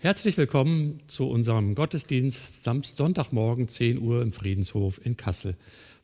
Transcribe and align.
Herzlich 0.00 0.36
willkommen 0.36 1.00
zu 1.08 1.28
unserem 1.28 1.74
Gottesdienst 1.74 2.62
Samstag, 2.62 2.98
Sonntagmorgen 2.98 3.66
10 3.66 4.00
Uhr 4.00 4.22
im 4.22 4.30
Friedenshof 4.30 5.04
in 5.04 5.16
Kassel. 5.16 5.56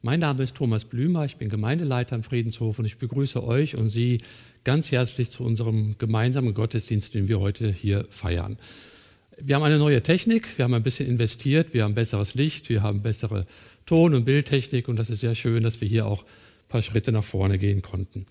Mein 0.02 0.18
Name 0.18 0.42
ist 0.42 0.56
Thomas 0.56 0.84
Blümer, 0.84 1.24
ich 1.26 1.36
bin 1.36 1.48
Gemeindeleiter 1.48 2.16
im 2.16 2.24
Friedenshof 2.24 2.80
und 2.80 2.86
ich 2.86 2.98
begrüße 2.98 3.44
euch 3.44 3.76
und 3.76 3.90
Sie 3.90 4.18
ganz 4.64 4.90
herzlich 4.90 5.30
zu 5.30 5.44
unserem 5.44 5.94
gemeinsamen 5.96 6.54
Gottesdienst, 6.54 7.14
den 7.14 7.28
wir 7.28 7.38
heute 7.38 7.70
hier 7.70 8.04
feiern. 8.10 8.58
Wir 9.38 9.54
haben 9.54 9.62
eine 9.62 9.78
neue 9.78 10.02
Technik, 10.02 10.58
wir 10.58 10.64
haben 10.64 10.74
ein 10.74 10.82
bisschen 10.82 11.08
investiert, 11.08 11.72
wir 11.72 11.84
haben 11.84 11.94
besseres 11.94 12.34
Licht, 12.34 12.70
wir 12.70 12.82
haben 12.82 13.00
bessere 13.00 13.46
Ton- 13.86 14.14
und 14.14 14.24
Bildtechnik 14.24 14.88
und 14.88 14.96
das 14.96 15.08
ist 15.08 15.20
sehr 15.20 15.36
schön, 15.36 15.62
dass 15.62 15.80
wir 15.80 15.86
hier 15.86 16.06
auch 16.06 16.24
ein 16.24 16.68
paar 16.68 16.82
Schritte 16.82 17.12
nach 17.12 17.22
vorne 17.22 17.58
gehen 17.58 17.80
konnten. 17.80 18.26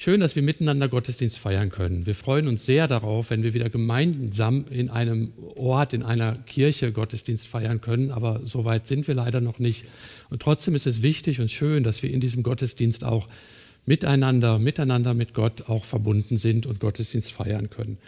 Schön, 0.00 0.20
dass 0.20 0.36
wir 0.36 0.44
miteinander 0.44 0.88
Gottesdienst 0.88 1.38
feiern 1.38 1.70
können. 1.70 2.06
Wir 2.06 2.14
freuen 2.14 2.46
uns 2.46 2.64
sehr 2.64 2.86
darauf, 2.86 3.30
wenn 3.30 3.42
wir 3.42 3.52
wieder 3.52 3.68
gemeinsam 3.68 4.66
in 4.70 4.90
einem 4.90 5.32
Ort, 5.56 5.92
in 5.92 6.04
einer 6.04 6.36
Kirche 6.46 6.92
Gottesdienst 6.92 7.48
feiern 7.48 7.80
können, 7.80 8.12
aber 8.12 8.42
so 8.44 8.64
weit 8.64 8.86
sind 8.86 9.08
wir 9.08 9.16
leider 9.16 9.40
noch 9.40 9.58
nicht. 9.58 9.86
Und 10.30 10.40
trotzdem 10.40 10.76
ist 10.76 10.86
es 10.86 11.02
wichtig 11.02 11.40
und 11.40 11.50
schön, 11.50 11.82
dass 11.82 12.00
wir 12.04 12.12
in 12.12 12.20
diesem 12.20 12.44
Gottesdienst 12.44 13.02
auch 13.02 13.26
miteinander, 13.86 14.60
miteinander 14.60 15.14
mit 15.14 15.34
Gott 15.34 15.68
auch 15.68 15.84
verbunden 15.84 16.38
sind 16.38 16.64
und 16.64 16.78
Gottesdienst 16.78 17.32
feiern 17.32 17.68
können. 17.68 17.98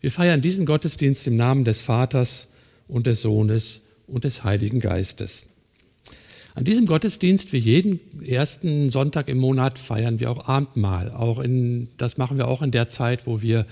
Wir 0.00 0.12
feiern 0.12 0.40
diesen 0.40 0.66
Gottesdienst 0.66 1.26
im 1.26 1.36
Namen 1.36 1.64
des 1.64 1.80
Vaters 1.80 2.46
und 2.86 3.08
des 3.08 3.22
Sohnes 3.22 3.80
und 4.06 4.22
des 4.22 4.44
Heiligen 4.44 4.78
Geistes. 4.78 5.48
An 6.54 6.62
diesem 6.62 6.86
Gottesdienst, 6.86 7.52
wie 7.52 7.58
jeden 7.58 7.98
ersten 8.24 8.90
Sonntag 8.90 9.28
im 9.28 9.38
Monat, 9.38 9.76
feiern 9.78 10.20
wir 10.20 10.30
auch 10.30 10.48
Abendmahl. 10.48 11.10
Auch 11.10 11.40
in, 11.40 11.88
das 11.96 12.16
machen 12.16 12.38
wir 12.38 12.46
auch 12.46 12.62
in 12.62 12.70
der 12.70 12.88
Zeit, 12.88 13.26
wo 13.26 13.42
wir 13.42 13.66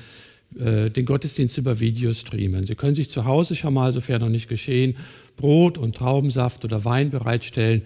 äh, 0.58 0.90
den 0.90 1.06
Gottesdienst 1.06 1.56
über 1.58 1.78
Video 1.78 2.12
streamen. 2.12 2.66
Sie 2.66 2.74
können 2.74 2.96
sich 2.96 3.08
zu 3.08 3.24
Hause 3.24 3.54
schon 3.54 3.72
mal, 3.72 3.92
sofern 3.92 4.20
noch 4.20 4.28
nicht 4.28 4.48
geschehen, 4.48 4.96
Brot 5.36 5.78
und 5.78 5.94
Traubensaft 5.94 6.64
oder 6.64 6.84
Wein 6.84 7.10
bereitstellen 7.10 7.82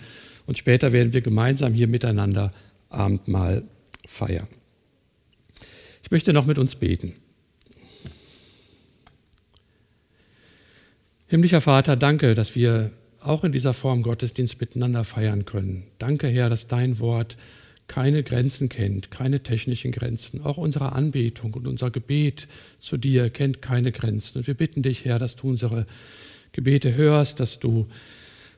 und 0.47 0.57
später 0.57 0.93
werden 0.93 1.13
wir 1.13 1.21
gemeinsam 1.21 1.75
hier 1.75 1.89
miteinander 1.89 2.53
Abendmahl 2.89 3.65
feiern. 4.07 4.49
Ich 6.03 6.11
möchte 6.11 6.33
noch 6.33 6.47
mit 6.47 6.59
uns 6.59 6.75
beten. 6.75 7.15
Himmlischer 11.27 11.61
Vater, 11.61 11.97
danke, 11.97 12.35
dass 12.35 12.55
wir 12.55 12.93
auch 13.27 13.45
in 13.45 13.53
dieser 13.53 13.73
Form 13.73 14.03
Gottesdienst 14.03 14.61
miteinander 14.61 15.05
feiern 15.05 15.45
können. 15.45 15.85
Danke, 15.99 16.29
Herr, 16.29 16.49
dass 16.49 16.67
dein 16.67 16.99
Wort 17.01 17.37
keine 17.89 18.23
Grenzen 18.23 18.69
kennt, 18.69 19.11
keine 19.11 19.43
technischen 19.43 19.93
Grenzen. 19.93 20.43
Auch 20.43 20.57
unsere 20.57 20.93
Anbetung 20.93 21.55
und 21.55 21.67
unser 21.67 21.91
Gebet 21.91 22.49
zu 22.81 22.97
dir 22.97 23.31
kennt 23.31 23.63
keine 23.63 23.93
Grenzen. 23.93 24.39
Und 24.39 24.47
wir 24.47 24.55
bitten 24.55 24.83
dich, 24.83 25.05
Herr, 25.05 25.19
dass 25.19 25.37
du 25.37 25.49
unsere 25.49 25.87
Gebete 26.53 26.95
hörst, 26.95 27.39
dass 27.41 27.59
du 27.59 27.87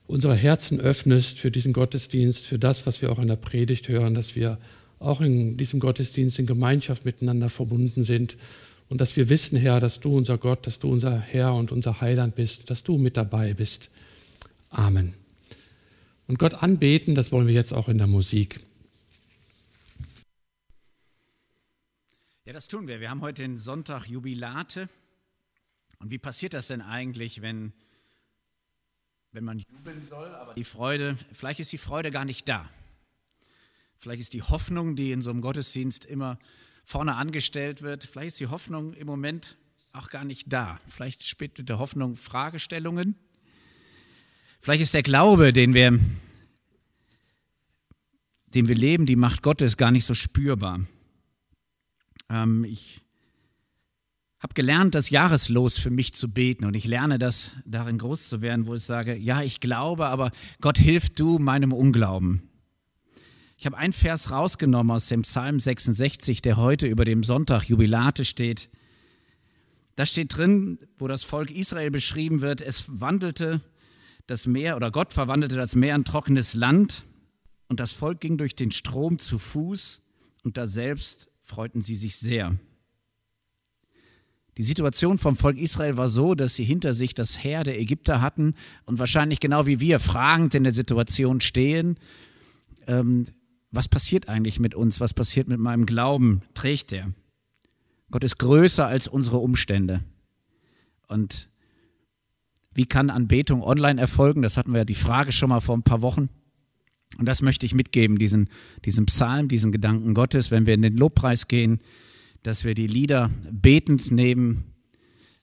unsere 0.06 0.34
Herzen 0.34 0.80
öffnest 0.80 1.38
für 1.38 1.50
diesen 1.50 1.72
Gottesdienst, 1.72 2.46
für 2.46 2.58
das, 2.58 2.86
was 2.86 3.02
wir 3.02 3.12
auch 3.12 3.18
in 3.18 3.28
der 3.28 3.36
Predigt 3.36 3.88
hören, 3.88 4.14
dass 4.14 4.36
wir 4.36 4.58
auch 4.98 5.20
in 5.20 5.56
diesem 5.56 5.80
Gottesdienst 5.80 6.38
in 6.38 6.46
Gemeinschaft 6.46 7.04
miteinander 7.04 7.48
verbunden 7.48 8.04
sind 8.04 8.36
und 8.88 9.00
dass 9.00 9.16
wir 9.16 9.28
wissen, 9.28 9.58
Herr, 9.58 9.80
dass 9.80 10.00
du 10.00 10.16
unser 10.16 10.38
Gott, 10.38 10.66
dass 10.66 10.78
du 10.78 10.90
unser 10.90 11.18
Herr 11.18 11.54
und 11.54 11.72
unser 11.72 12.00
Heiland 12.00 12.34
bist, 12.34 12.70
dass 12.70 12.82
du 12.82 12.96
mit 12.96 13.16
dabei 13.16 13.54
bist. 13.54 13.90
Amen. 14.70 15.14
Und 16.26 16.38
Gott 16.38 16.54
anbeten, 16.54 17.14
das 17.14 17.32
wollen 17.32 17.46
wir 17.46 17.54
jetzt 17.54 17.72
auch 17.72 17.88
in 17.88 17.98
der 17.98 18.06
Musik. 18.06 18.60
Ja, 22.44 22.52
das 22.52 22.68
tun 22.68 22.86
wir. 22.86 23.00
Wir 23.00 23.10
haben 23.10 23.20
heute 23.20 23.42
den 23.42 23.56
Sonntag 23.56 24.06
Jubilate. 24.06 24.88
Und 25.98 26.10
wie 26.10 26.18
passiert 26.18 26.54
das 26.54 26.68
denn 26.68 26.80
eigentlich, 26.80 27.42
wenn, 27.42 27.72
wenn 29.32 29.44
man 29.44 29.58
jubeln 29.58 30.02
soll, 30.02 30.28
aber 30.34 30.54
die 30.54 30.64
Freude, 30.64 31.16
vielleicht 31.32 31.60
ist 31.60 31.72
die 31.72 31.78
Freude 31.78 32.10
gar 32.10 32.24
nicht 32.24 32.48
da. 32.48 32.68
Vielleicht 33.96 34.20
ist 34.20 34.34
die 34.34 34.42
Hoffnung, 34.42 34.96
die 34.96 35.12
in 35.12 35.22
so 35.22 35.30
einem 35.30 35.40
Gottesdienst 35.40 36.04
immer 36.04 36.38
vorne 36.84 37.16
angestellt 37.16 37.82
wird, 37.82 38.04
vielleicht 38.04 38.28
ist 38.28 38.40
die 38.40 38.46
Hoffnung 38.46 38.94
im 38.94 39.06
Moment 39.06 39.56
auch 39.92 40.08
gar 40.08 40.24
nicht 40.24 40.52
da. 40.52 40.80
Vielleicht 40.88 41.24
spielt 41.24 41.58
mit 41.58 41.68
der 41.68 41.78
Hoffnung 41.78 42.16
Fragestellungen 42.16 43.16
Vielleicht 44.60 44.82
ist 44.82 44.94
der 44.94 45.02
Glaube, 45.02 45.52
den 45.52 45.72
wir, 45.72 45.98
den 48.54 48.68
wir 48.68 48.74
leben, 48.74 49.06
die 49.06 49.16
Macht 49.16 49.42
Gottes 49.42 49.76
gar 49.76 49.90
nicht 49.90 50.04
so 50.04 50.14
spürbar. 50.14 50.80
Ähm, 52.28 52.64
ich 52.64 53.00
habe 54.40 54.54
gelernt, 54.54 54.94
das 54.94 55.10
Jahreslos 55.10 55.78
für 55.78 55.90
mich 55.90 56.14
zu 56.14 56.28
beten 56.28 56.64
und 56.64 56.74
ich 56.74 56.86
lerne 56.86 57.18
das, 57.18 57.52
darin 57.64 57.98
groß 57.98 58.28
zu 58.28 58.40
werden, 58.40 58.66
wo 58.66 58.74
ich 58.74 58.82
sage, 58.82 59.16
ja, 59.16 59.42
ich 59.42 59.60
glaube, 59.60 60.06
aber 60.06 60.30
Gott 60.60 60.78
hilft 60.78 61.18
du 61.18 61.38
meinem 61.38 61.72
Unglauben. 61.72 62.42
Ich 63.56 63.66
habe 63.66 63.76
einen 63.76 63.92
Vers 63.92 64.30
rausgenommen 64.30 64.94
aus 64.94 65.08
dem 65.08 65.22
Psalm 65.22 65.58
66, 65.58 66.42
der 66.42 66.56
heute 66.56 66.86
über 66.86 67.04
dem 67.04 67.24
Sonntag 67.24 67.64
Jubilate 67.64 68.24
steht. 68.24 68.70
Da 69.96 70.06
steht 70.06 70.36
drin, 70.36 70.78
wo 70.96 71.08
das 71.08 71.24
Volk 71.24 71.50
Israel 71.50 71.90
beschrieben 71.90 72.40
wird, 72.40 72.60
es 72.60 73.00
wandelte 73.00 73.60
das 74.28 74.46
Meer 74.46 74.76
oder 74.76 74.90
Gott 74.90 75.12
verwandelte 75.14 75.56
das 75.56 75.74
Meer 75.74 75.96
in 75.96 76.04
trockenes 76.04 76.54
Land 76.54 77.02
und 77.66 77.80
das 77.80 77.92
Volk 77.92 78.20
ging 78.20 78.36
durch 78.36 78.54
den 78.54 78.70
Strom 78.70 79.18
zu 79.18 79.38
Fuß 79.38 80.02
und 80.44 80.58
da 80.58 80.66
selbst 80.66 81.30
freuten 81.40 81.80
sie 81.80 81.96
sich 81.96 82.16
sehr. 82.16 82.54
Die 84.58 84.62
Situation 84.62 85.16
vom 85.16 85.34
Volk 85.34 85.56
Israel 85.56 85.96
war 85.96 86.08
so, 86.08 86.34
dass 86.34 86.54
sie 86.56 86.64
hinter 86.64 86.92
sich 86.92 87.14
das 87.14 87.42
Heer 87.42 87.64
der 87.64 87.80
Ägypter 87.80 88.20
hatten 88.20 88.54
und 88.84 88.98
wahrscheinlich 88.98 89.40
genau 89.40 89.64
wie 89.66 89.80
wir 89.80 89.98
fragend 89.98 90.54
in 90.54 90.64
der 90.64 90.74
Situation 90.74 91.40
stehen, 91.40 91.98
ähm, 92.86 93.24
was 93.70 93.88
passiert 93.88 94.28
eigentlich 94.28 94.60
mit 94.60 94.74
uns, 94.74 95.00
was 95.00 95.14
passiert 95.14 95.48
mit 95.48 95.58
meinem 95.58 95.86
Glauben, 95.86 96.42
trägt 96.52 96.92
er. 96.92 97.12
Gott 98.10 98.24
ist 98.24 98.38
größer 98.38 98.86
als 98.86 99.08
unsere 99.08 99.38
Umstände. 99.38 100.00
Und 101.06 101.47
wie 102.78 102.86
kann 102.86 103.10
Anbetung 103.10 103.60
online 103.64 104.00
erfolgen? 104.00 104.40
Das 104.40 104.56
hatten 104.56 104.70
wir 104.70 104.78
ja 104.78 104.84
die 104.84 104.94
Frage 104.94 105.32
schon 105.32 105.48
mal 105.48 105.58
vor 105.58 105.76
ein 105.76 105.82
paar 105.82 106.00
Wochen. 106.00 106.28
Und 107.18 107.26
das 107.26 107.42
möchte 107.42 107.66
ich 107.66 107.74
mitgeben, 107.74 108.20
diesen, 108.20 108.48
diesen 108.84 109.04
Psalm, 109.06 109.48
diesen 109.48 109.72
Gedanken 109.72 110.14
Gottes, 110.14 110.52
wenn 110.52 110.64
wir 110.64 110.74
in 110.74 110.82
den 110.82 110.96
Lobpreis 110.96 111.48
gehen, 111.48 111.80
dass 112.44 112.62
wir 112.62 112.74
die 112.74 112.86
Lieder 112.86 113.32
betend 113.50 114.12
nehmen, 114.12 114.62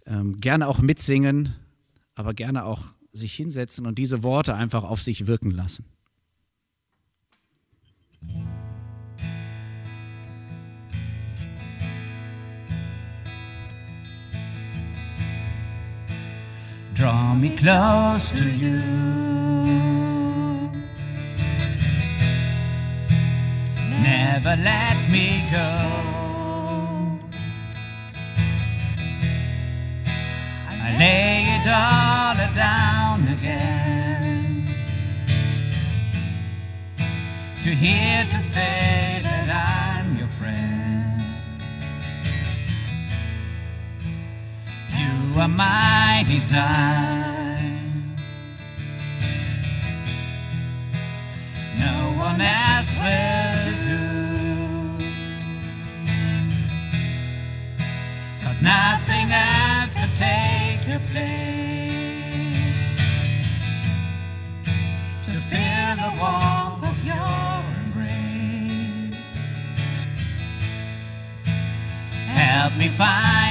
ähm, 0.06 0.40
gerne 0.40 0.66
auch 0.70 0.82
mitsingen, 0.82 1.54
aber 2.14 2.34
gerne 2.34 2.64
auch 2.64 2.94
sich 3.12 3.34
hinsetzen 3.34 3.86
und 3.86 3.98
diese 3.98 4.24
Worte 4.24 4.56
einfach 4.56 4.86
auf 4.86 5.02
sich 5.02 5.28
wirken 5.28 5.52
lassen. 5.52 5.84
Draw 17.06 17.36
me 17.36 17.56
close 17.56 18.32
to 18.32 18.46
you. 18.50 18.80
Never 24.10 24.56
let 24.72 24.98
me 25.12 25.28
go. 25.52 25.70
I 30.84 30.88
lay 30.98 31.42
it 31.56 31.66
all 31.84 32.36
down 32.56 33.28
again 33.36 34.68
to 37.64 37.70
hear 37.70 38.26
to 38.32 38.42
say 38.42 39.20
that 39.22 39.48
I'm 39.68 39.85
You 45.06 45.42
are 45.42 45.48
my 45.48 46.24
design. 46.28 47.76
No 51.78 51.96
one 52.26 52.42
else 52.42 52.92
will 53.04 53.74
do. 53.92 54.04
Cause 58.44 58.60
nothing 58.62 59.28
else 59.32 59.94
could 59.96 60.14
take 60.18 60.82
your 60.88 61.02
place. 61.12 61.46
To 65.26 65.32
feel 65.50 65.92
the 66.04 66.12
warmth 66.22 66.84
of 66.92 66.98
your 67.12 67.54
embrace. 67.84 69.32
Help 72.28 72.72
me 72.78 72.88
find 72.88 73.45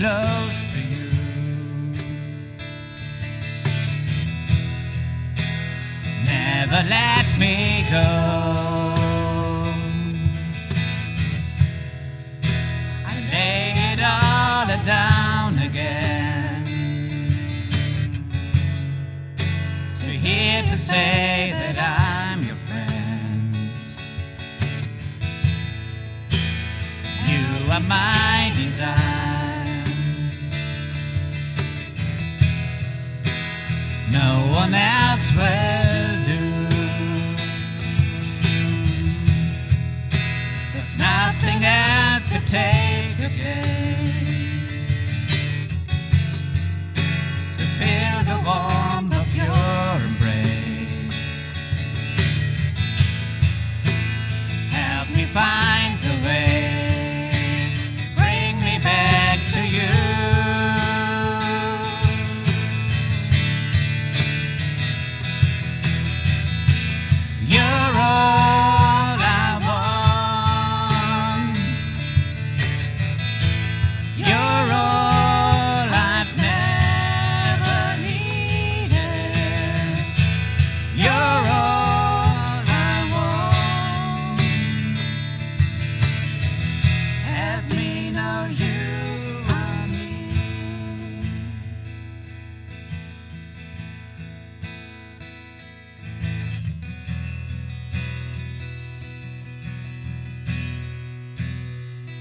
close 0.00 0.64
to 0.72 0.80
you. 0.80 0.89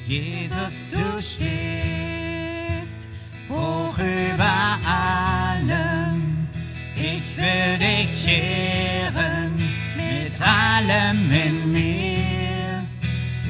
Jesus, 0.10 0.90
du 0.90 1.22
stehst 1.22 3.08
hoch 3.48 3.96
über 4.00 4.80
allem. 4.84 6.48
Ich 6.96 7.38
will 7.38 7.78
dich 7.78 8.28
ehren 8.28 9.54
mit 9.96 10.34
allem 10.42 11.32
in 11.32 11.72
mir. 11.72 12.84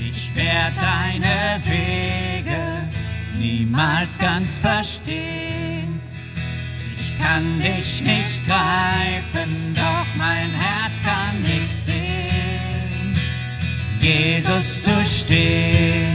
Ich 0.01 0.35
werde 0.35 0.75
deine 0.81 1.61
Wege 1.63 2.59
niemals 3.37 4.17
ganz 4.17 4.57
verstehen. 4.57 6.01
Ich 6.99 7.17
kann 7.17 7.61
dich 7.61 8.01
nicht 8.01 8.45
greifen, 8.45 9.73
doch 9.75 10.07
mein 10.17 10.49
Herz 10.59 11.01
kann 11.05 11.41
dich 11.41 11.73
sehen. 11.73 13.15
Jesus, 14.01 14.81
du 14.81 15.05
stehst 15.05 16.08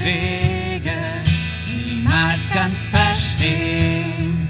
Wege 0.00 0.96
niemals 1.66 2.50
ganz 2.54 2.86
verstehen. 2.86 4.48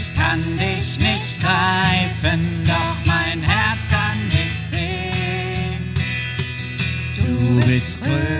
Ich 0.00 0.14
kann 0.14 0.40
dich 0.56 0.98
nicht 0.98 1.40
greifen, 1.40 2.40
doch 2.66 2.96
mein 3.04 3.42
Herz 3.42 3.80
kann 3.90 4.18
dich 4.30 4.58
sehen. 4.70 5.94
Du 7.16 7.66
bist 7.66 8.00
größer. 8.00 8.39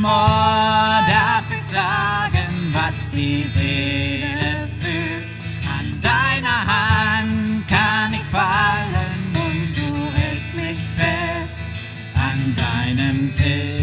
Deinem 0.00 0.04
Ohr 0.04 1.04
darf 1.06 1.44
ich 1.50 1.62
sagen, 1.62 2.72
was 2.72 3.10
die 3.10 3.44
Seele 3.46 4.68
fühlt. 4.80 5.28
An 5.68 6.00
deiner 6.00 6.66
Hand 6.66 7.66
kann 7.68 8.14
ich 8.14 8.24
fallen 8.24 9.32
und 9.34 9.76
du 9.76 10.18
hältst 10.18 10.54
mich 10.56 10.78
fest. 10.96 11.60
An 12.14 12.54
deinem 12.56 13.30
Tisch 13.32 13.79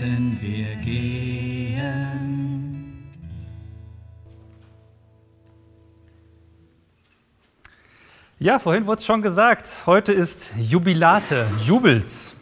sollten 0.00 0.38
wir 0.40 0.76
gehen? 0.76 1.76
Ja, 8.38 8.58
vorhin 8.58 8.86
wurde 8.86 9.00
es 9.00 9.04
schon 9.04 9.20
gesagt, 9.20 9.82
heute 9.84 10.14
ist 10.14 10.54
Jubilate, 10.58 11.46
jubelt. 11.66 12.34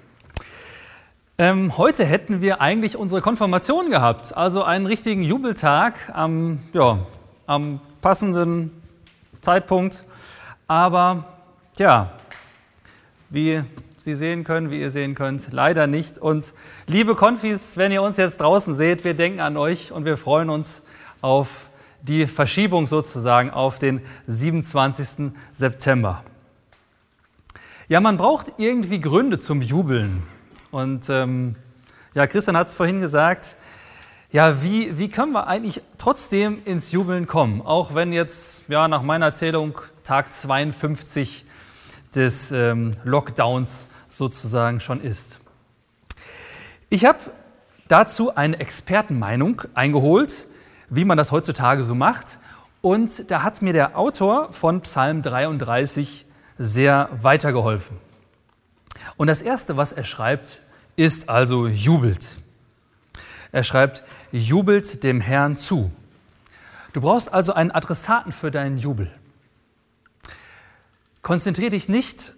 Ähm, 1.37 1.77
heute 1.77 2.05
hätten 2.05 2.41
wir 2.41 2.61
eigentlich 2.61 2.97
unsere 2.97 3.21
Konfirmation 3.21 3.91
gehabt, 3.91 4.37
also 4.37 4.63
einen 4.63 4.87
richtigen 4.87 5.23
Jubeltag 5.23 6.13
am, 6.15 6.61
ja, 6.73 7.01
am 7.47 7.81
passenden 8.01 8.71
Zeitpunkt. 9.41 10.05
Aber 10.69 11.25
ja, 11.77 12.13
wie 13.31 13.65
Sie 14.09 14.15
sehen 14.15 14.43
können, 14.43 14.71
wie 14.71 14.81
ihr 14.81 14.91
sehen 14.91 15.15
könnt, 15.15 15.49
leider 15.51 15.87
nicht. 15.87 16.17
Und 16.17 16.55
liebe 16.87 17.15
Konfis, 17.15 17.77
wenn 17.77 17.93
ihr 17.93 18.01
uns 18.01 18.17
jetzt 18.17 18.41
draußen 18.41 18.73
seht, 18.73 19.05
wir 19.05 19.13
denken 19.13 19.41
an 19.41 19.59
euch 19.59 19.93
und 19.93 20.07
wir 20.07 20.17
freuen 20.17 20.49
uns 20.49 20.81
auf 21.21 21.69
die 22.01 22.27
Verschiebung 22.27 22.87
sozusagen 22.87 23.51
auf 23.51 23.79
den 23.79 24.01
27. 24.27 25.33
September. 25.53 26.25
Ja, 27.89 28.01
man 28.01 28.17
braucht 28.17 28.55
irgendwie 28.57 28.99
Gründe 28.99 29.39
zum 29.39 29.61
Jubeln. 29.61 30.23
Und 30.71 31.11
ähm, 31.11 31.57
ja, 32.15 32.27
Christian 32.27 32.57
hat 32.57 32.69
es 32.69 32.75
vorhin 32.75 33.03
gesagt, 33.03 33.59
ja, 34.33 34.63
wie, 34.63 34.99
wie 34.99 35.11
können 35.11 35.33
wir 35.33 35.49
eigentlich 35.49 35.83
trotzdem 35.99 36.63
ins 36.65 36.93
Jubeln 36.93 37.27
kommen? 37.27 37.61
Auch 37.61 37.95
wenn 37.95 38.15
jetzt, 38.15 38.71
ja, 38.71 38.89
nach 38.89 39.03
meiner 39.03 39.27
Erzählung 39.27 39.79
Tag 40.03 40.33
52 40.33 41.45
des 42.15 42.53
ähm, 42.53 42.93
Lockdowns 43.05 43.89
sozusagen 44.09 44.81
schon 44.81 45.01
ist. 45.01 45.39
Ich 46.91 47.05
habe 47.05 47.19
dazu 47.89 48.35
eine 48.35 48.59
Expertenmeinung 48.59 49.63
eingeholt, 49.75 50.47
wie 50.89 51.05
man 51.05 51.19
das 51.19 51.33
heutzutage 51.33 51.85
so 51.85 51.95
macht. 51.95 52.39
Und 52.81 53.31
da 53.31 53.43
hat 53.43 53.61
mir 53.61 53.73
der 53.73 53.99
Autor 53.99 54.53
von 54.53 54.81
Psalm 54.83 55.23
33 55.23 56.27
sehr 56.59 57.09
weitergeholfen. 57.21 57.99
Und 59.17 59.27
das 59.27 59.43
Erste, 59.43 59.77
was 59.77 59.93
er 59.93 60.05
schreibt, 60.05 60.63
ist 60.97 61.29
also 61.29 61.67
jubelt. 61.67 62.39
Er 63.53 63.65
schreibt, 63.65 64.03
jubelt 64.33 65.03
dem 65.05 65.21
Herrn 65.21 65.57
zu. 65.57 65.91
Du 66.93 67.01
brauchst 67.01 67.33
also 67.33 67.53
einen 67.53 67.71
Adressaten 67.71 68.33
für 68.33 68.51
deinen 68.51 68.79
Jubel. 68.79 69.11
Konzentriere 71.23 71.71
dich 71.71 71.89
nicht 71.89 72.35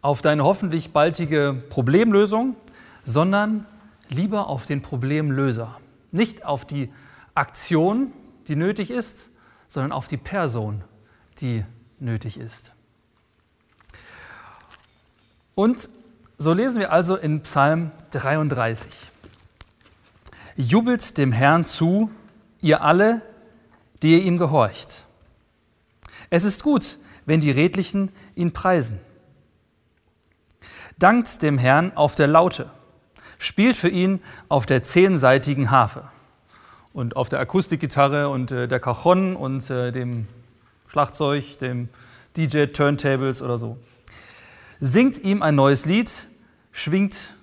auf 0.00 0.22
deine 0.22 0.44
hoffentlich 0.44 0.92
baldige 0.92 1.62
Problemlösung, 1.70 2.56
sondern 3.04 3.66
lieber 4.08 4.48
auf 4.48 4.66
den 4.66 4.82
Problemlöser. 4.82 5.78
Nicht 6.10 6.44
auf 6.44 6.64
die 6.64 6.92
Aktion, 7.34 8.12
die 8.48 8.56
nötig 8.56 8.90
ist, 8.90 9.30
sondern 9.68 9.92
auf 9.92 10.08
die 10.08 10.16
Person, 10.16 10.84
die 11.40 11.64
nötig 11.98 12.38
ist. 12.38 12.72
Und 15.54 15.88
so 16.38 16.52
lesen 16.52 16.80
wir 16.80 16.92
also 16.92 17.16
in 17.16 17.42
Psalm 17.42 17.92
33. 18.10 18.90
Jubelt 20.56 21.16
dem 21.16 21.32
Herrn 21.32 21.64
zu, 21.64 22.10
ihr 22.60 22.82
alle, 22.82 23.22
die 24.02 24.12
ihr 24.18 24.22
ihm 24.22 24.38
gehorcht. 24.38 25.04
Es 26.30 26.44
ist 26.44 26.62
gut, 26.62 26.98
wenn 27.26 27.40
die 27.40 27.50
Redlichen 27.50 28.10
ihn 28.34 28.52
preisen. 28.52 28.98
Dankt 30.98 31.42
dem 31.42 31.58
Herrn 31.58 31.92
auf 31.96 32.14
der 32.14 32.26
Laute, 32.26 32.70
spielt 33.38 33.76
für 33.76 33.88
ihn 33.88 34.20
auf 34.48 34.66
der 34.66 34.82
zehnseitigen 34.82 35.70
Harfe 35.70 36.04
und 36.92 37.16
auf 37.16 37.28
der 37.28 37.40
Akustikgitarre 37.40 38.28
und 38.28 38.50
äh, 38.50 38.68
der 38.68 38.80
Cajon 38.80 39.36
und 39.36 39.68
äh, 39.70 39.92
dem 39.92 40.28
Schlagzeug, 40.88 41.58
dem 41.58 41.88
DJ 42.36 42.66
Turntables 42.66 43.42
oder 43.42 43.58
so. 43.58 43.78
Singt 44.80 45.18
ihm 45.22 45.42
ein 45.42 45.54
neues 45.54 45.86
Lied, 45.86 46.28
schwingt, 46.70 47.34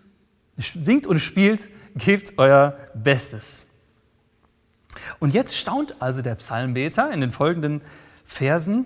singt 0.58 1.08
und 1.08 1.20
spielt, 1.20 1.70
gebt 1.96 2.34
euer 2.38 2.78
Bestes. 2.94 3.64
Und 5.20 5.34
jetzt 5.34 5.58
staunt 5.58 6.02
also 6.02 6.22
der 6.22 6.36
Psalmbeter 6.36 7.12
in 7.12 7.22
den 7.22 7.32
folgenden 7.32 7.82
Versen 8.26 8.86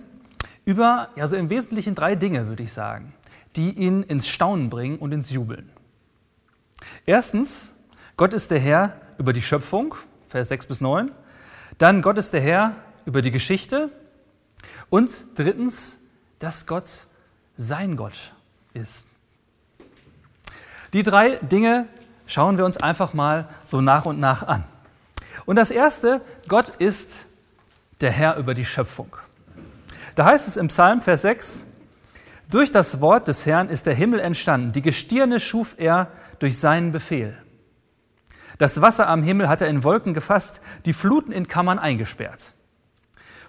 über, 0.64 1.10
ja, 1.16 1.26
so 1.26 1.36
im 1.36 1.50
Wesentlichen 1.50 1.94
drei 1.94 2.14
Dinge, 2.14 2.46
würde 2.48 2.62
ich 2.62 2.72
sagen, 2.72 3.14
die 3.56 3.70
ihn 3.70 4.02
ins 4.02 4.28
Staunen 4.28 4.70
bringen 4.70 4.98
und 4.98 5.12
ins 5.12 5.30
Jubeln. 5.30 5.70
Erstens, 7.06 7.74
Gott 8.16 8.32
ist 8.32 8.50
der 8.50 8.58
Herr 8.58 9.00
über 9.18 9.32
die 9.32 9.42
Schöpfung, 9.42 9.94
Vers 10.28 10.48
6 10.48 10.66
bis 10.66 10.80
9. 10.80 11.10
Dann 11.78 12.02
Gott 12.02 12.18
ist 12.18 12.32
der 12.32 12.40
Herr 12.40 12.76
über 13.04 13.22
die 13.22 13.30
Geschichte. 13.30 13.90
Und 14.90 15.10
drittens, 15.36 15.98
dass 16.38 16.66
Gott 16.66 17.06
sein 17.56 17.96
Gott 17.96 18.32
ist. 18.72 19.08
Die 20.92 21.02
drei 21.02 21.36
Dinge 21.36 21.86
schauen 22.26 22.58
wir 22.58 22.64
uns 22.64 22.76
einfach 22.76 23.14
mal 23.14 23.48
so 23.64 23.80
nach 23.80 24.06
und 24.06 24.20
nach 24.20 24.42
an. 24.46 24.64
Und 25.46 25.56
das 25.56 25.70
erste, 25.70 26.20
Gott 26.48 26.68
ist 26.68 27.26
der 28.00 28.10
Herr 28.10 28.36
über 28.36 28.54
die 28.54 28.64
Schöpfung. 28.64 29.16
Da 30.14 30.26
heißt 30.26 30.46
es 30.46 30.56
im 30.56 30.68
Psalm, 30.68 31.00
Vers 31.00 31.22
6, 31.22 31.64
durch 32.50 32.70
das 32.70 33.00
Wort 33.00 33.26
des 33.28 33.46
Herrn 33.46 33.68
ist 33.68 33.86
der 33.86 33.94
Himmel 33.94 34.20
entstanden, 34.20 34.72
die 34.72 34.82
Gestirne 34.82 35.40
schuf 35.40 35.74
er 35.78 36.12
durch 36.38 36.58
seinen 36.58 36.92
Befehl. 36.92 37.36
Das 38.58 38.80
Wasser 38.80 39.08
am 39.08 39.22
Himmel 39.22 39.48
hat 39.48 39.60
er 39.60 39.68
in 39.68 39.82
Wolken 39.82 40.14
gefasst, 40.14 40.60
die 40.84 40.92
Fluten 40.92 41.32
in 41.32 41.48
Kammern 41.48 41.78
eingesperrt. 41.78 42.52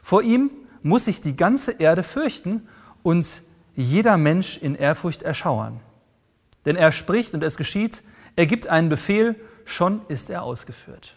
Vor 0.02 0.24
ihm 0.24 0.50
muss 0.82 1.06
sich 1.06 1.22
die 1.22 1.36
ganze 1.36 1.74
Erde 1.74 2.04
fürchten 2.04 2.68
und 3.04 3.44
jeder 3.76 4.18
Mensch 4.18 4.58
in 4.58 4.76
Ehrfurcht 4.76 5.22
erschauern. 5.22 5.80
Denn 6.66 6.76
er 6.76 6.92
spricht 6.92 7.34
und 7.34 7.44
es 7.44 7.58
geschieht, 7.58 8.02
er 8.36 8.48
gibt 8.48 8.68
einen 8.68 8.90
Befehl, 8.90 9.36
schon 9.66 10.02
ist 10.08 10.30
er 10.30 10.44
ausgeführt. 10.44 11.16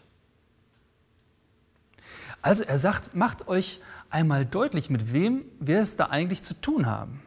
Also 2.41 2.63
er 2.63 2.77
sagt, 2.77 3.15
macht 3.15 3.47
euch 3.47 3.81
einmal 4.09 4.45
deutlich, 4.45 4.89
mit 4.89 5.13
wem 5.13 5.45
wir 5.59 5.79
es 5.79 5.95
da 5.95 6.05
eigentlich 6.05 6.43
zu 6.43 6.53
tun 6.53 6.85
haben. 6.85 7.21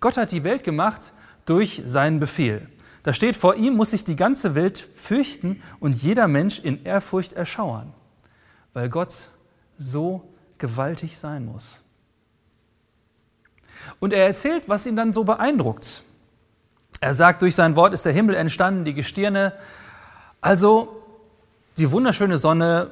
Gott 0.00 0.16
hat 0.16 0.32
die 0.32 0.44
Welt 0.44 0.64
gemacht 0.64 1.12
durch 1.44 1.82
seinen 1.84 2.20
Befehl. 2.20 2.68
Da 3.02 3.12
steht, 3.12 3.36
vor 3.36 3.54
ihm 3.54 3.74
muss 3.74 3.92
sich 3.92 4.04
die 4.04 4.16
ganze 4.16 4.54
Welt 4.54 4.88
fürchten 4.94 5.62
und 5.78 5.94
jeder 5.94 6.26
Mensch 6.26 6.58
in 6.58 6.84
Ehrfurcht 6.84 7.32
erschauern, 7.34 7.92
weil 8.72 8.88
Gott 8.88 9.14
so 9.78 10.28
gewaltig 10.58 11.18
sein 11.18 11.46
muss. 11.46 11.82
Und 14.00 14.12
er 14.12 14.26
erzählt, 14.26 14.68
was 14.68 14.86
ihn 14.86 14.96
dann 14.96 15.12
so 15.12 15.24
beeindruckt. 15.24 16.02
Er 17.00 17.14
sagt, 17.14 17.42
durch 17.42 17.54
sein 17.54 17.76
Wort 17.76 17.92
ist 17.92 18.04
der 18.04 18.12
Himmel 18.12 18.34
entstanden, 18.34 18.84
die 18.84 18.94
Gestirne. 18.94 19.52
Also 20.40 21.02
die 21.76 21.90
wunderschöne 21.92 22.38
Sonne, 22.38 22.90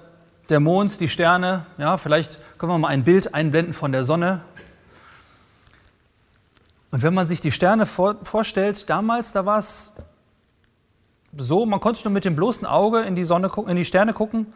der 0.49 0.61
Mond, 0.61 1.01
die 1.01 1.09
Sterne. 1.09 1.67
Ja, 1.79 1.97
vielleicht 1.97 2.39
können 2.59 2.73
wir 2.73 2.79
mal 2.79 2.89
ein 2.89 3.05
Bild 3.05 3.35
einblenden 3.35 3.75
von 3.75 3.93
der 3.93 4.05
Sonne. 4.05 4.43
Und 6.91 7.03
wenn 7.03 7.15
man 7.15 7.27
sich 7.27 7.41
die 7.41 7.51
Sterne 7.51 7.87
vor, 7.87 8.17
vorstellt, 8.23 8.89
damals, 8.89 9.33
da 9.33 9.47
war 9.47 9.59
es 9.59 9.95
so, 11.37 11.67
man 11.67 11.81
konnte 11.81 12.05
nur 12.05 12.13
mit 12.13 12.25
dem 12.25 12.37
bloßen 12.37 12.67
Auge 12.67 13.01
in 13.01 13.15
die, 13.15 13.25
Sonne, 13.25 13.51
in 13.67 13.77
die 13.77 13.85
Sterne 13.85 14.13
gucken. 14.13 14.53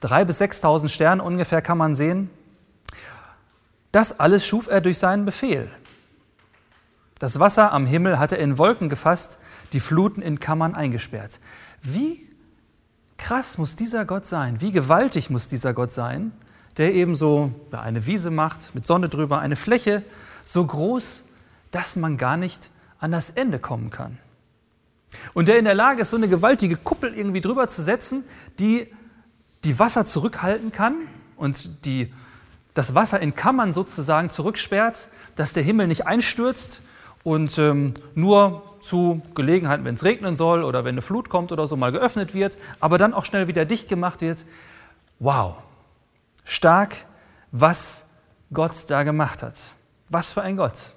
Drei 0.00 0.24
bis 0.24 0.40
6.000 0.40 0.88
Sterne 0.88 1.22
ungefähr 1.22 1.60
kann 1.60 1.76
man 1.76 1.94
sehen. 1.94 2.30
Das 3.90 4.18
alles 4.18 4.46
schuf 4.46 4.68
er 4.68 4.80
durch 4.80 4.98
seinen 4.98 5.26
Befehl. 5.26 5.70
Das 7.18 7.38
Wasser 7.38 7.72
am 7.72 7.86
Himmel 7.86 8.18
hatte 8.18 8.36
er 8.36 8.42
in 8.42 8.58
Wolken 8.58 8.88
gefasst, 8.88 9.38
die 9.72 9.80
Fluten 9.80 10.22
in 10.22 10.40
Kammern 10.40 10.74
eingesperrt. 10.74 11.38
Wie 11.82 12.26
krass 13.22 13.56
muss 13.56 13.76
dieser 13.76 14.04
Gott 14.04 14.26
sein, 14.26 14.60
wie 14.60 14.72
gewaltig 14.72 15.30
muss 15.30 15.46
dieser 15.46 15.72
Gott 15.74 15.92
sein, 15.92 16.32
der 16.76 16.92
eben 16.92 17.14
so 17.14 17.52
eine 17.70 18.04
Wiese 18.04 18.32
macht, 18.32 18.74
mit 18.74 18.84
Sonne 18.84 19.08
drüber, 19.08 19.38
eine 19.38 19.54
Fläche 19.54 20.02
so 20.44 20.66
groß, 20.66 21.22
dass 21.70 21.94
man 21.94 22.16
gar 22.16 22.36
nicht 22.36 22.68
an 22.98 23.12
das 23.12 23.30
Ende 23.30 23.60
kommen 23.60 23.90
kann. 23.90 24.18
Und 25.34 25.46
der 25.46 25.58
in 25.58 25.64
der 25.64 25.74
Lage 25.74 26.02
ist, 26.02 26.10
so 26.10 26.16
eine 26.16 26.26
gewaltige 26.26 26.76
Kuppel 26.76 27.14
irgendwie 27.14 27.40
drüber 27.40 27.68
zu 27.68 27.82
setzen, 27.82 28.24
die 28.58 28.88
die 29.62 29.78
Wasser 29.78 30.04
zurückhalten 30.04 30.72
kann 30.72 30.96
und 31.36 31.84
die 31.84 32.12
das 32.74 32.96
Wasser 32.96 33.20
in 33.20 33.36
Kammern 33.36 33.72
sozusagen 33.72 34.30
zurücksperrt, 34.30 35.06
dass 35.36 35.52
der 35.52 35.62
Himmel 35.62 35.86
nicht 35.86 36.08
einstürzt 36.08 36.80
und 37.22 37.56
ähm, 37.58 37.94
nur 38.16 38.71
zu 38.82 39.22
Gelegenheiten, 39.34 39.84
wenn 39.84 39.94
es 39.94 40.04
regnen 40.04 40.36
soll 40.36 40.64
oder 40.64 40.84
wenn 40.84 40.94
eine 40.94 41.02
Flut 41.02 41.28
kommt 41.28 41.52
oder 41.52 41.66
so, 41.66 41.76
mal 41.76 41.92
geöffnet 41.92 42.34
wird, 42.34 42.58
aber 42.80 42.98
dann 42.98 43.14
auch 43.14 43.24
schnell 43.24 43.48
wieder 43.48 43.64
dicht 43.64 43.88
gemacht 43.88 44.20
wird. 44.20 44.44
Wow, 45.18 45.56
stark, 46.44 46.96
was 47.50 48.06
Gott 48.52 48.72
da 48.88 49.02
gemacht 49.02 49.42
hat. 49.42 49.54
Was 50.08 50.32
für 50.32 50.42
ein 50.42 50.56
Gott. 50.56 50.92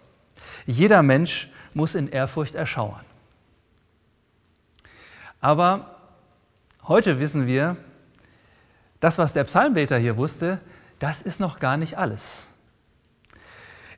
Jeder 0.65 1.03
Mensch 1.03 1.49
muss 1.73 1.95
in 1.95 2.09
Ehrfurcht 2.09 2.55
erschauern. 2.55 3.05
Aber 5.39 5.97
heute 6.87 7.19
wissen 7.19 7.45
wir, 7.45 7.77
das, 8.99 9.17
was 9.17 9.33
der 9.33 9.43
Psalmbeter 9.43 9.97
hier 9.97 10.17
wusste, 10.17 10.59
das 10.99 11.21
ist 11.21 11.39
noch 11.39 11.59
gar 11.59 11.77
nicht 11.77 11.97
alles. 11.97 12.47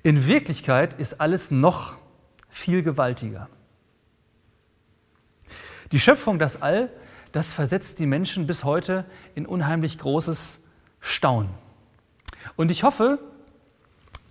In 0.04 0.28
Wirklichkeit 0.28 1.00
ist 1.00 1.22
alles 1.22 1.52
noch 1.52 1.98
viel 2.50 2.84
gewaltiger. 2.84 3.48
Die 5.92 6.00
Schöpfung, 6.00 6.40
das 6.40 6.62
All, 6.62 6.90
das 7.32 7.52
versetzt 7.52 8.00
die 8.00 8.06
Menschen 8.06 8.48
bis 8.48 8.64
heute 8.64 9.06
in 9.36 9.46
unheimlich 9.46 9.98
großes 9.98 10.62
Staunen. 11.00 11.50
Und 12.56 12.72
ich 12.72 12.84
hoffe, 12.84 13.20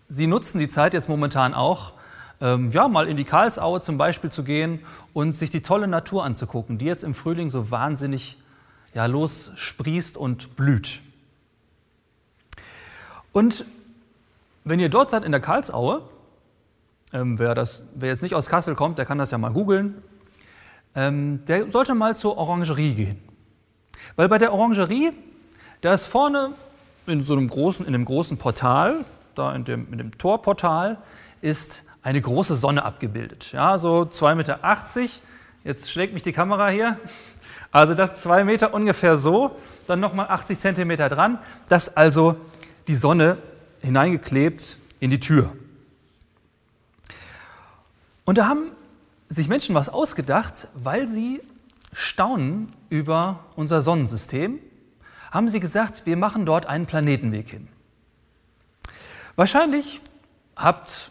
Sie 0.08 0.26
nutzen 0.26 0.58
die 0.58 0.68
Zeit 0.68 0.94
jetzt 0.94 1.08
momentan 1.08 1.52
auch, 1.54 1.92
ähm, 2.40 2.70
ja, 2.70 2.86
mal 2.86 3.08
in 3.08 3.16
die 3.16 3.25
Karlsaue 3.25 3.80
zum 3.80 3.98
Beispiel 3.98 4.30
zu 4.30 4.44
gehen 4.44 4.80
und 5.12 5.34
sich 5.34 5.50
die 5.50 5.62
tolle 5.62 5.88
Natur 5.88 6.25
anzugucken, 6.25 6.78
die 6.78 6.84
jetzt 6.84 7.02
im 7.02 7.14
Frühling 7.14 7.50
so 7.50 7.71
wahnsinnig 7.71 8.38
ja, 8.95 9.06
lossprießt 9.06 10.16
und 10.16 10.54
blüht. 10.54 11.00
Und 13.32 13.64
wenn 14.64 14.80
ihr 14.80 14.88
dort 14.88 15.10
seid 15.10 15.25
in 15.25 15.32
der 15.32 15.40
Karlsaue, 15.40 16.02
ähm, 17.12 17.38
wer, 17.38 17.54
das, 17.54 17.84
wer 17.95 18.10
jetzt 18.10 18.23
nicht 18.23 18.34
aus 18.34 18.49
Kassel 18.49 18.75
kommt, 18.75 18.99
der 18.99 19.06
kann 19.06 19.19
das 19.19 19.30
ja 19.30 19.38
mal 19.38 19.52
googeln, 19.52 20.02
ähm, 20.97 21.45
der 21.47 21.71
sollte 21.71 21.95
mal 21.95 22.17
zur 22.17 22.39
Orangerie 22.39 22.95
gehen. 22.95 23.23
Weil 24.17 24.28
bei 24.28 24.39
der 24.39 24.52
Orangerie, 24.52 25.13
da 25.82 25.93
ist 25.93 26.06
vorne 26.06 26.52
in 27.06 27.21
so 27.21 27.35
einem 27.35 27.47
großen, 27.47 27.87
in 27.87 27.95
einem 27.95 28.06
großen 28.06 28.39
Portal, 28.39 29.04
da 29.35 29.54
in 29.54 29.65
dem, 29.65 29.93
in 29.93 29.99
dem 29.99 30.19
Torportal, 30.19 30.99
ist 31.43 31.85
eine 32.02 32.21
große 32.21 32.54
Sonne 32.54 32.85
abgebildet. 32.85 33.52
Ja, 33.52 33.78
so 33.78 34.02
2,80 34.02 34.35
Meter. 34.35 34.59
Jetzt 35.65 35.91
schlägt 35.91 36.15
mich 36.15 36.23
die 36.23 36.32
Kamera 36.32 36.69
hier. 36.69 36.99
Also 37.71 37.95
das 37.95 38.23
2 38.23 38.45
Meter 38.45 38.73
ungefähr 38.73 39.19
so, 39.19 39.56
dann 39.87 40.00
nochmal 40.00 40.28
80 40.28 40.59
Zentimeter 40.59 41.09
dran. 41.09 41.39
Das 41.69 41.95
also 41.95 42.37
die 42.89 42.95
Sonne 42.95 43.37
hineingeklebt 43.82 44.78
in 45.00 45.11
die 45.11 45.21
Tür. 45.21 45.52
Und 48.25 48.39
da 48.39 48.47
haben 48.49 48.71
sich 49.28 49.49
Menschen 49.49 49.75
was 49.75 49.89
ausgedacht, 49.89 50.69
weil 50.75 51.08
sie 51.08 51.41
staunen 51.93 52.73
über 52.89 53.41
unser 53.56 53.80
Sonnensystem, 53.80 54.58
haben 55.30 55.49
sie 55.49 55.60
gesagt, 55.60 56.06
wir 56.06 56.17
machen 56.17 56.47
dort 56.47 56.67
einen 56.67 56.86
Planetenweg 56.86 57.49
hin. 57.49 57.69
Wahrscheinlich 59.34 60.00
habt 60.56 61.10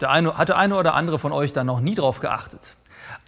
der 0.00 0.10
eine, 0.10 0.36
hat 0.36 0.48
der 0.48 0.56
eine 0.56 0.76
oder 0.76 0.94
andere 0.94 1.18
von 1.18 1.32
euch 1.32 1.52
da 1.52 1.64
noch 1.64 1.80
nie 1.80 1.94
drauf 1.94 2.20
geachtet. 2.20 2.76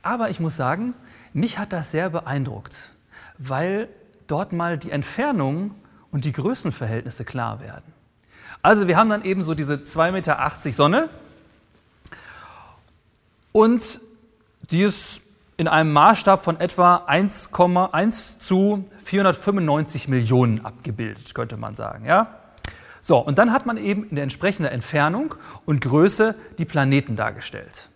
Aber 0.03 0.31
ich 0.31 0.41
muss 0.41 0.57
sagen, 0.57 0.95
mich 1.33 1.59
hat 1.59 1.73
das 1.73 1.91
sehr 1.91 2.11
beeindruckt, 2.11 2.91
weil 3.39 3.89
dort 4.27 4.53
mal 4.53 4.79
die 4.79 4.91
Entfernung 4.91 5.75
und 6.11 6.25
die 6.25 6.33
Größenverhältnisse 6.33 7.25
klar 7.25 7.61
werden. 7.61 7.93
Also 8.63 8.89
wir 8.89 8.97
haben 8.97 9.11
dann 9.11 9.25
eben 9.25 9.43
so 9.43 9.55
diese 9.55 9.75
2,80 9.75 10.11
Meter 10.13 10.73
Sonne 10.73 11.09
und 13.57 14.01
die 14.71 14.83
ist 14.83 15.23
in 15.57 15.67
einem 15.67 15.91
Maßstab 15.95 16.45
von 16.45 16.61
etwa 16.61 17.07
1,1 17.09 18.39
zu 18.39 18.85
495 19.03 20.09
Millionen 20.09 20.63
abgebildet, 20.63 21.35
könnte 21.35 21.57
man 21.57 21.75
sagen. 21.75 22.05
Ja? 22.05 22.29
So, 23.01 23.17
und 23.17 23.39
dann 23.39 23.55
hat 23.55 23.65
man 23.65 23.79
eben 23.79 24.05
in 24.11 24.17
der 24.17 24.25
entsprechenden 24.25 24.71
Entfernung 24.71 25.37
und 25.65 25.81
Größe 25.81 26.35
die 26.59 26.67
Planeten 26.67 27.17
dargestellt. 27.17 27.89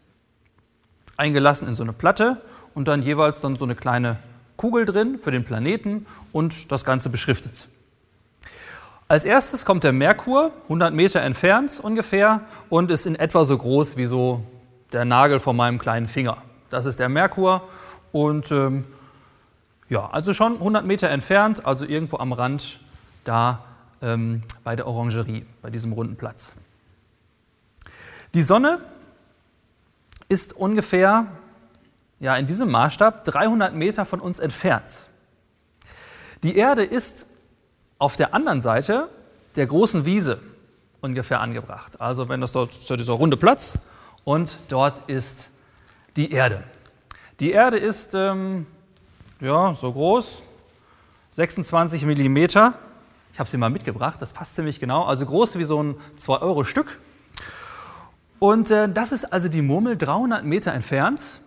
Eingelassen 1.19 1.69
in 1.69 1.75
so 1.75 1.83
eine 1.83 1.93
Platte 1.93 2.41
und 2.75 2.89
dann 2.89 3.03
jeweils 3.03 3.41
dann 3.41 3.57
so 3.57 3.67
eine 3.67 3.75
kleine 3.75 4.17
Kugel 4.57 4.87
drin 4.87 5.19
für 5.19 5.31
den 5.31 5.45
Planeten 5.45 6.07
und 6.33 6.73
das 6.73 6.87
Ganze 6.87 7.11
beschriftet. 7.11 7.69
Als 9.09 9.27
erstes 9.27 9.67
kommt 9.67 9.85
der 9.85 9.93
Merkur, 9.93 10.53
100 10.65 10.95
Meter 10.95 11.21
entfernt 11.21 11.81
ungefähr, 11.83 12.47
und 12.71 12.91
ist 12.91 13.07
in 13.07 13.15
etwa 13.15 13.45
so 13.45 13.59
groß 13.59 13.99
wie 13.99 14.07
so 14.07 14.43
der 14.93 15.05
Nagel 15.05 15.41
von 15.41 15.57
meinem 15.57 15.79
kleinen 15.79 16.09
Finger. 16.09 16.39
Das 16.71 16.87
ist 16.87 16.99
der 16.99 17.09
Merkur 17.09 17.63
und 18.13 18.51
ähm, 18.51 18.85
ja, 19.89 20.09
also 20.11 20.33
schon 20.33 20.55
100 20.55 20.85
Meter 20.85 21.09
entfernt, 21.11 21.67
also 21.67 21.85
irgendwo 21.85 22.19
am 22.19 22.33
Rand 22.33 22.79
da 23.25 23.65
ähm, 24.03 24.43
bei 24.63 24.77
der 24.77 24.87
Orangerie, 24.87 25.45
bei 25.63 25.71
diesem 25.71 25.93
runden 25.93 26.17
Platz. 26.17 26.55
Die 28.35 28.43
Sonne 28.43 28.81
ist 30.29 30.53
ungefähr 30.53 31.27
ja, 32.21 32.37
in 32.37 32.47
diesem 32.47 32.71
Maßstab 32.71 33.25
300 33.25 33.75
Meter 33.75 34.05
von 34.05 34.21
uns 34.21 34.39
entfernt. 34.39 35.09
Die 36.43 36.57
Erde 36.57 36.85
ist 36.85 37.27
auf 37.99 38.17
der 38.17 38.35
anderen 38.35 38.61
Seite 38.61 39.09
der 39.57 39.67
großen 39.67 40.05
Wiese 40.05 40.41
ungefähr 41.01 41.41
angebracht. 41.41 42.01
Also 42.01 42.29
wenn 42.29 42.41
das 42.41 42.53
dort 42.53 42.71
ist 42.71 42.89
dieser 42.89 43.15
runde 43.15 43.37
Platz 43.37 43.79
und 44.25 44.57
dort 44.69 45.09
ist 45.09 45.51
die 46.17 46.33
Erde. 46.33 46.65
Die 47.41 47.53
Erde 47.53 47.79
ist 47.79 48.15
ähm, 48.15 48.67
ja, 49.41 49.73
so 49.75 49.93
groß, 49.93 50.43
26 51.33 52.05
Millimeter. 52.05 52.75
Ich 53.33 53.39
habe 53.39 53.49
sie 53.49 53.57
mal 53.57 53.71
mitgebracht, 53.71 54.21
das 54.21 54.33
passt 54.33 54.55
ziemlich 54.55 54.81
genau. 54.81 55.05
Also 55.05 55.25
groß 55.25 55.57
wie 55.59 55.65
so 55.65 55.83
ein 55.83 55.95
2-Euro-Stück. 56.19 56.99
Und 58.39 58.71
äh, 58.71 58.89
das 58.89 59.13
ist 59.13 59.33
also 59.33 59.49
die 59.49 59.63
Murmel 59.63 59.97
300 59.97 60.45
Meter 60.45 60.73
entfernt, 60.73 61.41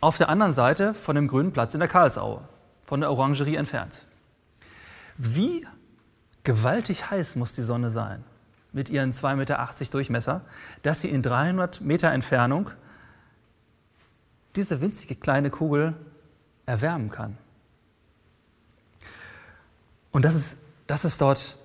auf 0.00 0.16
der 0.16 0.28
anderen 0.28 0.52
Seite 0.52 0.94
von 0.94 1.14
dem 1.14 1.28
grünen 1.28 1.52
Platz 1.52 1.74
in 1.74 1.80
der 1.80 1.88
Karlsaue, 1.88 2.42
von 2.82 3.00
der 3.00 3.10
Orangerie 3.10 3.56
entfernt. 3.56 4.04
Wie 5.16 5.66
gewaltig 6.44 7.10
heiß 7.10 7.36
muss 7.36 7.52
die 7.52 7.62
Sonne 7.62 7.90
sein? 7.90 8.24
Mit 8.72 8.90
ihren 8.90 9.12
2,80 9.12 9.34
Meter 9.36 9.68
Durchmesser, 9.90 10.40
dass 10.82 11.00
sie 11.00 11.08
in 11.08 11.22
300 11.22 11.80
Meter 11.80 12.12
Entfernung 12.12 12.70
diese 14.56 14.80
winzige 14.80 15.14
kleine 15.14 15.50
Kugel 15.50 15.94
erwärmen 16.66 17.10
kann. 17.10 17.38
Und 20.10 20.24
dass 20.24 20.34
es, 20.34 20.58
dass 20.86 21.04
es 21.04 21.18
dort 21.18 21.56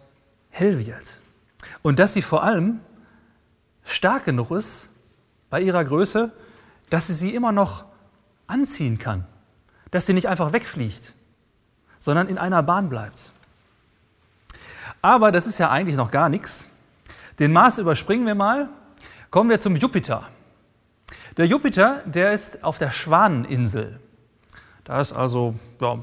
hell 0.49 0.85
wird. 0.85 1.19
Und 1.81 1.99
dass 1.99 2.13
sie 2.13 2.21
vor 2.21 2.43
allem 2.43 2.79
stark 3.83 4.25
genug 4.25 4.51
ist 4.51 4.89
bei 5.49 5.61
ihrer 5.61 5.83
Größe, 5.83 6.31
dass 6.89 7.07
sie 7.07 7.13
sie 7.13 7.33
immer 7.33 7.51
noch 7.51 7.85
anziehen 8.47 8.99
kann, 8.99 9.25
dass 9.91 10.05
sie 10.05 10.13
nicht 10.13 10.27
einfach 10.27 10.53
wegfliegt, 10.53 11.13
sondern 11.99 12.27
in 12.27 12.37
einer 12.37 12.63
Bahn 12.63 12.89
bleibt. 12.89 13.31
Aber 15.01 15.31
das 15.31 15.47
ist 15.47 15.57
ja 15.57 15.69
eigentlich 15.69 15.95
noch 15.95 16.11
gar 16.11 16.29
nichts. 16.29 16.67
Den 17.39 17.51
Mars 17.51 17.77
überspringen 17.77 18.25
wir 18.25 18.35
mal. 18.35 18.69
Kommen 19.29 19.49
wir 19.49 19.59
zum 19.59 19.75
Jupiter. 19.75 20.23
Der 21.37 21.47
Jupiter, 21.47 22.01
der 22.05 22.33
ist 22.33 22.63
auf 22.63 22.77
der 22.77 22.91
Schwaneninsel. 22.91 23.99
Da 24.83 24.99
ist 24.99 25.13
also, 25.13 25.55
ja, 25.81 25.99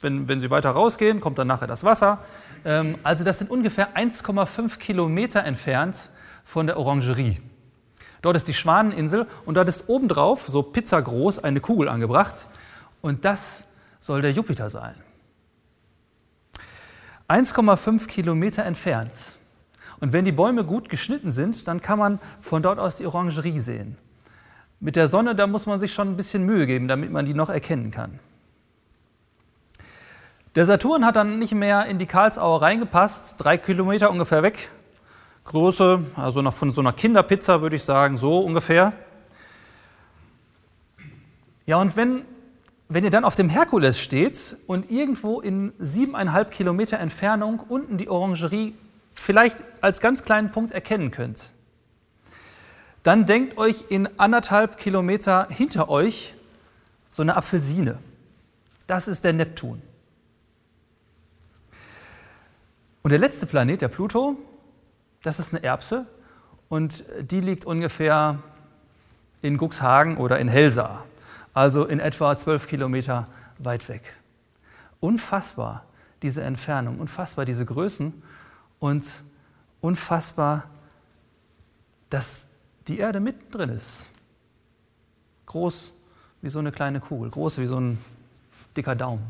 wenn, 0.00 0.28
wenn 0.28 0.40
Sie 0.40 0.50
weiter 0.50 0.70
rausgehen, 0.70 1.20
kommt 1.20 1.38
dann 1.38 1.46
nachher 1.46 1.66
das 1.66 1.84
Wasser. 1.84 2.18
Ähm, 2.64 2.98
also 3.02 3.24
das 3.24 3.38
sind 3.38 3.50
ungefähr 3.50 3.96
1,5 3.96 4.78
Kilometer 4.78 5.44
entfernt 5.44 6.10
von 6.44 6.66
der 6.66 6.78
Orangerie. 6.78 7.40
Dort 8.22 8.36
ist 8.36 8.48
die 8.48 8.54
Schwaneninsel 8.54 9.26
und 9.44 9.54
dort 9.54 9.68
ist 9.68 9.88
obendrauf, 9.88 10.46
so 10.48 10.62
pizzagroß, 10.62 11.44
eine 11.44 11.60
Kugel 11.60 11.88
angebracht. 11.88 12.46
Und 13.00 13.24
das 13.24 13.66
soll 14.00 14.22
der 14.22 14.32
Jupiter 14.32 14.70
sein. 14.70 14.94
1,5 17.28 18.06
Kilometer 18.06 18.64
entfernt. 18.64 19.12
Und 20.04 20.12
wenn 20.12 20.26
die 20.26 20.32
Bäume 20.32 20.64
gut 20.64 20.90
geschnitten 20.90 21.30
sind, 21.30 21.66
dann 21.66 21.80
kann 21.80 21.98
man 21.98 22.20
von 22.38 22.62
dort 22.62 22.78
aus 22.78 22.96
die 22.96 23.06
Orangerie 23.06 23.58
sehen. 23.58 23.96
Mit 24.78 24.96
der 24.96 25.08
Sonne, 25.08 25.34
da 25.34 25.46
muss 25.46 25.64
man 25.64 25.80
sich 25.80 25.94
schon 25.94 26.08
ein 26.08 26.16
bisschen 26.18 26.44
Mühe 26.44 26.66
geben, 26.66 26.88
damit 26.88 27.10
man 27.10 27.24
die 27.24 27.32
noch 27.32 27.48
erkennen 27.48 27.90
kann. 27.90 28.18
Der 30.56 30.66
Saturn 30.66 31.06
hat 31.06 31.16
dann 31.16 31.38
nicht 31.38 31.54
mehr 31.54 31.86
in 31.86 31.98
die 31.98 32.04
Karlsauer 32.04 32.60
reingepasst, 32.60 33.42
drei 33.42 33.56
Kilometer 33.56 34.10
ungefähr 34.10 34.42
weg. 34.42 34.68
Größe, 35.44 36.04
also 36.16 36.42
noch 36.42 36.52
von 36.52 36.70
so 36.70 36.82
einer 36.82 36.92
Kinderpizza 36.92 37.62
würde 37.62 37.76
ich 37.76 37.84
sagen, 37.84 38.18
so 38.18 38.40
ungefähr. 38.40 38.92
Ja, 41.64 41.78
und 41.78 41.96
wenn, 41.96 42.26
wenn 42.90 43.04
ihr 43.04 43.10
dann 43.10 43.24
auf 43.24 43.36
dem 43.36 43.48
Herkules 43.48 43.98
steht 43.98 44.58
und 44.66 44.90
irgendwo 44.90 45.40
in 45.40 45.72
siebeneinhalb 45.78 46.50
Kilometer 46.50 46.98
Entfernung 46.98 47.60
unten 47.70 47.96
die 47.96 48.10
Orangerie 48.10 48.74
vielleicht 49.14 49.62
als 49.80 50.00
ganz 50.00 50.22
kleinen 50.22 50.50
Punkt 50.50 50.72
erkennen 50.72 51.10
könnt, 51.10 51.52
dann 53.02 53.26
denkt 53.26 53.58
euch 53.58 53.86
in 53.88 54.18
anderthalb 54.18 54.76
Kilometer 54.76 55.46
hinter 55.50 55.88
euch 55.88 56.34
so 57.10 57.22
eine 57.22 57.36
Apfelsine. 57.36 57.98
Das 58.86 59.08
ist 59.08 59.24
der 59.24 59.32
Neptun. 59.32 59.80
Und 63.02 63.10
der 63.10 63.18
letzte 63.18 63.46
Planet, 63.46 63.82
der 63.82 63.88
Pluto, 63.88 64.36
das 65.22 65.38
ist 65.38 65.54
eine 65.54 65.62
Erbse 65.62 66.06
und 66.70 67.04
die 67.20 67.40
liegt 67.40 67.66
ungefähr 67.66 68.38
in 69.42 69.58
Guxhagen 69.58 70.16
oder 70.16 70.38
in 70.38 70.48
Helsa, 70.48 71.04
also 71.52 71.84
in 71.84 72.00
etwa 72.00 72.34
zwölf 72.36 72.66
Kilometer 72.66 73.28
weit 73.58 73.88
weg. 73.90 74.14
Unfassbar 75.00 75.84
diese 76.22 76.42
Entfernung, 76.42 76.98
unfassbar 76.98 77.44
diese 77.44 77.66
Größen 77.66 78.22
und 78.84 79.06
unfassbar, 79.80 80.64
dass 82.10 82.48
die 82.86 82.98
Erde 82.98 83.18
mittendrin 83.18 83.70
ist. 83.70 84.10
Groß 85.46 85.90
wie 86.42 86.50
so 86.50 86.58
eine 86.58 86.70
kleine 86.70 87.00
Kugel, 87.00 87.30
groß 87.30 87.60
wie 87.60 87.66
so 87.66 87.80
ein 87.80 87.96
dicker 88.76 88.94
Daumen. 88.94 89.24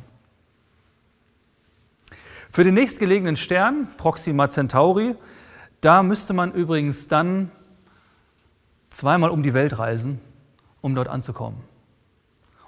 Für 2.51 2.64
den 2.64 2.75
nächstgelegenen 2.75 3.37
Stern, 3.37 3.87
Proxima 3.97 4.51
Centauri, 4.51 5.14
da 5.81 6.03
müsste 6.03 6.33
man 6.33 6.51
übrigens 6.51 7.07
dann 7.07 7.53
zweimal 8.90 9.31
um 9.31 9.45
die 9.45 9.55
Welt 9.55 9.79
reisen, 9.79 10.21
um 10.81 10.97
dort 10.97 11.07
anzukommen. 11.07 11.61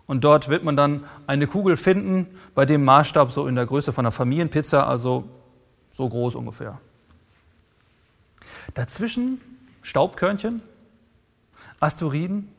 Und 0.07 0.23
dort 0.23 0.49
wird 0.49 0.63
man 0.63 0.77
dann 0.77 1.03
eine 1.27 1.49
Kugel 1.49 1.77
finden, 1.77 2.29
bei 2.55 2.65
dem 2.65 2.85
Maßstab 2.85 3.33
so 3.33 3.49
in 3.49 3.57
der 3.57 3.67
Größe 3.67 3.93
von 3.93 4.05
einer 4.05 4.13
Familienpizza, 4.13 4.87
also 4.87 5.25
so 5.97 6.07
groß 6.09 6.35
ungefähr. 6.35 6.79
Dazwischen 8.75 9.41
Staubkörnchen, 9.81 10.61
Asteroiden. 11.81 12.53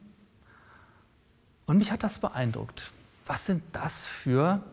Und 1.68 1.78
mich 1.78 1.92
hat 1.92 2.02
das 2.02 2.18
beeindruckt. 2.18 2.92
Was 3.28 3.46
sind 3.46 3.62
das 3.74 4.04
für 4.04 4.64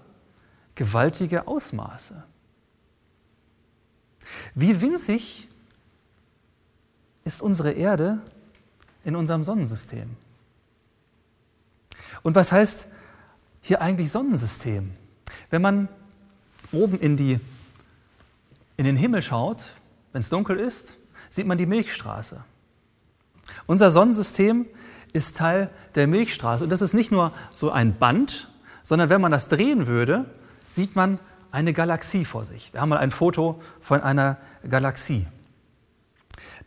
gewaltige 0.74 1.46
Ausmaße? 1.46 2.22
Wie 4.54 4.80
winzig 4.80 5.48
ist 7.24 7.42
unsere 7.42 7.72
Erde 7.72 8.22
in 9.04 9.14
unserem 9.14 9.44
Sonnensystem? 9.44 10.16
Und 12.22 12.34
was 12.34 12.52
heißt 12.52 12.88
hier 13.60 13.82
eigentlich 13.82 14.10
Sonnensystem? 14.10 14.92
Wenn 15.50 15.60
man 15.60 15.88
oben 16.72 16.98
in, 16.98 17.18
die, 17.18 17.40
in 18.76 18.84
den 18.84 18.96
Himmel 18.96 19.22
schaut, 19.22 19.72
wenn 20.12 20.20
es 20.20 20.28
dunkel 20.28 20.58
ist, 20.58 20.96
sieht 21.30 21.46
man 21.46 21.58
die 21.58 21.66
Milchstraße. 21.66 22.42
Unser 23.66 23.90
Sonnensystem 23.90 24.66
ist 25.12 25.36
Teil 25.36 25.70
der 25.94 26.06
Milchstraße. 26.06 26.64
Und 26.64 26.70
das 26.70 26.82
ist 26.82 26.94
nicht 26.94 27.12
nur 27.12 27.32
so 27.52 27.70
ein 27.70 27.96
Band, 27.96 28.48
sondern 28.82 29.08
wenn 29.08 29.20
man 29.20 29.32
das 29.32 29.48
drehen 29.48 29.86
würde, 29.86 30.26
sieht 30.66 30.96
man 30.96 31.18
eine 31.50 31.72
Galaxie 31.72 32.24
vor 32.24 32.44
sich. 32.44 32.72
Wir 32.72 32.80
haben 32.80 32.88
mal 32.88 32.98
ein 32.98 33.10
Foto 33.10 33.60
von 33.80 34.00
einer 34.00 34.38
Galaxie. 34.68 35.26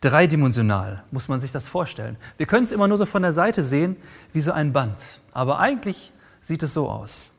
Dreidimensional 0.00 1.04
muss 1.10 1.28
man 1.28 1.40
sich 1.40 1.52
das 1.52 1.66
vorstellen. 1.66 2.16
Wir 2.36 2.46
können 2.46 2.64
es 2.64 2.72
immer 2.72 2.88
nur 2.88 2.98
so 2.98 3.04
von 3.04 3.22
der 3.22 3.32
Seite 3.32 3.62
sehen, 3.62 3.96
wie 4.32 4.40
so 4.40 4.52
ein 4.52 4.72
Band. 4.72 4.98
Aber 5.32 5.58
eigentlich 5.58 6.12
sieht 6.40 6.62
es 6.62 6.72
so 6.72 6.88
aus. 6.88 7.30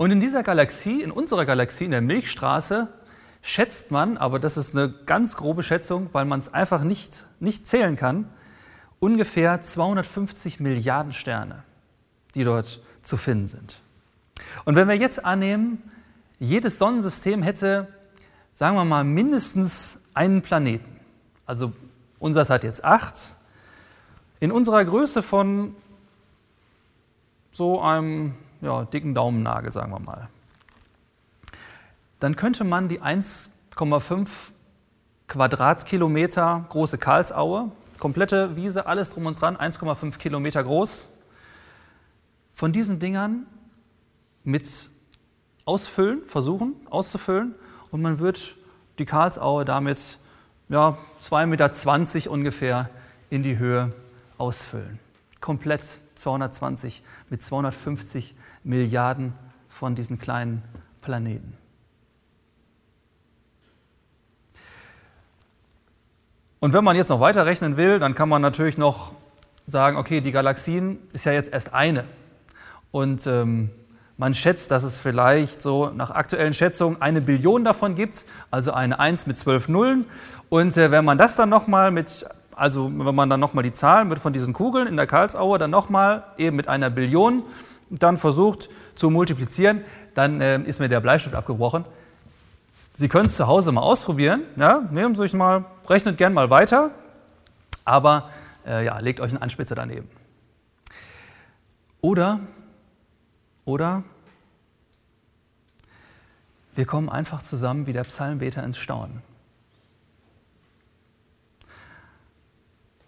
Und 0.00 0.12
in 0.12 0.18
dieser 0.18 0.42
Galaxie, 0.42 1.02
in 1.02 1.10
unserer 1.10 1.44
Galaxie, 1.44 1.84
in 1.84 1.90
der 1.90 2.00
Milchstraße, 2.00 2.88
schätzt 3.42 3.90
man, 3.90 4.16
aber 4.16 4.38
das 4.38 4.56
ist 4.56 4.74
eine 4.74 4.88
ganz 5.04 5.36
grobe 5.36 5.62
Schätzung, 5.62 6.08
weil 6.12 6.24
man 6.24 6.40
es 6.40 6.54
einfach 6.54 6.84
nicht, 6.84 7.26
nicht 7.38 7.66
zählen 7.66 7.96
kann, 7.96 8.26
ungefähr 8.98 9.60
250 9.60 10.58
Milliarden 10.58 11.12
Sterne, 11.12 11.64
die 12.34 12.44
dort 12.44 12.80
zu 13.02 13.18
finden 13.18 13.46
sind. 13.46 13.82
Und 14.64 14.74
wenn 14.74 14.88
wir 14.88 14.96
jetzt 14.96 15.22
annehmen, 15.22 15.82
jedes 16.38 16.78
Sonnensystem 16.78 17.42
hätte, 17.42 17.86
sagen 18.52 18.76
wir 18.76 18.86
mal, 18.86 19.04
mindestens 19.04 20.00
einen 20.14 20.40
Planeten. 20.40 20.98
Also 21.44 21.74
unseres 22.18 22.48
hat 22.48 22.64
jetzt 22.64 22.84
acht. 22.84 23.36
In 24.40 24.50
unserer 24.50 24.82
Größe 24.82 25.20
von 25.22 25.76
so 27.52 27.82
einem 27.82 28.34
ja, 28.60 28.84
dicken 28.84 29.14
Daumennagel, 29.14 29.72
sagen 29.72 29.92
wir 29.92 30.00
mal 30.00 30.28
dann 32.20 32.36
könnte 32.36 32.64
man 32.64 32.88
die 32.88 33.00
1,5 33.00 34.28
Quadratkilometer 35.26 36.66
große 36.68 36.98
Karlsaue, 36.98 37.72
komplette 37.98 38.56
Wiese, 38.56 38.86
alles 38.86 39.10
drum 39.10 39.26
und 39.26 39.40
dran, 39.40 39.56
1,5 39.56 40.18
Kilometer 40.18 40.62
groß, 40.62 41.08
von 42.52 42.72
diesen 42.72 43.00
Dingern 43.00 43.46
mit 44.44 44.90
ausfüllen, 45.64 46.24
versuchen 46.24 46.74
auszufüllen 46.90 47.54
und 47.90 48.02
man 48.02 48.18
wird 48.18 48.56
die 48.98 49.06
Karlsaue 49.06 49.64
damit 49.64 50.18
ja, 50.68 50.98
2,20 51.22 51.46
Meter 51.46 52.30
ungefähr 52.30 52.90
in 53.30 53.42
die 53.42 53.56
Höhe 53.56 53.94
ausfüllen. 54.36 54.98
Komplett 55.40 56.00
220 56.16 57.02
mit 57.30 57.42
250 57.42 58.34
Milliarden 58.64 59.32
von 59.68 59.94
diesen 59.94 60.18
kleinen 60.18 60.62
Planeten. 61.00 61.56
Und 66.60 66.74
wenn 66.74 66.84
man 66.84 66.94
jetzt 66.94 67.08
noch 67.08 67.20
weiter 67.20 67.46
rechnen 67.46 67.78
will, 67.78 67.98
dann 67.98 68.14
kann 68.14 68.28
man 68.28 68.42
natürlich 68.42 68.76
noch 68.76 69.12
sagen, 69.66 69.96
okay, 69.96 70.20
die 70.20 70.30
Galaxien 70.30 70.98
ist 71.12 71.24
ja 71.24 71.32
jetzt 71.32 71.50
erst 71.52 71.72
eine. 71.72 72.04
Und 72.90 73.26
ähm, 73.26 73.70
man 74.18 74.34
schätzt, 74.34 74.70
dass 74.70 74.82
es 74.82 74.98
vielleicht 74.98 75.62
so 75.62 75.88
nach 75.88 76.10
aktuellen 76.10 76.52
Schätzungen 76.52 77.00
eine 77.00 77.22
Billion 77.22 77.64
davon 77.64 77.94
gibt, 77.94 78.26
also 78.50 78.72
eine 78.72 78.98
1 78.98 79.26
mit 79.26 79.38
12 79.38 79.68
Nullen. 79.68 80.04
Und 80.50 80.76
äh, 80.76 80.90
wenn 80.90 81.06
man 81.06 81.16
das 81.16 81.36
dann 81.36 81.48
nochmal 81.48 81.90
mit, 81.90 82.26
also 82.54 82.92
wenn 82.94 83.14
man 83.14 83.30
dann 83.30 83.40
nochmal 83.40 83.64
die 83.64 83.72
Zahlen 83.72 84.08
mit 84.08 84.18
von 84.18 84.34
diesen 84.34 84.52
Kugeln 84.52 84.86
in 84.86 84.96
der 84.98 85.06
Karlsauer 85.06 85.58
dann 85.58 85.70
nochmal 85.70 86.24
eben 86.36 86.56
mit 86.56 86.68
einer 86.68 86.90
Billion 86.90 87.44
dann 87.90 88.16
versucht 88.16 88.70
zu 88.94 89.10
multiplizieren, 89.10 89.84
dann 90.14 90.40
äh, 90.40 90.60
ist 90.62 90.80
mir 90.80 90.88
der 90.88 91.00
Bleistift 91.00 91.34
abgebrochen. 91.34 91.84
Sie 92.94 93.08
können 93.08 93.26
es 93.26 93.36
zu 93.36 93.46
Hause 93.46 93.72
mal 93.72 93.82
ausprobieren. 93.82 94.42
Ja? 94.56 94.88
Nehmen 94.90 95.14
Sie 95.14 95.22
sich 95.22 95.34
mal, 95.34 95.64
rechnet 95.88 96.18
gern 96.18 96.32
mal 96.32 96.50
weiter, 96.50 96.90
aber 97.84 98.30
äh, 98.66 98.84
ja, 98.84 98.98
legt 98.98 99.20
euch 99.20 99.32
einen 99.32 99.42
Anspitzer 99.42 99.74
daneben. 99.74 100.08
Oder, 102.00 102.40
oder 103.64 104.04
wir 106.74 106.86
kommen 106.86 107.08
einfach 107.08 107.42
zusammen 107.42 107.86
wie 107.86 107.92
der 107.92 108.04
Psalmbeter 108.04 108.62
ins 108.62 108.78
Staunen. 108.78 109.22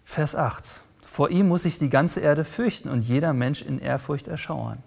Vers 0.03 0.35
8. 0.35 0.83
Vor 1.13 1.29
ihm 1.29 1.47
muss 1.47 1.61
sich 1.61 1.77
die 1.77 1.89
ganze 1.89 2.21
Erde 2.21 2.43
fürchten 2.43 2.89
und 2.89 3.01
jeder 3.01 3.33
Mensch 3.33 3.61
in 3.61 3.77
Ehrfurcht 3.77 4.27
erschauern. 4.27 4.81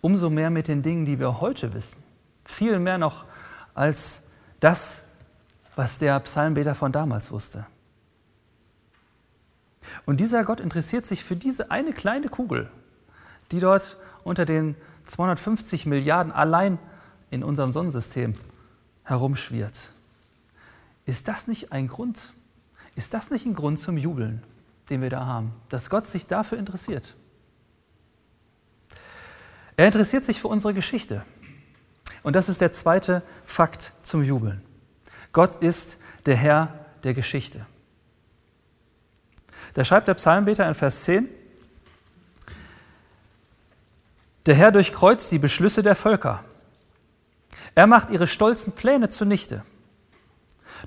Umso 0.00 0.30
mehr 0.30 0.48
mit 0.48 0.68
den 0.68 0.82
Dingen, 0.82 1.04
die 1.04 1.18
wir 1.18 1.42
heute 1.42 1.74
wissen. 1.74 2.02
Viel 2.42 2.78
mehr 2.78 2.96
noch 2.96 3.26
als 3.74 4.22
das, 4.58 5.04
was 5.74 5.98
der 5.98 6.18
Psalmbeter 6.20 6.74
von 6.74 6.92
damals 6.92 7.30
wusste. 7.30 7.66
Und 10.06 10.18
dieser 10.18 10.44
Gott 10.44 10.60
interessiert 10.60 11.04
sich 11.04 11.22
für 11.22 11.36
diese 11.36 11.70
eine 11.70 11.92
kleine 11.92 12.30
Kugel, 12.30 12.70
die 13.52 13.60
dort 13.60 13.98
unter 14.24 14.46
den 14.46 14.76
250 15.04 15.84
Milliarden 15.84 16.32
allein 16.32 16.78
in 17.28 17.44
unserem 17.44 17.70
Sonnensystem 17.70 18.32
herumschwirrt. 19.04 19.92
Ist 21.04 21.28
das 21.28 21.48
nicht 21.48 21.70
ein 21.70 21.86
Grund? 21.86 22.32
Ist 22.96 23.12
das 23.14 23.30
nicht 23.30 23.44
ein 23.46 23.54
Grund 23.54 23.78
zum 23.78 23.98
Jubeln, 23.98 24.42
den 24.88 25.02
wir 25.02 25.10
da 25.10 25.26
haben, 25.26 25.52
dass 25.68 25.90
Gott 25.90 26.06
sich 26.06 26.26
dafür 26.26 26.58
interessiert? 26.58 27.14
Er 29.76 29.86
interessiert 29.86 30.24
sich 30.24 30.40
für 30.40 30.48
unsere 30.48 30.72
Geschichte. 30.72 31.22
Und 32.22 32.34
das 32.34 32.48
ist 32.48 32.62
der 32.62 32.72
zweite 32.72 33.22
Fakt 33.44 33.92
zum 34.02 34.24
Jubeln. 34.24 34.62
Gott 35.32 35.56
ist 35.56 35.98
der 36.24 36.36
Herr 36.36 36.86
der 37.04 37.12
Geschichte. 37.12 37.66
Da 39.74 39.84
schreibt 39.84 40.08
der 40.08 40.14
Psalmbeter 40.14 40.66
in 40.66 40.74
Vers 40.74 41.04
10, 41.04 41.28
der 44.46 44.54
Herr 44.54 44.72
durchkreuzt 44.72 45.30
die 45.32 45.38
Beschlüsse 45.38 45.82
der 45.82 45.94
Völker. 45.94 46.42
Er 47.74 47.86
macht 47.86 48.08
ihre 48.08 48.26
stolzen 48.26 48.72
Pläne 48.72 49.10
zunichte. 49.10 49.64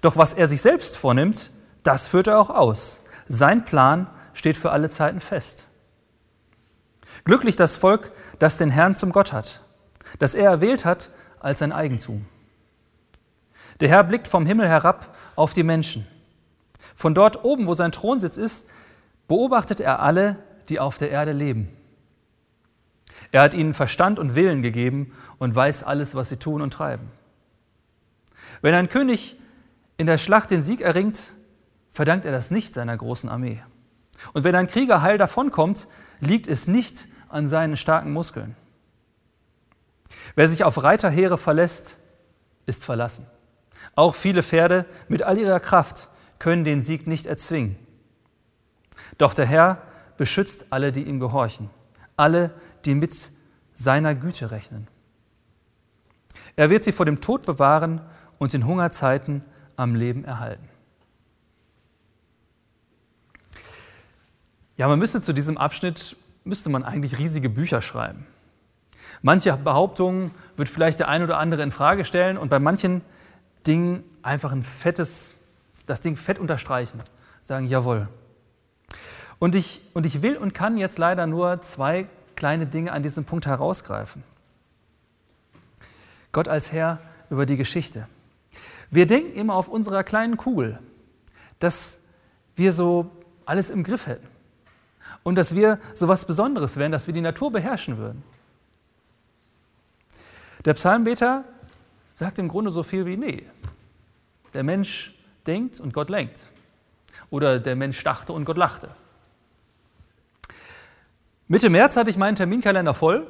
Doch 0.01 0.17
was 0.17 0.33
er 0.33 0.47
sich 0.47 0.61
selbst 0.61 0.97
vornimmt, 0.97 1.51
das 1.83 2.07
führt 2.07 2.27
er 2.27 2.39
auch 2.39 2.49
aus. 2.49 3.01
Sein 3.27 3.63
Plan 3.63 4.07
steht 4.33 4.57
für 4.57 4.71
alle 4.71 4.89
Zeiten 4.89 5.19
fest. 5.19 5.67
Glücklich 7.25 7.55
das 7.55 7.75
Volk, 7.75 8.11
das 8.39 8.57
den 8.57 8.69
Herrn 8.69 8.95
zum 8.95 9.11
Gott 9.11 9.33
hat, 9.33 9.61
das 10.19 10.35
er 10.35 10.49
erwählt 10.49 10.85
hat 10.85 11.09
als 11.39 11.59
sein 11.59 11.71
Eigentum. 11.71 12.25
Der 13.79 13.89
Herr 13.89 14.03
blickt 14.03 14.27
vom 14.27 14.45
Himmel 14.45 14.67
herab 14.67 15.15
auf 15.35 15.53
die 15.53 15.63
Menschen. 15.63 16.05
Von 16.95 17.13
dort 17.13 17.43
oben, 17.43 17.67
wo 17.67 17.75
sein 17.75 17.91
Thronsitz 17.91 18.37
ist, 18.37 18.67
beobachtet 19.27 19.79
er 19.79 20.01
alle, 20.01 20.37
die 20.67 20.79
auf 20.79 20.97
der 20.97 21.11
Erde 21.11 21.31
leben. 21.31 21.69
Er 23.31 23.41
hat 23.41 23.53
ihnen 23.53 23.73
Verstand 23.73 24.19
und 24.19 24.35
Willen 24.35 24.61
gegeben 24.61 25.13
und 25.37 25.55
weiß 25.55 25.83
alles, 25.83 26.15
was 26.15 26.29
sie 26.29 26.37
tun 26.37 26.61
und 26.61 26.73
treiben. 26.73 27.09
Wenn 28.61 28.73
ein 28.73 28.89
König 28.89 29.37
in 29.97 30.07
der 30.07 30.17
Schlacht 30.17 30.51
den 30.51 30.61
Sieg 30.61 30.81
erringt, 30.81 31.33
verdankt 31.91 32.25
er 32.25 32.31
das 32.31 32.51
nicht 32.51 32.73
seiner 32.73 32.95
großen 32.95 33.29
Armee. 33.29 33.61
Und 34.33 34.43
wenn 34.43 34.55
ein 34.55 34.67
Krieger 34.67 35.01
heil 35.01 35.17
davonkommt, 35.17 35.87
liegt 36.19 36.47
es 36.47 36.67
nicht 36.67 37.07
an 37.29 37.47
seinen 37.47 37.77
starken 37.77 38.11
Muskeln. 38.11 38.55
Wer 40.35 40.49
sich 40.49 40.63
auf 40.63 40.83
Reiterheere 40.83 41.37
verlässt, 41.37 41.97
ist 42.65 42.83
verlassen. 42.83 43.25
Auch 43.95 44.15
viele 44.15 44.43
Pferde 44.43 44.85
mit 45.07 45.23
all 45.23 45.37
ihrer 45.37 45.59
Kraft 45.59 46.09
können 46.37 46.63
den 46.63 46.81
Sieg 46.81 47.07
nicht 47.07 47.25
erzwingen. 47.25 47.77
Doch 49.17 49.33
der 49.33 49.45
Herr 49.45 49.81
beschützt 50.17 50.65
alle, 50.69 50.91
die 50.91 51.03
ihm 51.03 51.19
gehorchen, 51.19 51.69
alle, 52.15 52.51
die 52.85 52.95
mit 52.95 53.31
seiner 53.73 54.15
Güte 54.15 54.51
rechnen. 54.51 54.87
Er 56.55 56.69
wird 56.69 56.83
sie 56.83 56.91
vor 56.91 57.05
dem 57.05 57.21
Tod 57.21 57.45
bewahren 57.45 58.01
und 58.37 58.53
in 58.53 58.65
Hungerzeiten 58.65 59.43
am 59.75 59.95
Leben 59.95 60.25
erhalten. 60.25 60.68
Ja, 64.79 64.87
man 64.87 64.97
müsste 64.97 65.21
zu 65.21 65.33
diesem 65.33 65.57
Abschnitt, 65.57 66.15
müsste 66.45 66.69
man 66.69 66.85
eigentlich 66.85 67.17
riesige 67.17 67.49
Bücher 67.49 67.81
schreiben. 67.81 68.25
Manche 69.21 69.51
Behauptungen 69.57 70.31
wird 70.55 70.69
vielleicht 70.69 70.99
der 70.99 71.09
ein 71.09 71.21
oder 71.21 71.37
andere 71.37 71.63
in 71.63 71.71
Frage 71.71 72.05
stellen 72.05 72.37
und 72.37 72.47
bei 72.47 72.59
manchen 72.59 73.01
Dingen 73.67 74.05
einfach 74.21 74.53
ein 74.53 74.63
fettes, 74.63 75.33
das 75.85 75.99
Ding 75.99 76.15
fett 76.15 76.39
unterstreichen. 76.39 77.03
Sagen, 77.41 77.67
jawohl. 77.67 78.07
Und 79.37 79.53
ich, 79.53 79.81
und 79.93 80.05
ich 80.05 80.21
will 80.21 80.37
und 80.37 80.53
kann 80.53 80.77
jetzt 80.77 80.97
leider 80.97 81.27
nur 81.27 81.61
zwei 81.61 82.07
kleine 82.37 82.65
Dinge 82.65 82.93
an 82.93 83.03
diesem 83.03 83.25
Punkt 83.25 83.47
herausgreifen. 83.47 84.23
Gott 86.31 86.47
als 86.47 86.71
Herr 86.71 86.99
über 87.29 87.45
die 87.45 87.57
Geschichte. 87.57 88.07
Wir 88.89 89.07
denken 89.07 89.37
immer 89.37 89.55
auf 89.55 89.67
unserer 89.67 90.05
kleinen 90.05 90.37
Kugel, 90.37 90.79
dass 91.59 91.99
wir 92.55 92.71
so 92.71 93.11
alles 93.45 93.69
im 93.69 93.83
Griff 93.83 94.07
hätten 94.07 94.38
und 95.23 95.35
dass 95.35 95.55
wir 95.55 95.79
so 95.93 96.07
was 96.07 96.25
Besonderes 96.25 96.77
wären, 96.77 96.91
dass 96.91 97.07
wir 97.07 97.13
die 97.13 97.21
Natur 97.21 97.51
beherrschen 97.51 97.97
würden. 97.97 98.23
Der 100.65 100.73
Psalmbeter 100.73 101.45
sagt 102.13 102.39
im 102.39 102.47
Grunde 102.47 102.71
so 102.71 102.83
viel 102.83 103.05
wie, 103.05 103.17
nee, 103.17 103.45
der 104.53 104.63
Mensch 104.63 105.15
denkt 105.47 105.79
und 105.79 105.93
Gott 105.93 106.09
lenkt. 106.09 106.39
Oder 107.29 107.59
der 107.59 107.75
Mensch 107.75 108.03
dachte 108.03 108.33
und 108.33 108.45
Gott 108.45 108.57
lachte. 108.57 108.89
Mitte 111.47 111.69
März 111.69 111.95
hatte 111.95 112.09
ich 112.09 112.17
meinen 112.17 112.35
Terminkalender 112.35 112.93
voll 112.93 113.27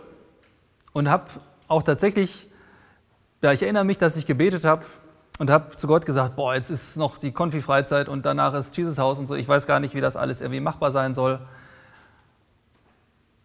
und 0.94 1.10
habe 1.10 1.26
auch 1.68 1.84
tatsächlich, 1.84 2.50
ja, 3.42 3.52
ich 3.52 3.62
erinnere 3.62 3.86
mich, 3.86 3.98
dass 3.98 4.18
ich 4.18 4.26
gebetet 4.26 4.66
habe 4.66 4.86
und 5.38 5.50
habe 5.50 5.76
zu 5.76 5.88
Gott 5.88 6.06
gesagt, 6.06 6.36
boah, 6.36 6.54
jetzt 6.54 6.70
ist 6.70 6.98
noch 6.98 7.18
die 7.18 7.32
Konfi-Freizeit 7.32 8.10
und 8.10 8.26
danach 8.26 8.54
ist 8.54 8.76
Jesus 8.76 8.98
Haus 8.98 9.20
und 9.20 9.28
so. 9.28 9.36
Ich 9.36 9.48
weiß 9.48 9.68
gar 9.68 9.80
nicht, 9.80 9.94
wie 9.96 10.02
das 10.02 10.16
alles 10.16 10.42
irgendwie 10.42 10.60
machbar 10.60 10.92
sein 10.92 11.14
soll. 11.14 11.40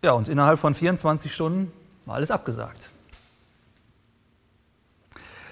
Ja, 0.05 0.13
und 0.13 0.29
innerhalb 0.29 0.59
von 0.59 0.75
24 0.75 1.33
Stunden 1.33 1.73
war 2.05 2.17
alles 2.17 2.31
abgesagt. 2.31 2.91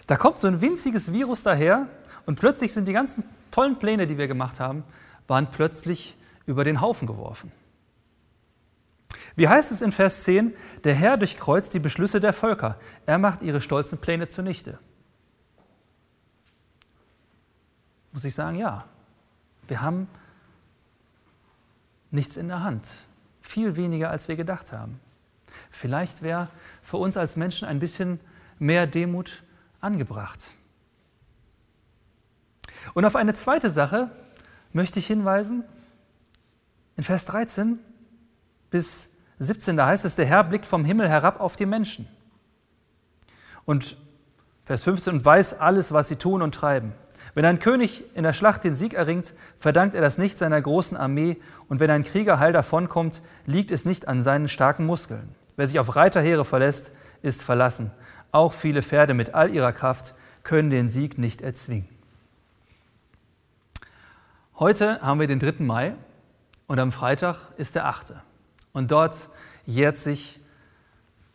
Da 0.06 0.18
kommt 0.18 0.40
so 0.40 0.46
ein 0.46 0.60
winziges 0.60 1.10
Virus 1.10 1.42
daher 1.42 1.88
und 2.26 2.38
plötzlich 2.38 2.70
sind 2.74 2.86
die 2.86 2.92
ganzen 2.92 3.24
tollen 3.50 3.78
Pläne, 3.78 4.06
die 4.06 4.18
wir 4.18 4.28
gemacht 4.28 4.60
haben, 4.60 4.84
waren 5.26 5.50
plötzlich 5.50 6.18
über 6.44 6.64
den 6.64 6.82
Haufen 6.82 7.06
geworfen. 7.06 7.50
Wie 9.36 9.48
heißt 9.48 9.72
es 9.72 9.80
in 9.80 9.90
Vers 9.90 10.24
10? 10.24 10.52
Der 10.84 10.92
Herr 10.92 11.16
durchkreuzt 11.16 11.72
die 11.72 11.80
Beschlüsse 11.80 12.20
der 12.20 12.34
Völker. 12.34 12.78
Er 13.06 13.16
macht 13.16 13.40
ihre 13.40 13.62
stolzen 13.62 13.96
Pläne 13.96 14.28
zunichte. 14.28 14.78
Muss 18.12 18.26
ich 18.26 18.34
sagen, 18.34 18.58
ja. 18.58 18.84
Wir 19.66 19.80
haben 19.80 20.08
nichts 22.10 22.36
in 22.36 22.48
der 22.48 22.62
Hand. 22.62 23.06
Viel 23.52 23.76
weniger, 23.76 24.08
als 24.08 24.28
wir 24.28 24.36
gedacht 24.36 24.72
haben. 24.72 24.98
Vielleicht 25.70 26.22
wäre 26.22 26.48
für 26.82 26.96
uns 26.96 27.18
als 27.18 27.36
Menschen 27.36 27.68
ein 27.68 27.80
bisschen 27.80 28.18
mehr 28.58 28.86
Demut 28.86 29.42
angebracht. 29.82 30.40
Und 32.94 33.04
auf 33.04 33.14
eine 33.14 33.34
zweite 33.34 33.68
Sache 33.68 34.10
möchte 34.72 35.00
ich 35.00 35.06
hinweisen. 35.06 35.64
In 36.96 37.04
Vers 37.04 37.26
13 37.26 37.78
bis 38.70 39.10
17, 39.38 39.76
da 39.76 39.86
heißt 39.86 40.06
es, 40.06 40.14
der 40.14 40.24
Herr 40.24 40.44
blickt 40.44 40.64
vom 40.64 40.86
Himmel 40.86 41.10
herab 41.10 41.38
auf 41.38 41.54
die 41.54 41.66
Menschen. 41.66 42.08
Und 43.66 43.98
Vers 44.64 44.84
15, 44.84 45.16
und 45.16 45.24
weiß 45.26 45.60
alles, 45.60 45.92
was 45.92 46.08
sie 46.08 46.16
tun 46.16 46.40
und 46.40 46.54
treiben. 46.54 46.94
Wenn 47.34 47.44
ein 47.46 47.60
König 47.60 48.04
in 48.14 48.24
der 48.24 48.34
Schlacht 48.34 48.62
den 48.64 48.74
Sieg 48.74 48.92
erringt, 48.94 49.32
verdankt 49.58 49.94
er 49.94 50.02
das 50.02 50.18
nicht 50.18 50.36
seiner 50.36 50.60
großen 50.60 50.96
Armee, 50.96 51.38
und 51.68 51.80
wenn 51.80 51.90
ein 51.90 52.04
Krieger 52.04 52.38
heil 52.38 52.52
davonkommt, 52.52 53.22
liegt 53.46 53.70
es 53.70 53.84
nicht 53.84 54.06
an 54.06 54.20
seinen 54.20 54.48
starken 54.48 54.84
Muskeln. 54.84 55.34
Wer 55.56 55.66
sich 55.68 55.78
auf 55.78 55.96
Reiterheere 55.96 56.44
verlässt, 56.44 56.92
ist 57.22 57.42
verlassen. 57.42 57.90
Auch 58.32 58.52
viele 58.52 58.82
Pferde 58.82 59.14
mit 59.14 59.34
all 59.34 59.50
ihrer 59.54 59.72
Kraft 59.72 60.14
können 60.42 60.70
den 60.70 60.88
Sieg 60.88 61.18
nicht 61.18 61.40
erzwingen. 61.40 61.88
Heute 64.58 65.00
haben 65.00 65.20
wir 65.20 65.26
den 65.26 65.40
3. 65.40 65.54
Mai 65.64 65.94
und 66.66 66.78
am 66.78 66.92
Freitag 66.92 67.38
ist 67.56 67.74
der 67.74 67.86
8. 67.86 68.14
Und 68.72 68.90
dort 68.90 69.30
jährt 69.64 69.96
sich 69.96 70.40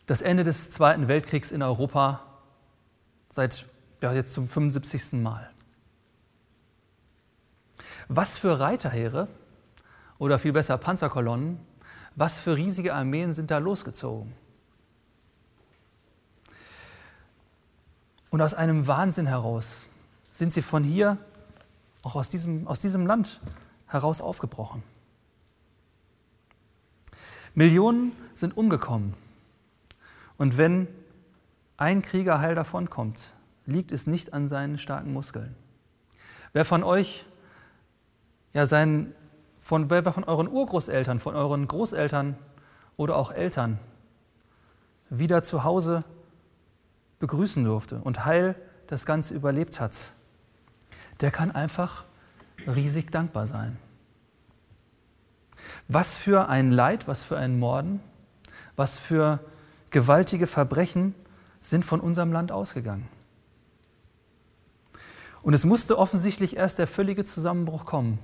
das 0.06 0.22
Ende 0.22 0.44
des 0.44 0.70
Zweiten 0.70 1.08
Weltkriegs 1.08 1.50
in 1.50 1.62
Europa 1.62 2.22
seit 3.30 3.66
ja, 4.00 4.12
jetzt 4.12 4.32
zum 4.32 4.48
75. 4.48 5.12
Mal. 5.14 5.50
Was 8.08 8.36
für 8.36 8.58
Reiterheere 8.58 9.28
oder 10.18 10.38
viel 10.38 10.52
besser 10.52 10.78
Panzerkolonnen, 10.78 11.60
was 12.16 12.38
für 12.40 12.56
riesige 12.56 12.94
Armeen 12.94 13.32
sind 13.32 13.50
da 13.50 13.58
losgezogen? 13.58 14.32
Und 18.30 18.42
aus 18.42 18.54
einem 18.54 18.86
Wahnsinn 18.86 19.26
heraus 19.26 19.88
sind 20.32 20.52
sie 20.52 20.62
von 20.62 20.84
hier, 20.84 21.18
auch 22.02 22.14
aus 22.14 22.30
diesem, 22.30 22.66
aus 22.66 22.80
diesem 22.80 23.06
Land 23.06 23.40
heraus 23.86 24.20
aufgebrochen. 24.20 24.82
Millionen 27.54 28.12
sind 28.34 28.56
umgekommen. 28.56 29.14
Und 30.36 30.58
wenn 30.58 30.86
ein 31.76 32.02
Krieger 32.02 32.40
heil 32.40 32.54
davonkommt, 32.54 33.32
liegt 33.66 33.92
es 33.92 34.06
nicht 34.06 34.32
an 34.32 34.48
seinen 34.48 34.78
starken 34.78 35.12
Muskeln. 35.12 35.54
Wer 36.52 36.64
von 36.64 36.84
euch 36.84 37.26
ja 38.52 38.66
sein 38.66 39.14
von 39.58 39.88
von 39.88 40.24
euren 40.24 40.48
Urgroßeltern, 40.48 41.20
von 41.20 41.34
euren 41.34 41.68
Großeltern 41.68 42.36
oder 42.96 43.16
auch 43.16 43.30
Eltern 43.30 43.78
wieder 45.10 45.42
zu 45.42 45.64
Hause 45.64 46.04
begrüßen 47.18 47.64
durfte 47.64 48.00
und 48.02 48.24
heil 48.24 48.54
das 48.86 49.04
Ganze 49.06 49.34
überlebt 49.34 49.80
hat, 49.80 50.12
der 51.20 51.30
kann 51.30 51.50
einfach 51.50 52.04
riesig 52.66 53.10
dankbar 53.10 53.46
sein. 53.46 53.78
Was 55.88 56.16
für 56.16 56.48
ein 56.48 56.70
Leid, 56.70 57.08
was 57.08 57.24
für 57.24 57.36
ein 57.36 57.58
Morden, 57.58 58.00
was 58.76 58.98
für 58.98 59.40
gewaltige 59.90 60.46
Verbrechen 60.46 61.14
sind 61.60 61.84
von 61.84 62.00
unserem 62.00 62.32
Land 62.32 62.52
ausgegangen. 62.52 63.08
Und 65.42 65.54
es 65.54 65.64
musste 65.64 65.98
offensichtlich 65.98 66.56
erst 66.56 66.78
der 66.78 66.86
völlige 66.86 67.24
Zusammenbruch 67.24 67.84
kommen, 67.84 68.18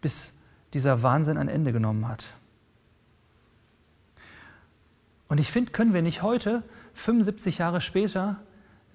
bis 0.00 0.34
dieser 0.72 1.02
Wahnsinn 1.02 1.38
ein 1.38 1.48
Ende 1.48 1.72
genommen 1.72 2.08
hat. 2.08 2.26
Und 5.28 5.38
ich 5.38 5.50
finde, 5.50 5.72
können 5.72 5.94
wir 5.94 6.02
nicht 6.02 6.22
heute, 6.22 6.62
75 6.94 7.58
Jahre 7.58 7.80
später, 7.80 8.36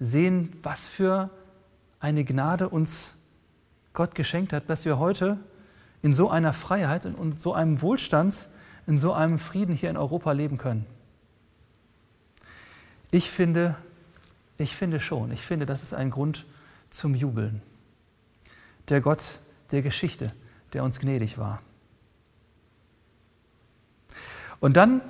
sehen, 0.00 0.52
was 0.62 0.88
für 0.88 1.30
eine 2.00 2.24
Gnade 2.24 2.68
uns 2.68 3.14
Gott 3.92 4.14
geschenkt 4.14 4.52
hat, 4.52 4.68
dass 4.68 4.84
wir 4.84 4.98
heute 4.98 5.38
in 6.02 6.12
so 6.12 6.28
einer 6.28 6.52
Freiheit 6.52 7.06
und 7.06 7.40
so 7.40 7.54
einem 7.54 7.80
Wohlstand, 7.80 8.48
in 8.86 8.98
so 8.98 9.12
einem 9.12 9.38
Frieden 9.38 9.74
hier 9.74 9.90
in 9.90 9.96
Europa 9.96 10.32
leben 10.32 10.58
können. 10.58 10.84
Ich 13.10 13.30
finde, 13.30 13.76
ich 14.58 14.76
finde 14.76 15.00
schon, 15.00 15.30
ich 15.32 15.40
finde, 15.40 15.66
das 15.66 15.82
ist 15.82 15.94
ein 15.94 16.10
Grund 16.10 16.44
zum 16.90 17.14
Jubeln. 17.14 17.62
Der 18.88 19.00
Gott 19.00 19.38
der 19.70 19.82
Geschichte, 19.82 20.32
der 20.74 20.84
uns 20.84 20.98
gnädig 20.98 21.38
war. 21.38 21.62
Und 24.60 24.76
dann 24.76 25.00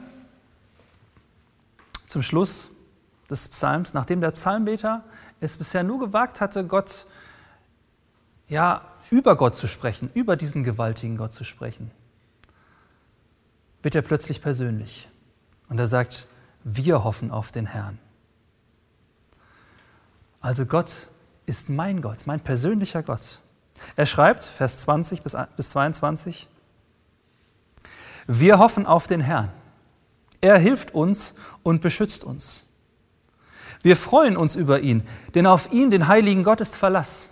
zum 2.07 2.23
Schluss 2.23 2.71
des 3.29 3.49
Psalms, 3.49 3.95
nachdem 3.95 4.21
der 4.21 4.31
Psalmbeter 4.31 5.05
es 5.41 5.57
bisher 5.57 5.83
nur 5.83 5.99
gewagt 5.99 6.41
hatte, 6.41 6.65
Gott 6.65 7.07
ja, 8.49 8.87
über 9.11 9.37
Gott 9.37 9.55
zu 9.55 9.67
sprechen, 9.67 10.11
über 10.15 10.37
diesen 10.37 10.65
gewaltigen 10.65 11.17
Gott 11.17 11.33
zu 11.33 11.45
sprechen, 11.45 11.91
wird 13.83 13.95
er 13.95 14.03
plötzlich 14.03 14.43
persönlich. 14.43 15.09
Und 15.69 15.79
er 15.79 15.87
sagt, 15.87 16.27
wir 16.63 17.05
hoffen 17.05 17.31
auf 17.31 17.53
den 17.53 17.67
Herrn. 17.67 17.99
Also 20.41 20.67
Gott 20.67 21.09
ist 21.47 21.69
mein 21.69 22.03
Gott, 22.03 22.27
mein 22.27 22.41
persönlicher 22.41 23.03
Gott. 23.03 23.41
Er 23.97 24.07
schreibt, 24.07 24.45
Vers 24.45 24.79
20 24.81 25.23
bis 25.23 25.71
22, 25.71 26.49
wir 28.27 28.59
hoffen 28.59 28.87
auf 28.87 29.07
den 29.07 29.21
Herrn. 29.21 29.51
Er 30.41 30.59
hilft 30.59 30.95
uns 30.95 31.35
und 31.63 31.81
beschützt 31.81 32.25
uns. 32.25 32.67
Wir 33.83 33.97
freuen 33.97 34.37
uns 34.37 34.57
über 34.57 34.81
ihn, 34.81 35.03
denn 35.35 35.47
auf 35.47 35.73
ihn, 35.73 35.91
den 35.91 36.09
heiligen 36.09 36.43
Gott, 36.43 36.61
ist 36.61 36.75
Verlass. 36.77 37.29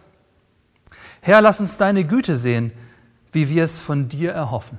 Herr, 1.21 1.41
lass 1.41 1.61
uns 1.61 1.77
deine 1.77 2.05
Güte 2.05 2.37
sehen, 2.37 2.73
wie 3.33 3.49
wir 3.49 3.65
es 3.65 3.81
von 3.81 4.09
dir 4.09 4.33
erhoffen. 4.33 4.79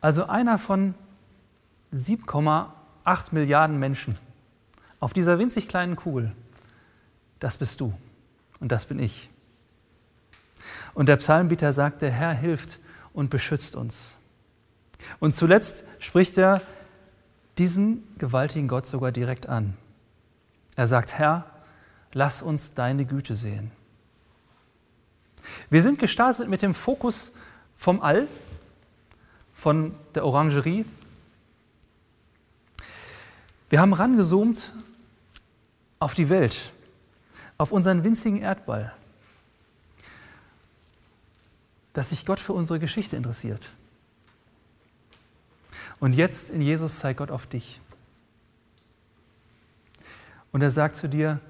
Also 0.00 0.26
einer 0.26 0.58
von 0.58 0.94
7,8 1.92 2.68
Milliarden 3.32 3.78
Menschen 3.78 4.16
auf 5.00 5.12
dieser 5.12 5.38
winzig 5.38 5.68
kleinen 5.68 5.96
Kugel, 5.96 6.32
das 7.40 7.58
bist 7.58 7.80
du 7.80 7.92
und 8.64 8.72
das 8.72 8.86
bin 8.86 8.98
ich. 8.98 9.28
Und 10.94 11.10
der 11.10 11.18
Psalmbieter 11.18 11.74
sagt, 11.74 12.00
der 12.00 12.10
Herr 12.10 12.32
hilft 12.32 12.78
und 13.12 13.28
beschützt 13.28 13.76
uns. 13.76 14.16
Und 15.20 15.34
zuletzt 15.34 15.84
spricht 15.98 16.38
er 16.38 16.62
diesen 17.58 18.04
gewaltigen 18.16 18.66
Gott 18.66 18.86
sogar 18.86 19.12
direkt 19.12 19.50
an. 19.50 19.76
Er 20.76 20.88
sagt, 20.88 21.12
Herr, 21.12 21.44
lass 22.14 22.40
uns 22.40 22.72
deine 22.72 23.04
Güte 23.04 23.36
sehen. 23.36 23.70
Wir 25.68 25.82
sind 25.82 25.98
gestartet 25.98 26.48
mit 26.48 26.62
dem 26.62 26.72
Fokus 26.72 27.32
vom 27.76 28.00
All, 28.00 28.26
von 29.52 29.94
der 30.14 30.24
Orangerie. 30.24 30.86
Wir 33.68 33.82
haben 33.82 33.92
rangezoomt 33.92 34.72
auf 35.98 36.14
die 36.14 36.30
Welt, 36.30 36.72
auf 37.58 37.72
unseren 37.72 38.04
winzigen 38.04 38.40
Erdball, 38.40 38.92
dass 41.92 42.10
sich 42.10 42.26
Gott 42.26 42.40
für 42.40 42.52
unsere 42.52 42.78
Geschichte 42.78 43.16
interessiert. 43.16 43.68
Und 46.00 46.14
jetzt 46.14 46.50
in 46.50 46.60
Jesus 46.60 46.98
zeigt 46.98 47.18
Gott 47.18 47.30
auf 47.30 47.46
dich. 47.46 47.80
Und 50.52 50.62
er 50.62 50.70
sagt 50.70 50.96
zu 50.96 51.08
dir, 51.08 51.40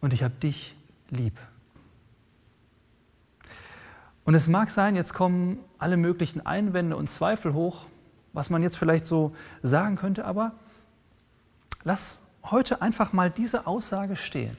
und 0.00 0.12
ich 0.12 0.22
habe 0.22 0.34
dich 0.34 0.74
lieb. 1.10 1.38
Und 4.24 4.34
es 4.34 4.48
mag 4.48 4.70
sein, 4.70 4.96
jetzt 4.96 5.14
kommen 5.14 5.58
alle 5.78 5.96
möglichen 5.96 6.44
Einwände 6.44 6.96
und 6.96 7.08
Zweifel 7.08 7.54
hoch, 7.54 7.86
was 8.32 8.50
man 8.50 8.62
jetzt 8.62 8.76
vielleicht 8.76 9.04
so 9.04 9.34
sagen 9.62 9.96
könnte, 9.96 10.24
aber 10.24 10.52
lass 11.84 12.22
heute 12.44 12.82
einfach 12.82 13.12
mal 13.12 13.30
diese 13.30 13.66
Aussage 13.66 14.16
stehen. 14.16 14.56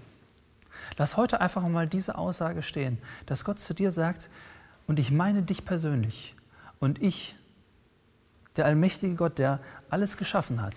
Lass 0.98 1.18
heute 1.18 1.42
einfach 1.42 1.68
mal 1.68 1.88
diese 1.88 2.18
Aussage 2.18 2.62
stehen, 2.62 2.98
dass 3.26 3.46
Gott 3.46 3.60
zu 3.60 3.74
dir 3.74 3.92
sagt, 3.92 4.30
und 4.86 5.00
ich 5.00 5.12
meine 5.12 5.44
dich 5.44 5.66
persönlich 5.66 6.36
und 6.80 7.02
ich, 7.02 7.36
der 8.58 8.66
allmächtige 8.66 9.16
Gott, 9.16 9.38
der 9.38 9.60
alles 9.90 10.18
geschaffen 10.18 10.62
hat, 10.62 10.76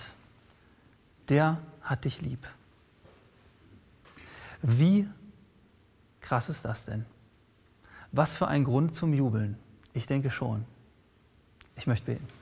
der 1.28 1.58
hat 1.82 2.04
dich 2.04 2.20
lieb. 2.20 2.46
Wie 4.62 5.08
krass 6.20 6.48
ist 6.48 6.64
das 6.64 6.84
denn? 6.86 7.04
Was 8.12 8.36
für 8.36 8.48
ein 8.48 8.64
Grund 8.64 8.94
zum 8.94 9.12
Jubeln? 9.12 9.58
Ich 9.92 10.06
denke 10.06 10.30
schon. 10.30 10.64
Ich 11.76 11.86
möchte 11.86 12.06
beten. 12.06 12.35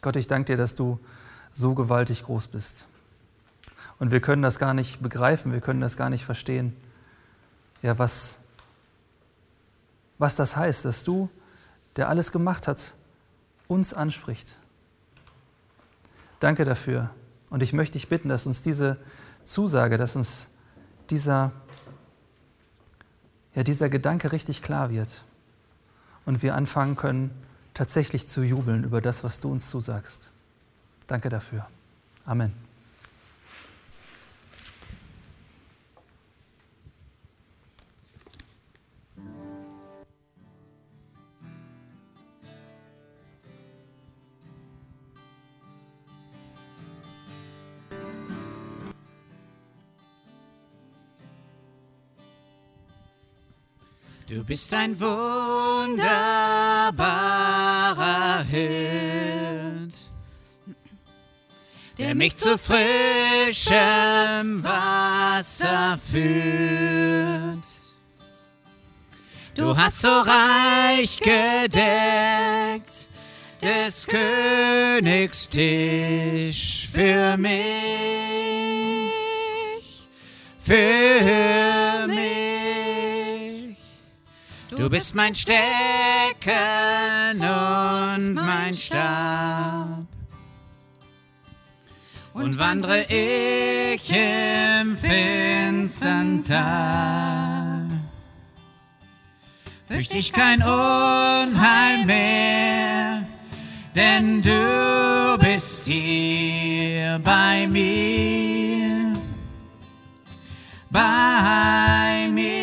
Gott, 0.00 0.16
ich 0.16 0.26
danke 0.26 0.52
dir, 0.52 0.56
dass 0.56 0.74
du 0.74 0.98
so 1.52 1.74
gewaltig 1.74 2.22
groß 2.24 2.48
bist. 2.48 2.86
Und 3.98 4.10
wir 4.10 4.20
können 4.20 4.42
das 4.42 4.58
gar 4.58 4.72
nicht 4.72 5.02
begreifen, 5.02 5.52
wir 5.52 5.60
können 5.60 5.80
das 5.80 5.96
gar 5.96 6.08
nicht 6.08 6.24
verstehen. 6.24 6.74
Ja, 7.82 7.98
was, 7.98 8.38
was 10.18 10.36
das 10.36 10.56
heißt, 10.56 10.84
dass 10.84 11.04
du, 11.04 11.28
der 11.96 12.08
alles 12.08 12.32
gemacht 12.32 12.66
hat, 12.66 12.94
uns 13.68 13.92
anspricht. 13.92 14.58
Danke 16.40 16.64
dafür. 16.64 17.10
Und 17.50 17.62
ich 17.62 17.72
möchte 17.72 17.94
dich 17.94 18.08
bitten, 18.08 18.28
dass 18.28 18.46
uns 18.46 18.62
diese 18.62 18.96
Zusage, 19.44 19.98
dass 19.98 20.16
uns 20.16 20.48
dieser, 21.10 21.52
ja, 23.54 23.62
dieser 23.62 23.90
Gedanke 23.90 24.32
richtig 24.32 24.62
klar 24.62 24.90
wird 24.90 25.24
und 26.24 26.42
wir 26.42 26.54
anfangen 26.54 26.96
können, 26.96 27.30
tatsächlich 27.80 28.26
zu 28.26 28.42
jubeln 28.42 28.84
über 28.84 29.00
das, 29.00 29.24
was 29.24 29.40
du 29.40 29.50
uns 29.50 29.70
zusagst. 29.70 30.30
Danke 31.06 31.30
dafür. 31.30 31.66
Amen. 32.26 32.52
Du 54.28 54.44
bist 54.44 54.74
ein 54.74 55.00
wunderbarer 55.00 56.00
Hirt, 58.50 59.94
der 61.98 62.14
mich 62.14 62.36
zu 62.36 62.58
frischem 62.58 63.74
Wasser 64.64 65.98
führt. 66.10 67.64
Du 69.54 69.76
hast 69.76 70.00
so 70.00 70.08
reich 70.08 71.18
gedeckt 71.18 71.70
des 73.62 74.06
Königs 74.06 75.48
Tisch 75.48 76.88
für 76.92 77.36
mich, 77.36 77.52
für 80.58 82.06
mich. 82.06 83.76
Du 84.70 84.88
bist 84.88 85.14
mein 85.14 85.34
Stecken 86.30 87.40
und 87.40 88.34
mein 88.34 88.74
Stab 88.74 90.06
und 92.34 92.58
wandre 92.58 93.02
ich 93.08 94.10
im 94.10 94.96
finstern 94.96 96.42
Tal. 96.46 97.86
Fürcht 99.86 100.14
ich 100.14 100.32
kein 100.32 100.62
Unheil 100.62 102.04
mehr, 102.06 103.26
denn 103.96 104.40
du 104.40 105.36
bist 105.38 105.86
hier 105.86 107.20
bei 107.24 107.66
mir. 107.66 109.14
Bei 110.90 112.28
mir. 112.30 112.59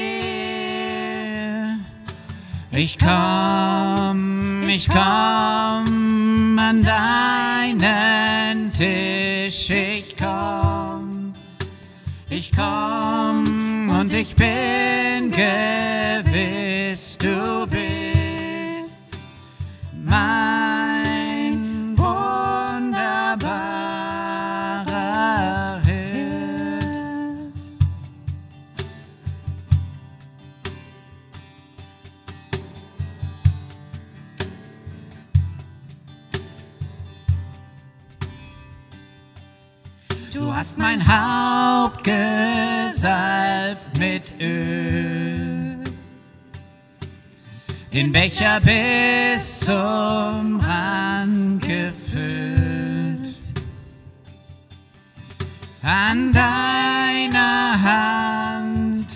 Ich 2.80 3.00
komm, 3.00 4.70
ich 4.70 4.88
komm 4.88 6.60
an 6.60 6.84
deinen 6.84 8.70
Tisch, 8.70 9.72
ich 9.72 10.16
komm, 10.16 11.34
ich 12.30 12.52
komm 12.56 13.90
und 13.90 14.14
ich 14.14 14.36
bin 14.36 15.32
gewiss, 15.32 16.07
hast 40.68 40.78
mein 40.78 41.02
Haupt 41.02 42.04
gesalbt 42.04 43.98
mit 43.98 44.34
Öl, 44.42 45.78
den 47.94 48.12
Becher 48.12 48.60
bis 48.60 49.62
zum 49.62 50.60
Rand 50.60 51.62
gefüllt. 51.62 52.58
An 55.84 56.34
deiner 56.34 57.82
Hand 57.82 59.08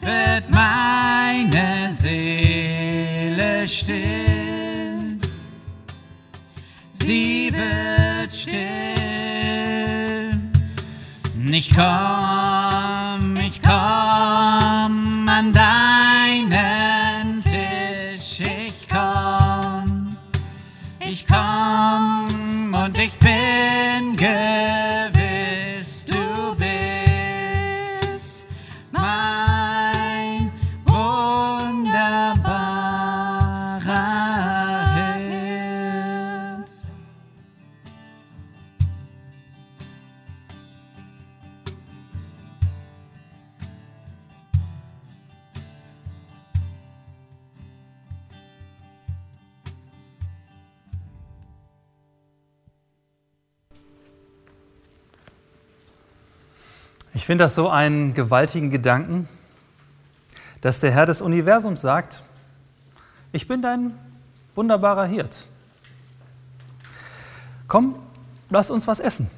wird 0.00 0.50
meine 0.50 1.94
Seele 1.94 3.68
still. 3.68 5.20
Sie 6.94 7.52
wird 7.52 8.32
still. 8.32 8.97
Ich 11.70 11.76
Ich 57.18 57.26
finde 57.26 57.42
das 57.42 57.56
so 57.56 57.68
einen 57.68 58.14
gewaltigen 58.14 58.70
Gedanken, 58.70 59.28
dass 60.60 60.78
der 60.78 60.92
Herr 60.92 61.04
des 61.04 61.20
Universums 61.20 61.80
sagt, 61.80 62.22
ich 63.32 63.48
bin 63.48 63.60
dein 63.60 63.92
wunderbarer 64.54 65.04
Hirt. 65.04 65.48
Komm, 67.66 67.98
lass 68.50 68.70
uns 68.70 68.86
was 68.86 69.00
essen. 69.00 69.28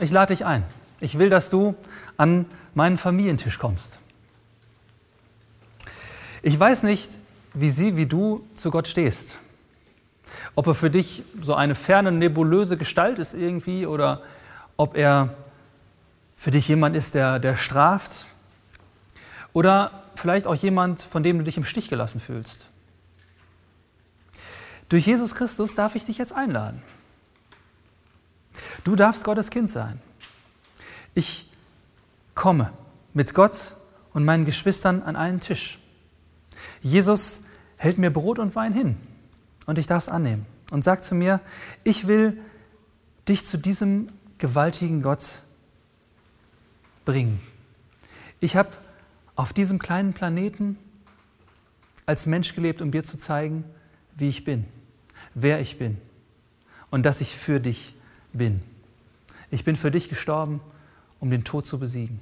Ich 0.00 0.10
lade 0.10 0.34
dich 0.34 0.44
ein. 0.44 0.64
Ich 0.98 1.20
will, 1.20 1.30
dass 1.30 1.50
du 1.50 1.76
an 2.16 2.46
meinen 2.74 2.98
Familientisch 2.98 3.60
kommst. 3.60 4.00
Ich 6.42 6.58
weiß 6.58 6.82
nicht, 6.82 7.16
wie 7.54 7.70
sie, 7.70 7.96
wie 7.96 8.06
du 8.06 8.44
zu 8.56 8.72
Gott 8.72 8.88
stehst. 8.88 9.38
Ob 10.56 10.66
er 10.66 10.74
für 10.74 10.90
dich 10.90 11.22
so 11.40 11.54
eine 11.54 11.76
ferne, 11.76 12.10
nebulöse 12.10 12.76
Gestalt 12.76 13.20
ist 13.20 13.34
irgendwie 13.34 13.86
oder 13.86 14.20
ob 14.76 14.96
er 14.96 15.32
für 16.40 16.50
dich 16.50 16.68
jemand 16.68 16.96
ist, 16.96 17.12
der, 17.12 17.38
der 17.38 17.54
straft 17.54 18.26
oder 19.52 19.90
vielleicht 20.14 20.46
auch 20.46 20.54
jemand, 20.54 21.02
von 21.02 21.22
dem 21.22 21.36
du 21.36 21.44
dich 21.44 21.58
im 21.58 21.66
Stich 21.66 21.90
gelassen 21.90 22.18
fühlst. 22.18 22.66
Durch 24.88 25.06
Jesus 25.06 25.34
Christus 25.34 25.74
darf 25.74 25.96
ich 25.96 26.06
dich 26.06 26.16
jetzt 26.16 26.32
einladen. 26.32 26.82
Du 28.84 28.96
darfst 28.96 29.24
Gottes 29.24 29.50
Kind 29.50 29.68
sein. 29.68 30.00
Ich 31.12 31.46
komme 32.34 32.72
mit 33.12 33.34
Gott 33.34 33.76
und 34.14 34.24
meinen 34.24 34.46
Geschwistern 34.46 35.02
an 35.02 35.16
einen 35.16 35.40
Tisch. 35.40 35.78
Jesus 36.80 37.42
hält 37.76 37.98
mir 37.98 38.10
Brot 38.10 38.38
und 38.38 38.54
Wein 38.56 38.72
hin 38.72 38.96
und 39.66 39.78
ich 39.78 39.86
darf 39.86 40.04
es 40.04 40.08
annehmen 40.08 40.46
und 40.70 40.84
sagt 40.84 41.04
zu 41.04 41.14
mir, 41.14 41.40
ich 41.84 42.06
will 42.06 42.40
dich 43.28 43.44
zu 43.44 43.58
diesem 43.58 44.08
gewaltigen 44.38 45.02
Gott 45.02 45.42
bringen. 47.10 47.40
Ich 48.38 48.54
habe 48.54 48.70
auf 49.34 49.52
diesem 49.52 49.80
kleinen 49.80 50.12
Planeten 50.12 50.78
als 52.06 52.26
Mensch 52.26 52.54
gelebt, 52.54 52.80
um 52.80 52.92
dir 52.92 53.02
zu 53.02 53.18
zeigen, 53.18 53.64
wie 54.14 54.28
ich 54.28 54.44
bin, 54.44 54.64
wer 55.34 55.60
ich 55.60 55.76
bin 55.76 55.98
und 56.90 57.02
dass 57.02 57.20
ich 57.20 57.36
für 57.36 57.58
dich 57.58 57.94
bin. 58.32 58.62
Ich 59.50 59.64
bin 59.64 59.74
für 59.74 59.90
dich 59.90 60.08
gestorben, 60.08 60.60
um 61.18 61.30
den 61.30 61.42
Tod 61.42 61.66
zu 61.66 61.80
besiegen. 61.80 62.20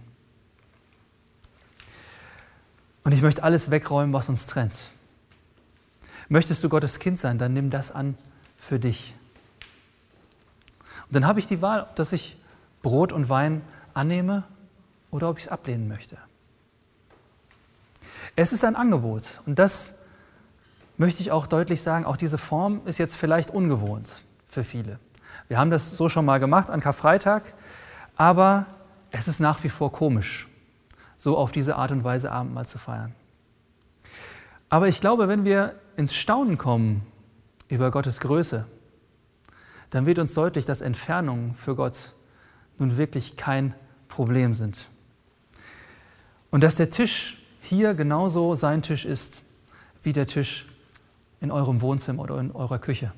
Und 3.05 3.13
ich 3.13 3.21
möchte 3.21 3.43
alles 3.43 3.71
wegräumen, 3.71 4.15
was 4.15 4.31
uns 4.31 4.47
trennt. 4.47 4.89
Möchtest 6.31 6.65
du 6.65 6.71
Gottes 6.71 6.99
Kind 6.99 7.21
sein, 7.21 7.37
dann 7.37 7.53
nimm 7.53 7.69
das 7.69 7.91
an 7.91 8.17
für 8.57 8.79
dich. 8.79 9.15
Und 11.09 11.15
dann 11.15 11.27
habe 11.27 11.41
ich 11.41 11.47
die 11.47 11.61
Wahl, 11.61 11.91
dass 11.95 12.15
ich 12.15 12.39
Brot 12.81 13.13
und 13.13 13.29
Wein 13.29 13.61
annehme 13.93 14.45
oder 15.11 15.29
ob 15.29 15.39
ich 15.39 15.45
es 15.45 15.51
ablehnen 15.51 15.89
möchte. 15.89 16.19
Es 18.37 18.53
ist 18.53 18.65
ein 18.65 18.77
Angebot 18.77 19.41
und 19.47 19.59
das 19.59 19.95
möchte 20.97 21.23
ich 21.23 21.31
auch 21.31 21.47
deutlich 21.47 21.83
sagen, 21.83 22.05
auch 22.05 22.17
diese 22.17 22.39
Form 22.39 22.83
ist 22.85 22.99
jetzt 22.99 23.17
vielleicht 23.17 23.51
ungewohnt 23.51 24.23
für 24.49 24.65
viele. 24.65 24.99
Wir 25.49 25.59
haben 25.59 25.71
das 25.71 25.97
so 25.97 26.09
schon 26.09 26.25
mal 26.25 26.39
gemacht 26.39 26.71
an 26.71 26.81
Karfreitag, 26.81 27.55
aber 28.17 28.67
es 29.11 29.29
ist 29.29 29.41
nach 29.41 29.63
wie 29.65 29.69
vor 29.69 29.93
komisch, 29.93 30.49
so 31.17 31.39
auf 31.39 31.53
diese 31.53 31.77
Art 31.77 31.91
und 31.91 32.05
Weise 32.05 32.31
Abendmahl 32.33 32.67
zu 32.67 32.79
feiern. 32.79 33.15
Aber 34.69 34.89
ich 34.89 35.01
glaube, 35.01 35.29
wenn 35.29 35.45
wir 35.45 35.77
ins 35.97 36.15
Staunen 36.15 36.59
kommen 36.59 37.07
über 37.69 37.91
Gottes 37.91 38.21
Größe, 38.21 38.67
dann 39.91 40.05
wird 40.05 40.19
uns 40.19 40.35
deutlich, 40.35 40.67
dass 40.67 40.83
Entfernungen 40.83 41.55
für 41.55 41.75
Gott 41.75 42.13
nun 42.77 42.99
wirklich 42.99 43.37
kein 43.37 43.75
Problem 44.09 44.55
sind. 44.55 44.89
Und 46.51 46.63
dass 46.63 46.77
der 46.77 46.91
Tisch 46.91 47.39
hier 47.61 47.95
genauso 47.95 48.55
sein 48.55 48.83
Tisch 48.83 49.05
ist 49.05 49.43
wie 50.03 50.13
der 50.13 50.27
Tisch 50.27 50.67
in 51.41 51.51
eurem 51.51 51.81
Wohnzimmer 51.83 52.23
oder 52.23 52.39
in 52.39 52.53
eurer 52.53 52.79
Küche. 52.79 53.13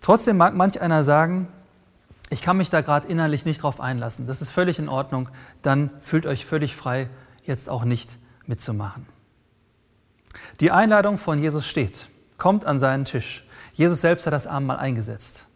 Trotzdem 0.00 0.36
mag 0.36 0.54
manch 0.54 0.80
einer 0.80 1.04
sagen, 1.04 1.48
ich 2.30 2.42
kann 2.42 2.56
mich 2.56 2.70
da 2.70 2.80
gerade 2.80 3.08
innerlich 3.08 3.44
nicht 3.44 3.62
drauf 3.62 3.80
einlassen. 3.80 4.26
Das 4.26 4.42
ist 4.42 4.50
völlig 4.50 4.78
in 4.78 4.88
Ordnung. 4.88 5.28
Dann 5.62 5.90
fühlt 6.00 6.26
euch 6.26 6.46
völlig 6.46 6.76
frei, 6.76 7.08
jetzt 7.44 7.68
auch 7.68 7.84
nicht 7.84 8.18
mitzumachen. 8.46 9.06
Die 10.60 10.70
Einladung 10.70 11.18
von 11.18 11.38
Jesus 11.38 11.66
steht. 11.66 12.08
Kommt 12.36 12.64
an 12.64 12.78
seinen 12.78 13.04
Tisch. 13.04 13.46
Jesus 13.72 14.00
selbst 14.00 14.26
hat 14.26 14.32
das 14.32 14.46
Abendmahl 14.46 14.78
eingesetzt. 14.78 15.46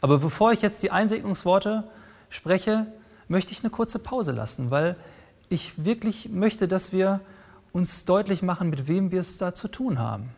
Aber 0.00 0.18
bevor 0.18 0.52
ich 0.52 0.62
jetzt 0.62 0.82
die 0.82 0.90
Einsegnungsworte 0.90 1.84
spreche, 2.30 2.86
möchte 3.28 3.52
ich 3.52 3.60
eine 3.60 3.70
kurze 3.70 3.98
Pause 3.98 4.32
lassen, 4.32 4.70
weil 4.70 4.96
ich 5.48 5.84
wirklich 5.84 6.28
möchte, 6.28 6.68
dass 6.68 6.92
wir 6.92 7.20
uns 7.72 8.04
deutlich 8.04 8.42
machen, 8.42 8.70
mit 8.70 8.88
wem 8.88 9.10
wir 9.10 9.20
es 9.20 9.38
da 9.38 9.54
zu 9.54 9.68
tun 9.68 9.98
haben, 9.98 10.30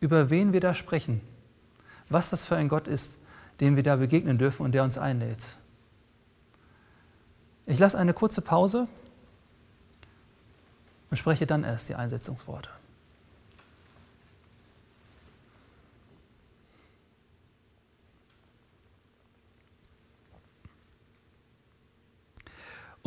über 0.00 0.30
wen 0.30 0.52
wir 0.52 0.60
da 0.60 0.74
sprechen, 0.74 1.20
was 2.08 2.30
das 2.30 2.44
für 2.44 2.56
ein 2.56 2.68
Gott 2.68 2.88
ist, 2.88 3.18
dem 3.60 3.76
wir 3.76 3.82
da 3.82 3.96
begegnen 3.96 4.38
dürfen 4.38 4.64
und 4.64 4.72
der 4.72 4.84
uns 4.84 4.98
einlädt. 4.98 5.44
Ich 7.66 7.78
lasse 7.78 7.98
eine 7.98 8.14
kurze 8.14 8.40
Pause 8.40 8.88
und 11.10 11.16
spreche 11.16 11.46
dann 11.46 11.64
erst 11.64 11.88
die 11.88 11.94
Einsetzungsworte. 11.94 12.70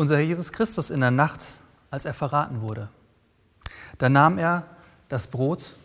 Unser 0.02 0.16
Herr 0.16 0.24
Jesus 0.24 0.52
Christus 0.52 0.90
in 0.90 1.00
der 1.00 1.12
Nacht, 1.12 1.42
als 1.92 2.06
er 2.06 2.16
verraten 2.16 2.62
wurde, 2.62 2.90
da 4.00 4.10
nahm 4.10 4.40
er 4.40 4.66
das 5.10 5.28
Brot, 5.28 5.76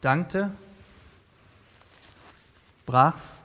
dankte, 0.00 0.52
brach's, 2.86 3.42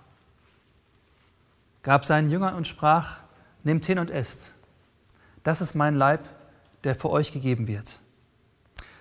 gab 1.82 2.06
seinen 2.06 2.30
Jüngern 2.30 2.54
und 2.54 2.68
sprach, 2.68 3.22
nehmt 3.64 3.88
hin 3.88 3.98
und 3.98 4.12
esst. 4.12 4.52
Das 5.42 5.62
ist 5.62 5.74
mein 5.74 5.96
Leib, 5.96 6.30
der 6.84 6.94
für 6.94 7.10
euch 7.10 7.32
gegeben 7.32 7.66
wird. 7.68 8.02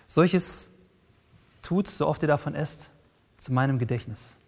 Solches 0.06 0.70
tut, 1.60 1.88
so 1.88 2.06
oft 2.06 2.22
ihr 2.22 2.28
davon 2.28 2.54
esst, 2.54 2.88
zu 3.36 3.52
meinem 3.52 3.78
Gedächtnis. 3.78 4.38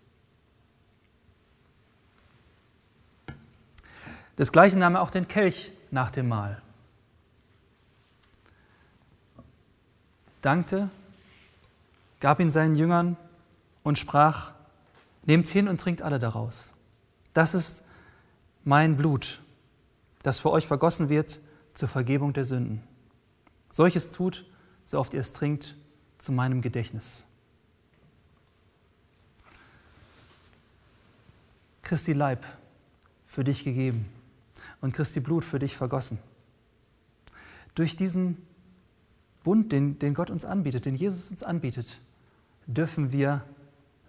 Desgleichen 4.39 4.79
nahm 4.79 4.95
er 4.95 5.03
auch 5.03 5.11
den 5.11 5.29
Kelch 5.29 5.73
nach 5.95 6.11
dem 6.11 6.29
Mahl. 6.29 6.61
Dankte, 10.43 10.91
gab 12.21 12.41
ihn 12.41 12.51
seinen 12.51 12.75
Jüngern 12.75 13.17
und 13.85 13.99
sprach, 13.99 14.53
nehmt 15.23 15.49
hin 15.49 15.69
und 15.69 15.81
trinkt 15.81 16.03
alle 16.03 16.19
daraus. 16.19 16.73
Das 17.33 17.55
ist 17.55 17.85
mein 18.65 18.97
Blut, 18.97 19.41
das 20.23 20.41
für 20.41 20.51
euch 20.51 20.67
vergossen 20.67 21.09
wird 21.09 21.41
zur 21.73 21.89
Vergebung 21.89 22.33
der 22.33 22.45
Sünden. 22.45 22.83
Solches 23.71 24.11
tut, 24.11 24.45
so 24.85 24.99
oft 24.99 25.15
ihr 25.15 25.21
es 25.21 25.33
trinkt, 25.33 25.77
zu 26.19 26.33
meinem 26.33 26.61
Gedächtnis. 26.61 27.25
Christi 31.83 32.15
Leib 32.15 32.45
für 33.27 33.45
dich 33.45 33.63
gegeben 33.63 34.11
und 34.85 34.93
Christi 34.93 35.21
Blut 35.21 35.47
für 35.47 35.59
dich 35.59 35.79
vergossen. 35.79 36.19
Durch 37.75 37.97
diesen 37.97 38.37
Bund, 39.43 39.73
den, 39.73 39.99
den 39.99 40.13
Gott 40.13 40.29
uns 40.29 40.45
anbietet, 40.45 40.85
den 40.85 40.95
Jesus 40.95 41.31
uns 41.31 41.43
anbietet, 41.43 41.99
dürfen 42.67 43.11
wir 43.11 43.43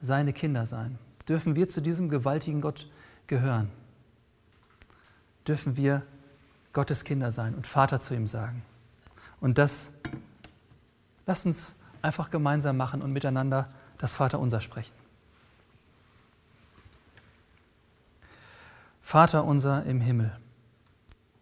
seine 0.01 0.34
Kinder 0.34 0.65
sein. 0.65 0.99
Dürfen 1.30 1.55
wir 1.55 1.69
zu 1.69 1.82
diesem 1.82 2.09
gewaltigen 2.09 2.59
Gott 2.59 2.89
gehören. 3.28 3.71
Dürfen 5.47 5.78
wir 5.78 6.01
Gottes 6.73 7.05
Kinder 7.05 7.32
sein 7.32 7.55
und 7.55 7.65
Vater 7.65 8.01
zu 8.01 8.13
ihm 8.13 8.28
sagen. 8.28 8.61
Und 9.39 9.57
das 9.57 9.93
lasst 11.26 11.45
uns 11.45 11.76
einfach 12.01 12.32
gemeinsam 12.32 12.76
machen 12.76 13.01
und 13.01 13.13
miteinander 13.13 13.69
das 13.97 14.17
Vaterunser 14.17 14.59
sprechen. 14.59 14.93
Vater 19.01 19.45
unser 19.45 19.86
im 19.86 20.01
Himmel, 20.01 20.38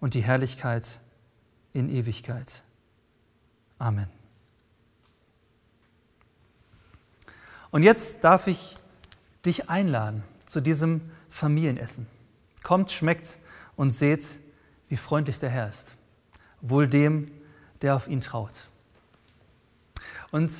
und 0.00 0.14
die 0.14 0.22
Herrlichkeit 0.22 0.98
in 1.72 1.88
Ewigkeit. 1.88 2.62
Amen. 3.78 4.08
Und 7.70 7.82
jetzt 7.82 8.24
darf 8.24 8.46
ich 8.46 8.76
dich 9.44 9.70
einladen 9.70 10.24
zu 10.46 10.60
diesem 10.60 11.00
Familienessen. 11.28 12.06
Kommt, 12.62 12.90
schmeckt 12.90 13.38
und 13.76 13.92
seht, 13.92 14.38
wie 14.88 14.96
freundlich 14.96 15.38
der 15.38 15.50
Herr 15.50 15.68
ist. 15.68 15.94
Wohl 16.60 16.88
dem, 16.88 17.30
der 17.80 17.94
auf 17.94 18.08
ihn 18.08 18.20
traut. 18.20 18.68
Und 20.30 20.52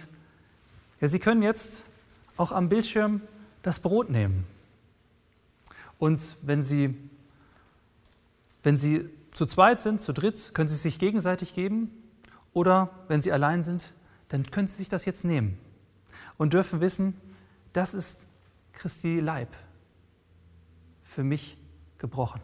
ja, 1.01 1.09
Sie 1.09 1.18
können 1.18 1.43
jetzt 1.43 1.84
auch 2.36 2.53
am 2.53 2.68
Bildschirm 2.68 3.20
das 3.62 3.80
Brot 3.80 4.09
nehmen. 4.09 4.47
Und 5.99 6.36
wenn 6.43 6.62
Sie, 6.62 6.97
wenn 8.62 8.76
Sie 8.76 9.11
zu 9.41 9.47
zweit 9.47 9.80
sind, 9.80 10.03
zu 10.03 10.12
dritt, 10.12 10.53
können 10.53 10.68
Sie 10.68 10.76
sich 10.76 10.99
gegenseitig 10.99 11.55
geben. 11.55 11.91
Oder 12.53 12.91
wenn 13.09 13.22
Sie 13.22 13.32
allein 13.32 13.62
sind, 13.62 13.95
dann 14.28 14.51
können 14.51 14.68
Sie 14.68 14.76
sich 14.76 14.91
das 14.91 15.07
jetzt 15.07 15.24
nehmen 15.24 15.59
und 16.36 16.53
dürfen 16.53 16.82
wissen, 16.82 17.18
das 17.72 17.95
ist 17.95 18.26
Christi 18.74 19.18
Leib 19.18 19.49
für 21.05 21.24
mich 21.24 21.57
gebrochen. 21.97 22.43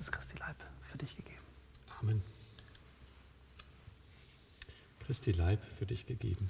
ist 0.00 0.12
Christi 0.12 0.38
Leib 0.38 0.56
für 0.90 0.96
dich 0.96 1.16
gegeben. 1.16 1.42
Amen. 2.00 2.22
Christi 5.00 5.32
Leib 5.32 5.60
für 5.78 5.84
dich 5.84 6.06
gegeben. 6.06 6.48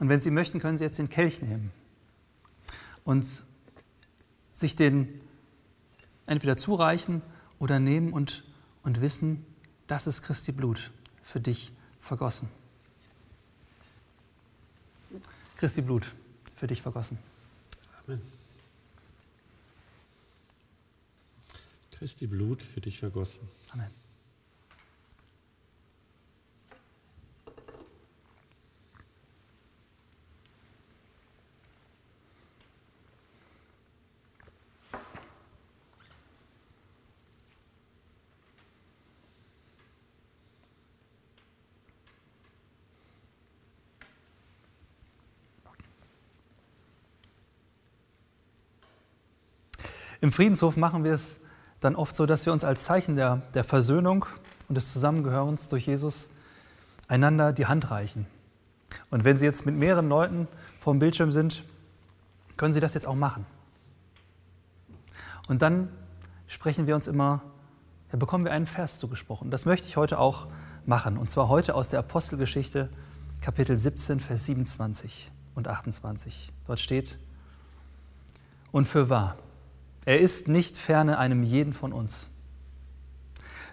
Und 0.00 0.08
wenn 0.08 0.20
Sie 0.20 0.30
möchten, 0.30 0.58
können 0.58 0.78
Sie 0.78 0.84
jetzt 0.84 0.98
den 0.98 1.10
Kelch 1.10 1.42
nehmen 1.42 1.70
und 3.04 3.44
sich 4.50 4.74
den 4.74 5.20
entweder 6.26 6.56
zureichen 6.56 7.22
oder 7.58 7.78
nehmen 7.78 8.12
und, 8.12 8.44
und 8.82 9.00
wissen, 9.02 9.44
das 9.86 10.06
ist 10.06 10.22
Christi 10.22 10.52
Blut 10.52 10.90
für 11.22 11.38
dich 11.38 11.72
vergossen. 12.00 12.48
Christi 15.58 15.82
Blut 15.82 16.10
für 16.56 16.66
dich 16.66 16.80
vergossen. 16.80 17.18
Amen. 18.06 18.22
Christi 21.98 22.26
Blut 22.26 22.62
für 22.62 22.80
dich 22.80 22.98
vergossen. 22.98 23.46
Amen. 23.72 23.99
Im 50.20 50.32
Friedenshof 50.32 50.76
machen 50.76 51.04
wir 51.04 51.12
es 51.12 51.40
dann 51.80 51.96
oft 51.96 52.14
so, 52.14 52.26
dass 52.26 52.44
wir 52.44 52.52
uns 52.52 52.64
als 52.64 52.84
Zeichen 52.84 53.16
der, 53.16 53.42
der 53.54 53.64
Versöhnung 53.64 54.26
und 54.68 54.74
des 54.74 54.92
Zusammengehörens 54.92 55.68
durch 55.68 55.86
Jesus 55.86 56.28
einander 57.08 57.52
die 57.52 57.66
Hand 57.66 57.90
reichen. 57.90 58.26
Und 59.10 59.24
wenn 59.24 59.36
Sie 59.36 59.46
jetzt 59.46 59.66
mit 59.66 59.76
mehreren 59.76 60.08
Leuten 60.08 60.46
vor 60.78 60.92
dem 60.92 60.98
Bildschirm 60.98 61.32
sind, 61.32 61.64
können 62.56 62.74
Sie 62.74 62.80
das 62.80 62.94
jetzt 62.94 63.06
auch 63.06 63.14
machen. 63.14 63.46
Und 65.48 65.62
dann 65.62 65.88
sprechen 66.46 66.86
wir 66.86 66.94
uns 66.94 67.06
immer, 67.06 67.42
da 68.10 68.16
bekommen 68.16 68.44
wir 68.44 68.52
einen 68.52 68.66
Vers 68.66 68.98
zugesprochen. 68.98 69.50
Das 69.50 69.64
möchte 69.64 69.88
ich 69.88 69.96
heute 69.96 70.18
auch 70.18 70.48
machen. 70.84 71.16
Und 71.16 71.30
zwar 71.30 71.48
heute 71.48 71.74
aus 71.74 71.88
der 71.88 72.00
Apostelgeschichte, 72.00 72.90
Kapitel 73.40 73.78
17, 73.78 74.20
Vers 74.20 74.46
27 74.46 75.30
und 75.54 75.66
28. 75.66 76.52
Dort 76.66 76.78
steht, 76.78 77.18
und 78.72 78.86
für 78.86 79.08
wahr, 79.08 79.36
er 80.04 80.18
ist 80.18 80.48
nicht 80.48 80.76
ferne 80.76 81.18
einem 81.18 81.42
jeden 81.42 81.72
von 81.72 81.92
uns. 81.92 82.28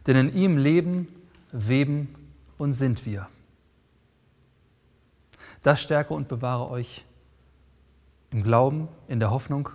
Denn 0.06 0.16
in 0.16 0.36
ihm 0.36 0.58
leben, 0.58 1.08
weben 1.52 2.14
und 2.58 2.74
sind 2.74 3.06
wir. 3.06 3.28
Das 5.64 5.82
stärke 5.82 6.14
und 6.14 6.28
bewahre 6.28 6.70
euch 6.70 7.06
im 8.32 8.44
Glauben, 8.44 8.88
in 9.08 9.20
der 9.20 9.32
Hoffnung 9.32 9.70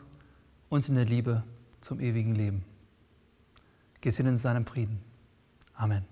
und 0.69 0.89
in 0.89 0.95
der 0.95 1.05
Liebe 1.05 1.43
zum 1.81 2.01
ewigen 2.01 2.35
Leben. 2.35 2.65
Geht 4.01 4.15
hin 4.15 4.27
in 4.27 4.39
seinem 4.39 4.67
Frieden. 4.67 5.01
Amen. 5.75 6.12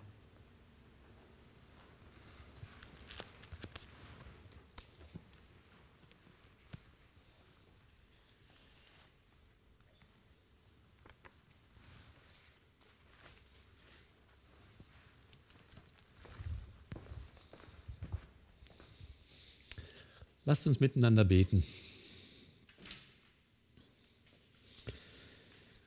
Lasst 20.50 20.66
uns 20.66 20.80
miteinander 20.80 21.24
beten. 21.24 21.62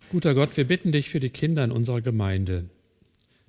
Guter 0.09 0.34
Gott, 0.34 0.55
wir 0.55 0.64
bitten 0.64 0.93
dich 0.93 1.09
für 1.09 1.20
die 1.20 1.32
Kinder 1.32 1.66
in 1.66 1.72
unserer 1.72 1.99
Gemeinde, 1.99 2.70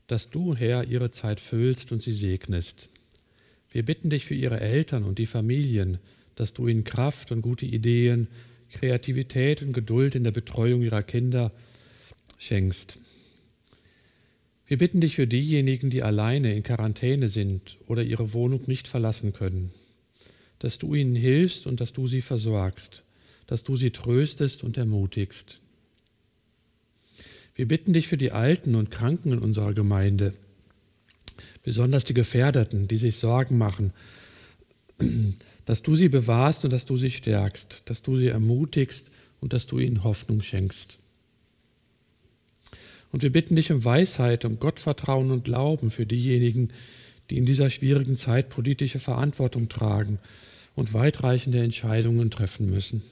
dass 0.09 0.31
du, 0.31 0.57
Herr, 0.57 0.83
ihre 0.89 1.13
Zeit 1.13 1.39
füllst 1.39 1.93
und 1.93 2.03
sie 2.03 2.15
segnest. 2.15 2.89
Wir 3.71 3.85
bitten 3.85 4.11
dich 4.11 4.25
für 4.25 4.35
ihre 4.35 4.59
Eltern 4.59 5.05
und 5.05 5.19
die 5.19 5.27
Familien, 5.27 5.99
dass 6.35 6.53
du 6.53 6.67
ihnen 6.67 6.83
Kraft 6.83 7.31
und 7.31 7.43
gute 7.43 7.65
Ideen, 7.65 8.27
Kreativität 8.73 9.63
und 9.63 9.73
Geduld 9.73 10.17
in 10.17 10.25
der 10.25 10.33
Betreuung 10.33 10.83
ihrer 10.83 11.05
Kinder 11.05 11.53
schenkst. 12.39 12.99
Wir 14.67 14.79
bitten 14.79 15.01
dich 15.01 15.15
für 15.15 15.29
diejenigen, 15.29 15.91
die 15.91 16.03
alleine 16.03 16.57
in 16.57 16.65
Quarantäne 16.65 17.29
sind 17.29 17.79
oder 17.87 18.03
ihre 18.03 18.33
Wohnung 18.33 18.63
nicht 18.67 18.89
verlassen 18.89 19.33
können 19.33 19.71
dass 20.65 20.79
du 20.79 20.95
ihnen 20.95 21.15
hilfst 21.15 21.67
und 21.67 21.83
dass 21.83 21.93
du 21.93 22.09
sie 22.09 22.23
versorgst, 22.23 23.03
dass 23.47 23.65
du 23.65 23.77
sie 23.77 23.91
tröstest 23.91 24.65
und 24.65 24.79
ermutigst. 24.79 25.61
Wir 27.55 27.69
bitten 27.69 27.93
dich 27.93 28.09
für 28.09 28.17
die 28.17 28.33
Alten 28.33 28.75
und 28.75 28.91
Kranken 28.91 29.33
in 29.33 29.41
unserer 29.41 29.75
Gemeinde, 29.75 30.33
besonders 31.63 32.05
die 32.05 32.15
Gefährdeten, 32.15 32.89
die 32.89 32.97
sich 32.97 33.19
Sorgen 33.19 33.59
machen, 33.59 33.93
dass 35.67 35.83
du 35.83 35.97
sie 35.97 36.09
bewahrst 36.09 36.65
und 36.65 36.73
dass 36.73 36.87
du 36.87 36.97
sie 36.97 37.11
stärkst, 37.11 37.83
dass 37.85 38.01
du 38.01 38.17
sie 38.17 38.29
ermutigst 38.29 39.11
und 39.43 39.53
dass 39.53 39.67
du 39.67 39.79
ihnen 39.79 40.03
Hoffnung 40.03 40.41
schenkst. 40.41 40.99
Und 43.13 43.23
wir 43.23 43.31
bitten 43.31 43.55
dich 43.55 43.71
um 43.71 43.85
Weisheit, 43.85 44.47
um 44.47 44.59
Gottvertrauen 44.59 45.31
und 45.31 45.45
Glauben 45.45 45.91
für 45.91 46.07
diejenigen, 46.07 46.71
die 47.29 47.37
in 47.37 47.45
dieser 47.45 47.69
schwierigen 47.69 48.17
Zeit 48.17 48.49
politische 48.49 48.99
Verantwortung 48.99 49.69
tragen 49.69 50.19
und 50.75 50.95
weitreichende 50.95 51.61
Entscheidungen 51.61 52.31
treffen 52.31 52.71
müssen. 52.71 53.03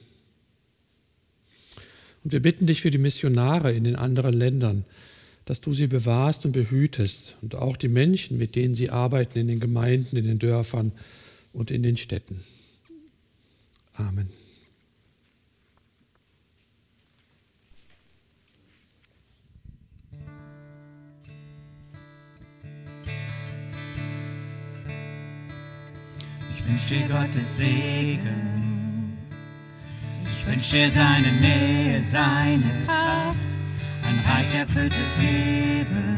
Und 2.23 2.31
wir 2.31 2.41
bitten 2.41 2.67
dich 2.67 2.81
für 2.81 2.91
die 2.91 2.97
Missionare 2.97 3.73
in 3.73 3.83
den 3.83 3.95
anderen 3.95 4.33
Ländern, 4.33 4.85
dass 5.45 5.59
du 5.59 5.73
sie 5.73 5.87
bewahrst 5.87 6.45
und 6.45 6.53
behütest 6.53 7.35
und 7.41 7.55
auch 7.55 7.75
die 7.75 7.89
Menschen, 7.89 8.37
mit 8.37 8.55
denen 8.55 8.75
sie 8.75 8.89
arbeiten 8.89 9.37
in 9.39 9.47
den 9.47 9.59
Gemeinden, 9.59 10.15
in 10.15 10.25
den 10.25 10.39
Dörfern 10.39 10.93
und 11.51 11.69
in 11.69 11.83
den 11.83 11.97
Städten. 11.97 12.41
Amen. 13.93 14.42
Ich 26.65 26.69
wünsche 26.69 26.95
dir 26.95 27.07
Gottes 27.07 27.57
Segen. 27.57 29.17
Ich 30.25 30.47
wünsche 30.47 30.77
dir 30.77 30.91
seine 30.91 31.31
Nähe, 31.33 32.01
seine 32.01 32.71
Kraft, 32.85 33.57
ein 34.03 34.19
reich 34.31 34.55
erfülltes 34.55 35.17
Leben, 35.19 36.17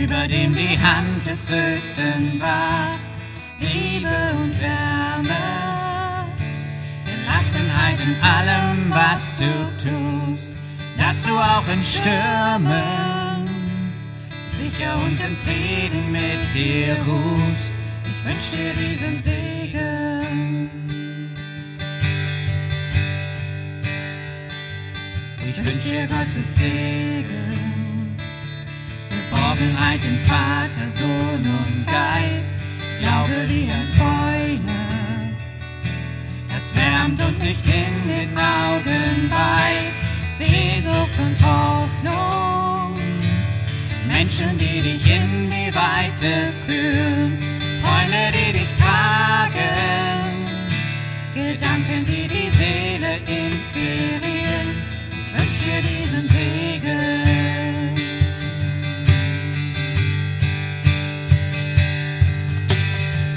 über 0.00 0.28
dem 0.28 0.54
die 0.54 0.78
Hand 0.78 1.26
des 1.26 1.50
Höchsten 1.50 2.40
wacht, 2.40 3.18
Liebe 3.58 4.32
und 4.42 4.60
Wärme, 4.60 6.26
Gelassenheit 7.04 7.98
in 8.00 8.14
allem, 8.22 8.90
was 8.90 9.32
du 9.36 9.50
tust, 9.76 10.54
dass 10.96 11.20
du 11.22 11.36
auch 11.36 11.66
in 11.72 11.82
Stürmen 11.82 13.16
sicher 14.52 14.94
und 14.96 15.20
im 15.20 15.36
Frieden 15.44 16.12
mit 16.12 16.54
dir 16.54 16.96
ruhst 17.06 17.74
wünsch 18.26 18.50
dir 18.50 18.72
diesen 18.74 19.22
Segen. 19.22 20.70
Ich 25.48 25.64
wünsch 25.64 25.84
dir 25.84 26.06
Gottes 26.06 26.56
Segen. 26.56 28.16
Geborgenheit 29.10 30.00
im 30.04 30.18
Vater, 30.28 30.86
Sohn 30.98 31.44
und 31.58 31.86
Geist. 31.86 32.52
Glaube 33.00 33.48
wie 33.48 33.70
ein 33.70 33.88
Feuer, 33.96 34.58
das 36.48 36.74
wärmt 36.74 37.20
und 37.20 37.38
nicht 37.38 37.64
in 37.66 38.08
den 38.08 38.36
Augen 38.36 39.30
beißt. 39.30 39.96
Sehnsucht 40.38 41.18
und 41.18 41.36
Hoffnung. 41.44 42.98
Menschen, 44.08 44.58
die 44.58 44.80
dich 44.80 45.06
in 45.08 45.50
die 45.50 45.74
Weite 45.74 46.52
führen 46.66 47.45
Freunde, 48.16 48.32
die 48.32 48.52
dich 48.52 48.72
tragen, 48.72 50.46
Gedanken, 51.34 52.04
die 52.06 52.28
die 52.28 52.50
Seele 52.50 53.16
inspirieren. 53.26 54.68
Ich 55.10 55.28
wünsche 55.38 55.74
diesen 55.82 56.28
Segen. 56.28 57.94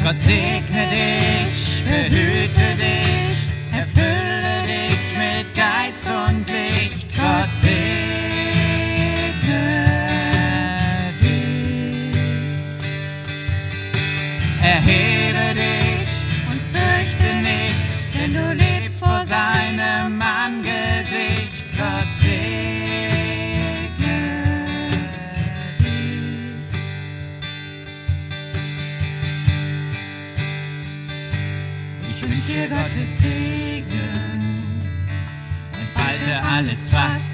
Gott 0.03 0.19
segne 0.19 0.83
dich, 0.89 1.83
behüte 1.83 2.67
dich, 2.77 2.98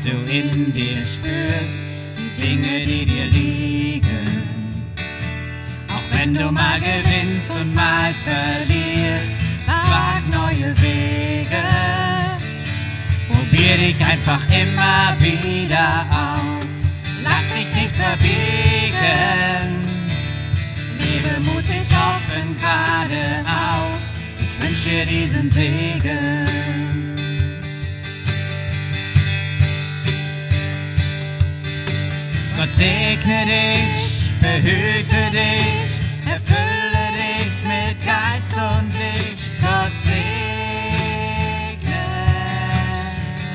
du 0.06 0.32
in 0.32 0.72
dir 0.72 1.06
spürst, 1.06 1.88
die 2.18 2.42
Dinge, 2.42 2.86
die 2.86 3.06
dir 3.06 3.26
liegen 3.26 4.46
wenn 6.26 6.34
du 6.34 6.52
mal 6.52 6.80
gewinnst 6.80 7.52
und 7.52 7.76
mal 7.76 8.14
verlierst, 8.24 9.38
wag 9.68 10.24
neue 10.32 10.74
Wege. 10.82 11.64
Probier 13.30 13.78
dich 13.78 14.04
einfach 14.04 14.42
immer 14.50 15.16
wieder 15.20 16.06
aus. 16.10 16.66
Lass 17.24 17.54
dich 17.54 17.72
nicht 17.76 17.96
verbiegen. 17.96 19.86
Lebe 20.98 21.40
mutig 21.42 21.88
offen 21.92 22.58
geradeaus. 22.58 24.14
Ich 24.40 24.66
wünsche 24.66 24.90
dir 24.90 25.06
diesen 25.06 25.50
Segen. 25.50 27.05
Gott 32.66 32.74
segne 32.74 33.46
dich, 33.46 34.42
behüte 34.42 35.30
dich 35.32 36.00
erfülle 36.26 37.06
dich 37.14 37.54
mit 37.64 37.96
Geist 38.04 38.56
und 38.56 38.92
Licht, 38.98 39.52
Gott 39.62 39.92
segne 40.02 40.46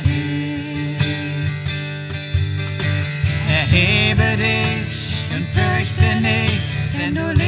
dich. 0.05 1.01
Erhebe 3.49 4.37
dich 4.37 4.95
und 5.35 5.45
fürchte 5.59 6.21
nichts, 6.21 6.93
denn 6.93 7.15
du 7.17 7.40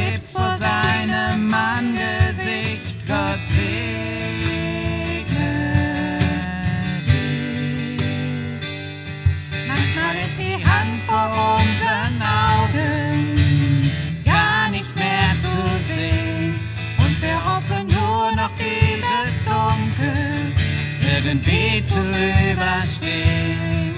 Weg 21.45 21.85
zu 21.85 21.99
überstehen. 21.99 23.93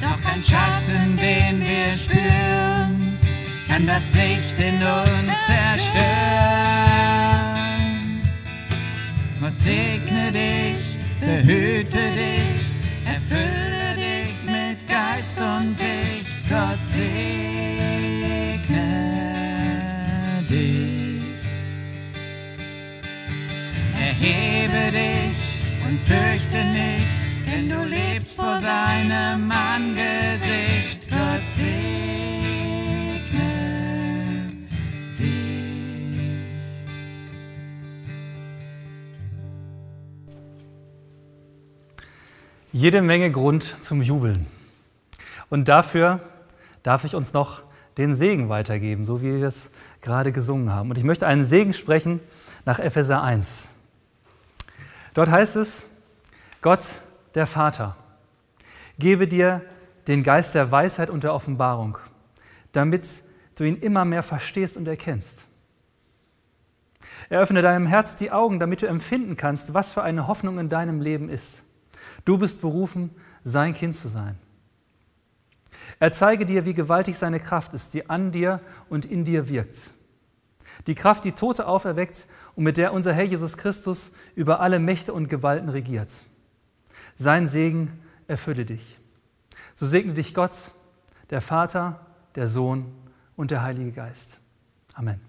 Doch 0.00 0.20
kein 0.22 0.42
Schatten, 0.42 1.16
den 1.16 1.60
wir 1.60 1.92
spüren, 1.92 3.18
kann 3.68 3.86
das 3.86 4.14
Licht 4.14 4.58
in 4.58 4.76
uns 4.76 5.46
zerstören. 5.46 6.76
Gott 9.40 9.58
segne 9.58 10.32
dich, 10.32 10.96
behüte 11.20 12.10
dich, 12.12 12.66
erfülle 13.04 13.94
dich 13.96 14.42
mit 14.44 14.86
Geist 14.88 15.38
und 15.38 15.76
Licht. 15.78 16.36
Gott 16.48 16.78
segne 16.90 17.66
dich. 20.48 21.06
Erhebe 23.98 24.92
dich 24.92 25.36
und 25.84 26.00
fürchte 26.00 26.35
nichts, 26.64 27.24
denn 27.46 27.68
du 27.68 27.84
lebst 27.84 28.36
vor 28.36 28.58
seinem 28.60 29.50
Angesicht. 29.50 31.08
Gott 31.10 31.42
segne 31.54 33.20
dich. 35.18 36.16
Jede 42.72 43.02
Menge 43.02 43.30
Grund 43.30 43.76
zum 43.80 44.02
Jubeln. 44.02 44.46
Und 45.48 45.68
dafür 45.68 46.20
darf 46.82 47.04
ich 47.04 47.14
uns 47.14 47.32
noch 47.32 47.62
den 47.96 48.14
Segen 48.14 48.48
weitergeben, 48.48 49.06
so 49.06 49.22
wie 49.22 49.38
wir 49.38 49.46
es 49.46 49.70
gerade 50.02 50.32
gesungen 50.32 50.70
haben. 50.70 50.90
Und 50.90 50.98
ich 50.98 51.04
möchte 51.04 51.26
einen 51.26 51.44
Segen 51.44 51.72
sprechen 51.72 52.20
nach 52.64 52.78
Epheser 52.78 53.22
1. 53.22 53.70
Dort 55.14 55.30
heißt 55.30 55.56
es, 55.56 55.86
Gott, 56.62 57.02
der 57.34 57.46
Vater, 57.46 57.96
gebe 58.98 59.28
dir 59.28 59.62
den 60.06 60.22
Geist 60.22 60.54
der 60.54 60.70
Weisheit 60.70 61.10
und 61.10 61.24
der 61.24 61.34
Offenbarung, 61.34 61.98
damit 62.72 63.06
du 63.56 63.64
ihn 63.64 63.76
immer 63.76 64.04
mehr 64.04 64.22
verstehst 64.22 64.76
und 64.76 64.86
erkennst. 64.86 65.46
Eröffne 67.28 67.62
deinem 67.62 67.86
Herz 67.86 68.16
die 68.16 68.30
Augen, 68.30 68.60
damit 68.60 68.82
du 68.82 68.86
empfinden 68.86 69.36
kannst, 69.36 69.74
was 69.74 69.92
für 69.92 70.02
eine 70.02 70.26
Hoffnung 70.26 70.58
in 70.58 70.68
deinem 70.68 71.00
Leben 71.00 71.28
ist. 71.28 71.62
Du 72.24 72.38
bist 72.38 72.60
berufen, 72.60 73.10
sein 73.42 73.74
Kind 73.74 73.96
zu 73.96 74.08
sein. 74.08 74.38
Er 75.98 76.12
zeige 76.12 76.46
dir, 76.46 76.64
wie 76.64 76.74
gewaltig 76.74 77.16
seine 77.16 77.40
Kraft 77.40 77.74
ist, 77.74 77.94
die 77.94 78.08
an 78.10 78.32
dir 78.32 78.60
und 78.88 79.06
in 79.06 79.24
dir 79.24 79.48
wirkt. 79.48 79.90
Die 80.86 80.94
Kraft, 80.94 81.24
die 81.24 81.32
Tote 81.32 81.66
auferweckt 81.66 82.26
und 82.54 82.64
mit 82.64 82.76
der 82.76 82.92
unser 82.92 83.12
Herr 83.12 83.24
Jesus 83.24 83.56
Christus 83.56 84.12
über 84.34 84.60
alle 84.60 84.78
Mächte 84.78 85.12
und 85.12 85.28
Gewalten 85.28 85.68
regiert. 85.68 86.10
Sein 87.16 87.46
Segen 87.46 88.00
erfülle 88.28 88.64
dich. 88.64 88.98
So 89.74 89.86
segne 89.86 90.14
dich 90.14 90.34
Gott, 90.34 90.52
der 91.30 91.40
Vater, 91.40 92.06
der 92.34 92.48
Sohn 92.48 92.86
und 93.36 93.50
der 93.50 93.62
Heilige 93.62 93.92
Geist. 93.92 94.38
Amen. 94.94 95.20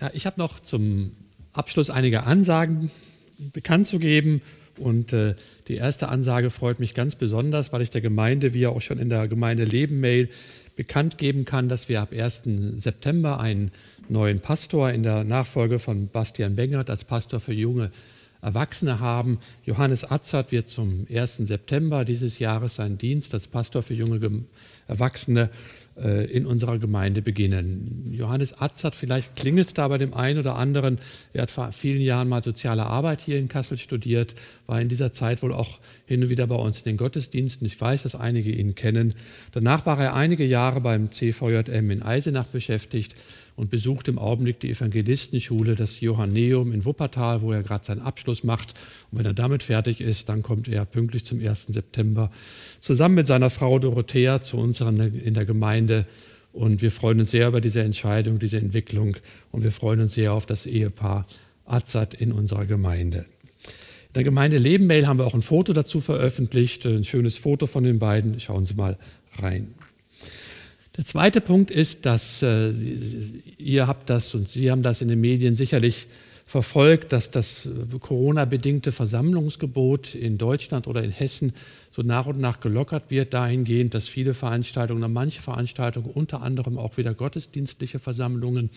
Ja, 0.00 0.10
ich 0.12 0.26
habe 0.26 0.40
noch 0.40 0.58
zum 0.60 1.12
Abschluss 1.52 1.88
einige 1.88 2.24
Ansagen 2.24 2.90
bekannt 3.52 3.86
zu 3.86 3.98
geben. 3.98 4.42
Und 4.78 5.12
äh, 5.12 5.36
die 5.68 5.74
erste 5.74 6.08
Ansage 6.08 6.50
freut 6.50 6.80
mich 6.80 6.94
ganz 6.94 7.14
besonders, 7.14 7.72
weil 7.72 7.82
ich 7.82 7.90
der 7.90 8.00
Gemeinde, 8.00 8.54
wie 8.54 8.60
ja 8.60 8.70
auch 8.70 8.80
schon 8.80 8.98
in 8.98 9.08
der 9.08 9.28
Gemeinde 9.28 9.64
Leben 9.64 10.00
Mail, 10.00 10.28
bekannt 10.76 11.18
geben 11.18 11.44
kann, 11.44 11.68
dass 11.68 11.88
wir 11.88 12.00
ab 12.00 12.12
1. 12.12 12.42
September 12.76 13.38
einen 13.38 13.70
neuen 14.12 14.40
Pastor 14.40 14.90
in 14.90 15.02
der 15.02 15.24
Nachfolge 15.24 15.78
von 15.78 16.08
Bastian 16.08 16.54
Bengert 16.54 16.90
als 16.90 17.04
Pastor 17.04 17.40
für 17.40 17.52
junge 17.52 17.90
Erwachsene 18.42 18.98
haben. 18.98 19.38
Johannes 19.64 20.04
Atzert 20.04 20.50
wird 20.52 20.68
zum 20.68 21.06
1. 21.12 21.36
September 21.36 22.04
dieses 22.04 22.40
Jahres 22.40 22.74
seinen 22.74 22.98
Dienst 22.98 23.34
als 23.34 23.46
Pastor 23.46 23.82
für 23.82 23.94
junge 23.94 24.44
Erwachsene 24.88 25.48
äh, 25.96 26.24
in 26.24 26.46
unserer 26.46 26.78
Gemeinde 26.78 27.22
beginnen. 27.22 28.08
Johannes 28.10 28.60
Atzert, 28.60 28.96
vielleicht 28.96 29.36
klingelt 29.36 29.68
es 29.68 29.74
da 29.74 29.86
bei 29.86 29.96
dem 29.96 30.12
einen 30.12 30.40
oder 30.40 30.56
anderen. 30.56 30.98
Er 31.32 31.42
hat 31.42 31.52
vor 31.52 31.70
vielen 31.70 32.00
Jahren 32.00 32.28
mal 32.28 32.42
soziale 32.42 32.84
Arbeit 32.84 33.20
hier 33.20 33.38
in 33.38 33.48
Kassel 33.48 33.76
studiert, 33.76 34.34
war 34.66 34.80
in 34.80 34.88
dieser 34.88 35.12
Zeit 35.12 35.42
wohl 35.42 35.52
auch 35.52 35.78
hin 36.06 36.24
und 36.24 36.30
wieder 36.30 36.48
bei 36.48 36.56
uns 36.56 36.78
in 36.78 36.84
den 36.84 36.96
Gottesdiensten. 36.96 37.64
Ich 37.66 37.80
weiß, 37.80 38.02
dass 38.02 38.16
einige 38.16 38.50
ihn 38.50 38.74
kennen. 38.74 39.14
Danach 39.52 39.86
war 39.86 40.00
er 40.00 40.14
einige 40.14 40.44
Jahre 40.44 40.80
beim 40.80 41.12
CVJM 41.12 41.90
in 41.90 42.02
Eisenach 42.02 42.46
beschäftigt 42.46 43.14
und 43.56 43.70
besucht 43.70 44.08
im 44.08 44.18
Augenblick 44.18 44.60
die 44.60 44.70
Evangelistenschule, 44.70 45.76
das 45.76 46.00
Johanneum 46.00 46.72
in 46.72 46.84
Wuppertal, 46.84 47.42
wo 47.42 47.52
er 47.52 47.62
gerade 47.62 47.84
seinen 47.84 48.00
Abschluss 48.00 48.44
macht. 48.44 48.74
Und 49.10 49.18
wenn 49.18 49.26
er 49.26 49.34
damit 49.34 49.62
fertig 49.62 50.00
ist, 50.00 50.28
dann 50.28 50.42
kommt 50.42 50.68
er 50.68 50.84
pünktlich 50.84 51.24
zum 51.24 51.40
1. 51.40 51.66
September 51.68 52.30
zusammen 52.80 53.14
mit 53.14 53.26
seiner 53.26 53.50
Frau 53.50 53.78
Dorothea 53.78 54.42
zu 54.42 54.56
uns 54.56 54.80
in 54.80 55.34
der 55.34 55.44
Gemeinde. 55.44 56.06
Und 56.52 56.82
wir 56.82 56.90
freuen 56.90 57.20
uns 57.20 57.30
sehr 57.30 57.48
über 57.48 57.60
diese 57.60 57.82
Entscheidung, 57.82 58.38
diese 58.38 58.58
Entwicklung. 58.58 59.16
Und 59.50 59.62
wir 59.62 59.72
freuen 59.72 60.00
uns 60.00 60.14
sehr 60.14 60.32
auf 60.32 60.46
das 60.46 60.66
Ehepaar 60.66 61.26
Azad 61.64 62.14
in 62.14 62.32
unserer 62.32 62.66
Gemeinde. 62.66 63.26
In 64.08 64.14
der 64.14 64.24
Gemeinde 64.24 64.58
Leben 64.58 64.86
Mail 64.86 65.06
haben 65.06 65.18
wir 65.18 65.26
auch 65.26 65.34
ein 65.34 65.42
Foto 65.42 65.72
dazu 65.72 66.02
veröffentlicht, 66.02 66.84
ein 66.84 67.04
schönes 67.04 67.38
Foto 67.38 67.66
von 67.66 67.84
den 67.84 67.98
beiden. 67.98 68.40
Schauen 68.40 68.66
Sie 68.66 68.74
mal 68.74 68.98
rein. 69.38 69.74
Der 70.96 71.04
zweite 71.04 71.40
Punkt 71.40 71.70
ist, 71.70 72.04
dass 72.04 72.42
äh, 72.42 72.70
ihr 73.58 73.86
habt 73.86 74.10
das 74.10 74.34
und 74.34 74.48
Sie 74.48 74.70
haben 74.70 74.82
das 74.82 75.00
in 75.00 75.08
den 75.08 75.20
Medien 75.20 75.56
sicherlich 75.56 76.06
verfolgt, 76.44 77.14
dass 77.14 77.30
das 77.30 77.66
Corona-bedingte 78.00 78.92
Versammlungsgebot 78.92 80.14
in 80.14 80.36
Deutschland 80.36 80.86
oder 80.86 81.02
in 81.02 81.10
Hessen 81.10 81.54
so 81.90 82.02
nach 82.02 82.26
und 82.26 82.40
nach 82.40 82.60
gelockert 82.60 83.04
wird, 83.10 83.32
dahingehend, 83.32 83.94
dass 83.94 84.06
viele 84.06 84.34
Veranstaltungen, 84.34 85.10
manche 85.12 85.40
Veranstaltungen, 85.40 86.10
unter 86.10 86.42
anderem 86.42 86.76
auch 86.76 86.98
wieder 86.98 87.14
gottesdienstliche 87.14 88.00
Versammlungen, 88.00 88.68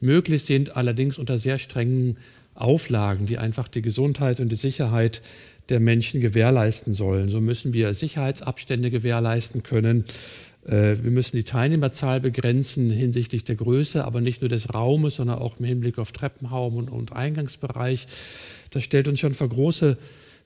möglich 0.00 0.44
sind, 0.44 0.76
allerdings 0.76 1.16
unter 1.16 1.38
sehr 1.38 1.56
strengen 1.56 2.18
Auflagen, 2.54 3.24
die 3.24 3.38
einfach 3.38 3.68
die 3.68 3.82
Gesundheit 3.82 4.38
und 4.38 4.50
die 4.50 4.56
Sicherheit 4.56 5.22
der 5.70 5.80
Menschen 5.80 6.20
gewährleisten 6.20 6.94
sollen. 6.94 7.30
So 7.30 7.40
müssen 7.40 7.72
wir 7.72 7.94
Sicherheitsabstände 7.94 8.90
gewährleisten 8.90 9.62
können. 9.62 10.04
Äh, 10.66 10.96
Wir 11.02 11.10
müssen 11.10 11.36
die 11.36 11.44
Teilnehmerzahl 11.44 12.20
begrenzen 12.20 12.90
hinsichtlich 12.90 13.44
der 13.44 13.56
Größe, 13.56 14.04
aber 14.04 14.20
nicht 14.20 14.40
nur 14.40 14.48
des 14.48 14.72
Raumes, 14.72 15.16
sondern 15.16 15.38
auch 15.38 15.58
im 15.58 15.64
Hinblick 15.64 15.98
auf 15.98 16.12
Treppenraum 16.12 16.76
und, 16.76 16.90
und 16.90 17.12
Eingangsbereich. 17.12 18.06
Das 18.70 18.82
stellt 18.82 19.08
uns 19.08 19.20
schon 19.20 19.34
vor 19.34 19.48
große 19.48 19.96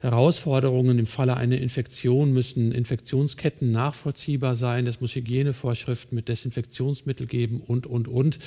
Herausforderungen. 0.00 0.98
Im 0.98 1.06
Falle 1.06 1.36
einer 1.36 1.58
Infektion 1.58 2.32
müssen 2.32 2.72
Infektionsketten 2.72 3.70
nachvollziehbar 3.70 4.54
sein. 4.54 4.86
Es 4.86 5.00
muss 5.00 5.14
Hygienevorschriften 5.14 6.14
mit 6.14 6.28
Desinfektionsmittel 6.28 7.26
geben 7.26 7.60
und, 7.66 7.86
und, 7.86 8.06
und, 8.06 8.38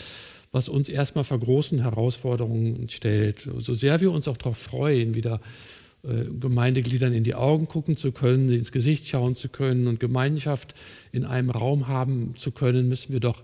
was 0.52 0.70
uns 0.70 0.90
erstmal 0.90 1.24
vor 1.24 1.40
großen 1.40 1.82
Herausforderungen 1.82 2.88
stellt. 2.90 3.50
So 3.58 3.74
sehr 3.74 4.02
wir 4.02 4.12
uns 4.12 4.28
auch 4.28 4.38
darauf 4.38 4.58
freuen, 4.58 5.14
wieder 5.14 5.42
Gemeindegliedern 6.04 7.14
in 7.14 7.24
die 7.24 7.36
Augen 7.36 7.68
gucken 7.68 7.96
zu 7.96 8.12
können, 8.12 8.50
sie 8.50 8.56
ins 8.56 8.72
Gesicht 8.72 9.08
schauen 9.08 9.36
zu 9.36 9.50
können 9.50 9.88
und 9.88 10.00
Gemeinschaft 10.00 10.74
in 11.12 11.26
einem 11.26 11.52
Raum 11.52 11.88
haben 11.88 12.34
zu 12.38 12.52
können, 12.52 12.88
müssen 12.88 13.14
wir 13.14 13.20
doch 13.20 13.44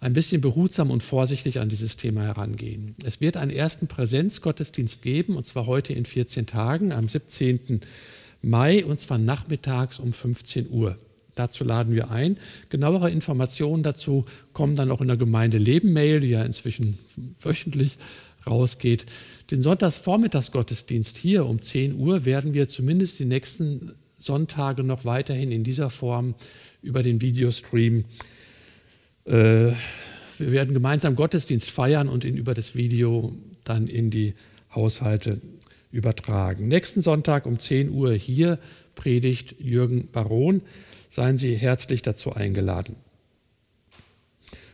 ein 0.00 0.14
bisschen 0.14 0.40
behutsam 0.40 0.90
und 0.90 1.02
vorsichtig 1.02 1.60
an 1.60 1.68
dieses 1.68 1.96
Thema 1.96 2.22
herangehen. 2.22 2.94
Es 3.04 3.20
wird 3.20 3.36
einen 3.36 3.52
ersten 3.52 3.86
Präsenzgottesdienst 3.86 5.02
geben, 5.02 5.36
und 5.36 5.46
zwar 5.46 5.66
heute 5.66 5.92
in 5.92 6.06
14 6.06 6.46
Tagen, 6.46 6.92
am 6.92 7.08
17. 7.08 7.80
Mai, 8.42 8.84
und 8.84 9.00
zwar 9.00 9.18
nachmittags 9.18 10.00
um 10.00 10.12
15 10.12 10.70
Uhr. 10.70 10.96
Dazu 11.34 11.62
laden 11.62 11.94
wir 11.94 12.10
ein. 12.10 12.36
Genauere 12.68 13.10
Informationen 13.10 13.82
dazu 13.82 14.26
kommen 14.52 14.74
dann 14.74 14.90
auch 14.90 15.00
in 15.00 15.08
der 15.08 15.16
Gemeinde 15.16 15.58
Leben 15.58 15.92
Mail, 15.92 16.20
die 16.20 16.30
ja 16.30 16.42
inzwischen 16.42 16.98
wöchentlich 17.40 17.98
rausgeht. 18.46 19.06
Den 19.52 19.60
Sonntagsvormittagsgottesdienst 19.60 21.18
hier 21.18 21.44
um 21.44 21.60
10 21.60 21.96
Uhr 21.96 22.24
werden 22.24 22.54
wir 22.54 22.68
zumindest 22.68 23.18
die 23.18 23.26
nächsten 23.26 23.92
Sonntage 24.16 24.82
noch 24.82 25.04
weiterhin 25.04 25.52
in 25.52 25.62
dieser 25.62 25.90
Form 25.90 26.34
über 26.80 27.02
den 27.02 27.20
Videostream. 27.20 28.06
Äh, 29.26 29.32
wir 29.34 29.76
werden 30.38 30.72
gemeinsam 30.72 31.16
Gottesdienst 31.16 31.70
feiern 31.70 32.08
und 32.08 32.24
ihn 32.24 32.38
über 32.38 32.54
das 32.54 32.74
Video 32.74 33.36
dann 33.62 33.88
in 33.88 34.08
die 34.08 34.32
Haushalte 34.74 35.42
übertragen. 35.90 36.68
Nächsten 36.68 37.02
Sonntag 37.02 37.44
um 37.44 37.58
10 37.58 37.90
Uhr 37.90 38.14
hier 38.14 38.58
predigt 38.94 39.56
Jürgen 39.58 40.08
Baron. 40.10 40.62
Seien 41.10 41.36
Sie 41.36 41.54
herzlich 41.56 42.00
dazu 42.00 42.32
eingeladen. 42.32 42.96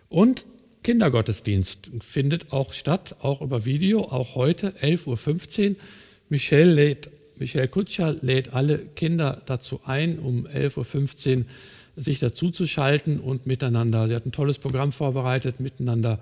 Und 0.08 0.44
Kindergottesdienst 0.82 1.90
findet 2.00 2.52
auch 2.52 2.72
statt, 2.72 3.16
auch 3.20 3.40
über 3.40 3.64
Video, 3.64 4.02
auch 4.02 4.34
heute 4.34 4.70
11.15 4.80 5.70
Uhr. 5.70 5.76
Michelle, 6.28 6.72
lädt, 6.72 7.10
Michelle 7.38 7.68
Kutscher 7.68 8.16
lädt 8.20 8.52
alle 8.52 8.78
Kinder 8.78 9.42
dazu 9.46 9.80
ein, 9.84 10.18
um 10.18 10.46
11.15 10.46 11.38
Uhr 11.38 11.44
sich 11.96 12.18
dazu 12.18 12.50
zu 12.50 12.66
schalten 12.66 13.18
und 13.18 13.46
miteinander, 13.46 14.08
sie 14.08 14.14
hat 14.14 14.24
ein 14.24 14.32
tolles 14.32 14.58
Programm 14.58 14.92
vorbereitet, 14.92 15.60
miteinander 15.60 16.20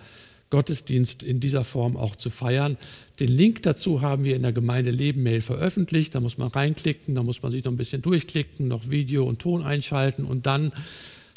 Gottesdienst 0.48 1.22
in 1.22 1.40
dieser 1.40 1.64
Form 1.64 1.96
auch 1.96 2.14
zu 2.14 2.30
feiern. 2.30 2.76
Den 3.18 3.28
Link 3.28 3.62
dazu 3.62 4.00
haben 4.00 4.24
wir 4.24 4.36
in 4.36 4.42
der 4.42 4.52
Gemeinde 4.52 4.92
Leben 4.92 5.22
Mail 5.24 5.40
veröffentlicht. 5.40 6.14
Da 6.14 6.20
muss 6.20 6.38
man 6.38 6.48
reinklicken, 6.48 7.16
da 7.16 7.24
muss 7.24 7.42
man 7.42 7.50
sich 7.50 7.64
noch 7.64 7.72
ein 7.72 7.76
bisschen 7.76 8.00
durchklicken, 8.00 8.68
noch 8.68 8.88
Video 8.88 9.24
und 9.24 9.40
Ton 9.40 9.64
einschalten 9.64 10.24
und 10.24 10.46
dann 10.46 10.72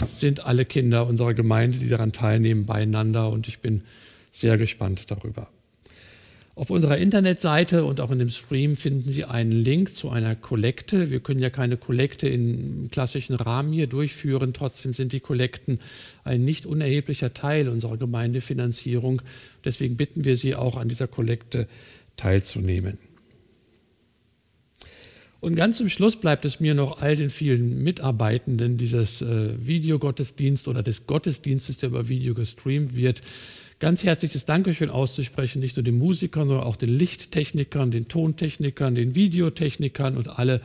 sind 0.08 0.46
alle 0.46 0.66
Kinder 0.66 1.08
unserer 1.08 1.34
Gemeinde, 1.34 1.78
die 1.78 1.90
daran 1.90 2.12
teilnehmen, 2.12 2.66
beieinander 2.66 3.30
und 3.30 3.48
ich 3.48 3.60
bin 3.60 3.84
sehr 4.32 4.58
gespannt 4.58 5.12
darüber. 5.12 5.50
Auf 6.60 6.72
unserer 6.72 6.98
Internetseite 6.98 7.86
und 7.86 8.02
auch 8.02 8.12
in 8.12 8.20
dem 8.20 8.30
Stream 8.30 8.76
finden 8.76 9.10
Sie 9.12 9.24
einen 9.24 9.54
Link 9.54 9.96
zu 9.96 10.10
einer 10.10 10.36
Kollekte. 10.36 11.10
Wir 11.10 11.22
können 11.22 11.40
ja 11.40 11.50
keine 11.50 11.78
Kollekte 11.78 12.28
im 12.28 12.90
klassischen 12.92 13.36
Rahmen 13.36 13.72
hier 13.72 13.88
durchführen. 13.88 14.52
Trotzdem 14.52 14.94
sind 14.94 15.14
die 15.14 15.22
Kollekten 15.22 15.80
ein 16.26 16.44
nicht 16.44 16.66
unerheblicher 16.66 17.34
Teil 17.34 17.70
unserer 17.70 17.96
Gemeindefinanzierung. 17.96 19.22
Deswegen 19.64 19.96
bitten 19.96 20.26
wir 20.26 20.36
Sie 20.36 20.54
auch 20.54 20.76
an 20.76 20.90
dieser 20.90 21.08
Kollekte 21.08 21.66
teilzunehmen. 22.18 22.98
Und 25.42 25.56
ganz 25.56 25.78
zum 25.78 25.88
Schluss 25.88 26.18
bleibt 26.18 26.44
es 26.44 26.60
mir 26.60 26.74
noch 26.74 27.02
all 27.02 27.16
den 27.16 27.30
vielen 27.30 27.82
Mitarbeitenden 27.82 28.78
dieses 28.78 29.22
äh, 29.22 29.54
Videogottesdienst 29.66 30.68
oder 30.68 30.84
des 30.84 31.08
Gottesdienstes, 31.08 31.78
der 31.78 31.90
über 31.90 32.10
Video 32.10 32.34
gestreamt 32.34 32.96
wird, 32.96 33.22
ganz 33.80 34.04
herzliches 34.04 34.46
Dankeschön 34.46 34.90
auszusprechen, 34.90 35.60
nicht 35.60 35.78
nur 35.78 35.84
den 35.84 35.98
Musikern, 35.98 36.50
sondern 36.50 36.68
auch 36.68 36.76
den 36.76 36.90
Lichttechnikern, 36.90 37.92
den 37.92 38.10
Tontechnikern, 38.10 38.96
den 38.96 39.16
Videotechnikern 39.16 40.18
und 40.18 40.28
alle. 40.28 40.62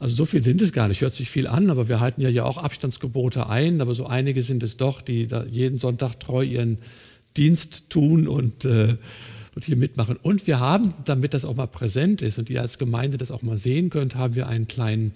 Also 0.00 0.16
so 0.16 0.26
viel 0.26 0.42
sind 0.42 0.60
es 0.60 0.72
gar 0.72 0.88
nicht, 0.88 1.00
hört 1.00 1.14
sich 1.14 1.30
viel 1.30 1.46
an, 1.46 1.70
aber 1.70 1.88
wir 1.88 2.00
halten 2.00 2.20
ja 2.20 2.28
ja 2.28 2.44
auch 2.44 2.58
Abstandsgebote 2.58 3.48
ein, 3.48 3.80
aber 3.80 3.94
so 3.94 4.06
einige 4.06 4.42
sind 4.42 4.64
es 4.64 4.76
doch, 4.76 5.00
die 5.00 5.28
da 5.28 5.44
jeden 5.44 5.78
Sonntag 5.78 6.18
treu 6.18 6.42
ihren 6.42 6.78
Dienst 7.36 7.90
tun 7.90 8.26
und, 8.26 8.64
äh, 8.64 8.96
und 9.54 9.64
hier 9.64 9.76
mitmachen. 9.76 10.16
Und 10.16 10.46
wir 10.46 10.60
haben, 10.60 10.94
damit 11.04 11.34
das 11.34 11.44
auch 11.44 11.54
mal 11.54 11.66
präsent 11.66 12.22
ist 12.22 12.38
und 12.38 12.50
ihr 12.50 12.60
als 12.60 12.78
Gemeinde 12.78 13.18
das 13.18 13.30
auch 13.30 13.42
mal 13.42 13.56
sehen 13.56 13.90
könnt, 13.90 14.14
haben 14.14 14.34
wir 14.34 14.48
einen 14.48 14.68
kleinen 14.68 15.12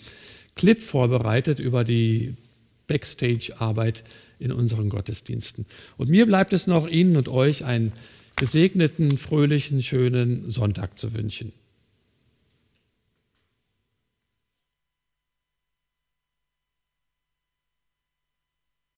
Clip 0.55 0.79
vorbereitet 0.79 1.59
über 1.59 1.85
die 1.85 2.35
Backstage-Arbeit 2.87 4.05
in 4.39 4.53
unseren 4.53 4.89
Gottesdiensten. 4.89 5.67
Und 5.97 6.09
mir 6.09 6.27
bleibt 6.27 6.53
es 6.53 6.67
noch, 6.67 6.89
Ihnen 6.89 7.17
und 7.17 7.29
euch 7.29 7.65
einen 7.65 7.93
gesegneten, 8.37 9.19
fröhlichen, 9.19 9.83
schönen 9.83 10.51
Sonntag 10.51 10.99
zu 10.99 11.15
wünschen. 11.15 11.53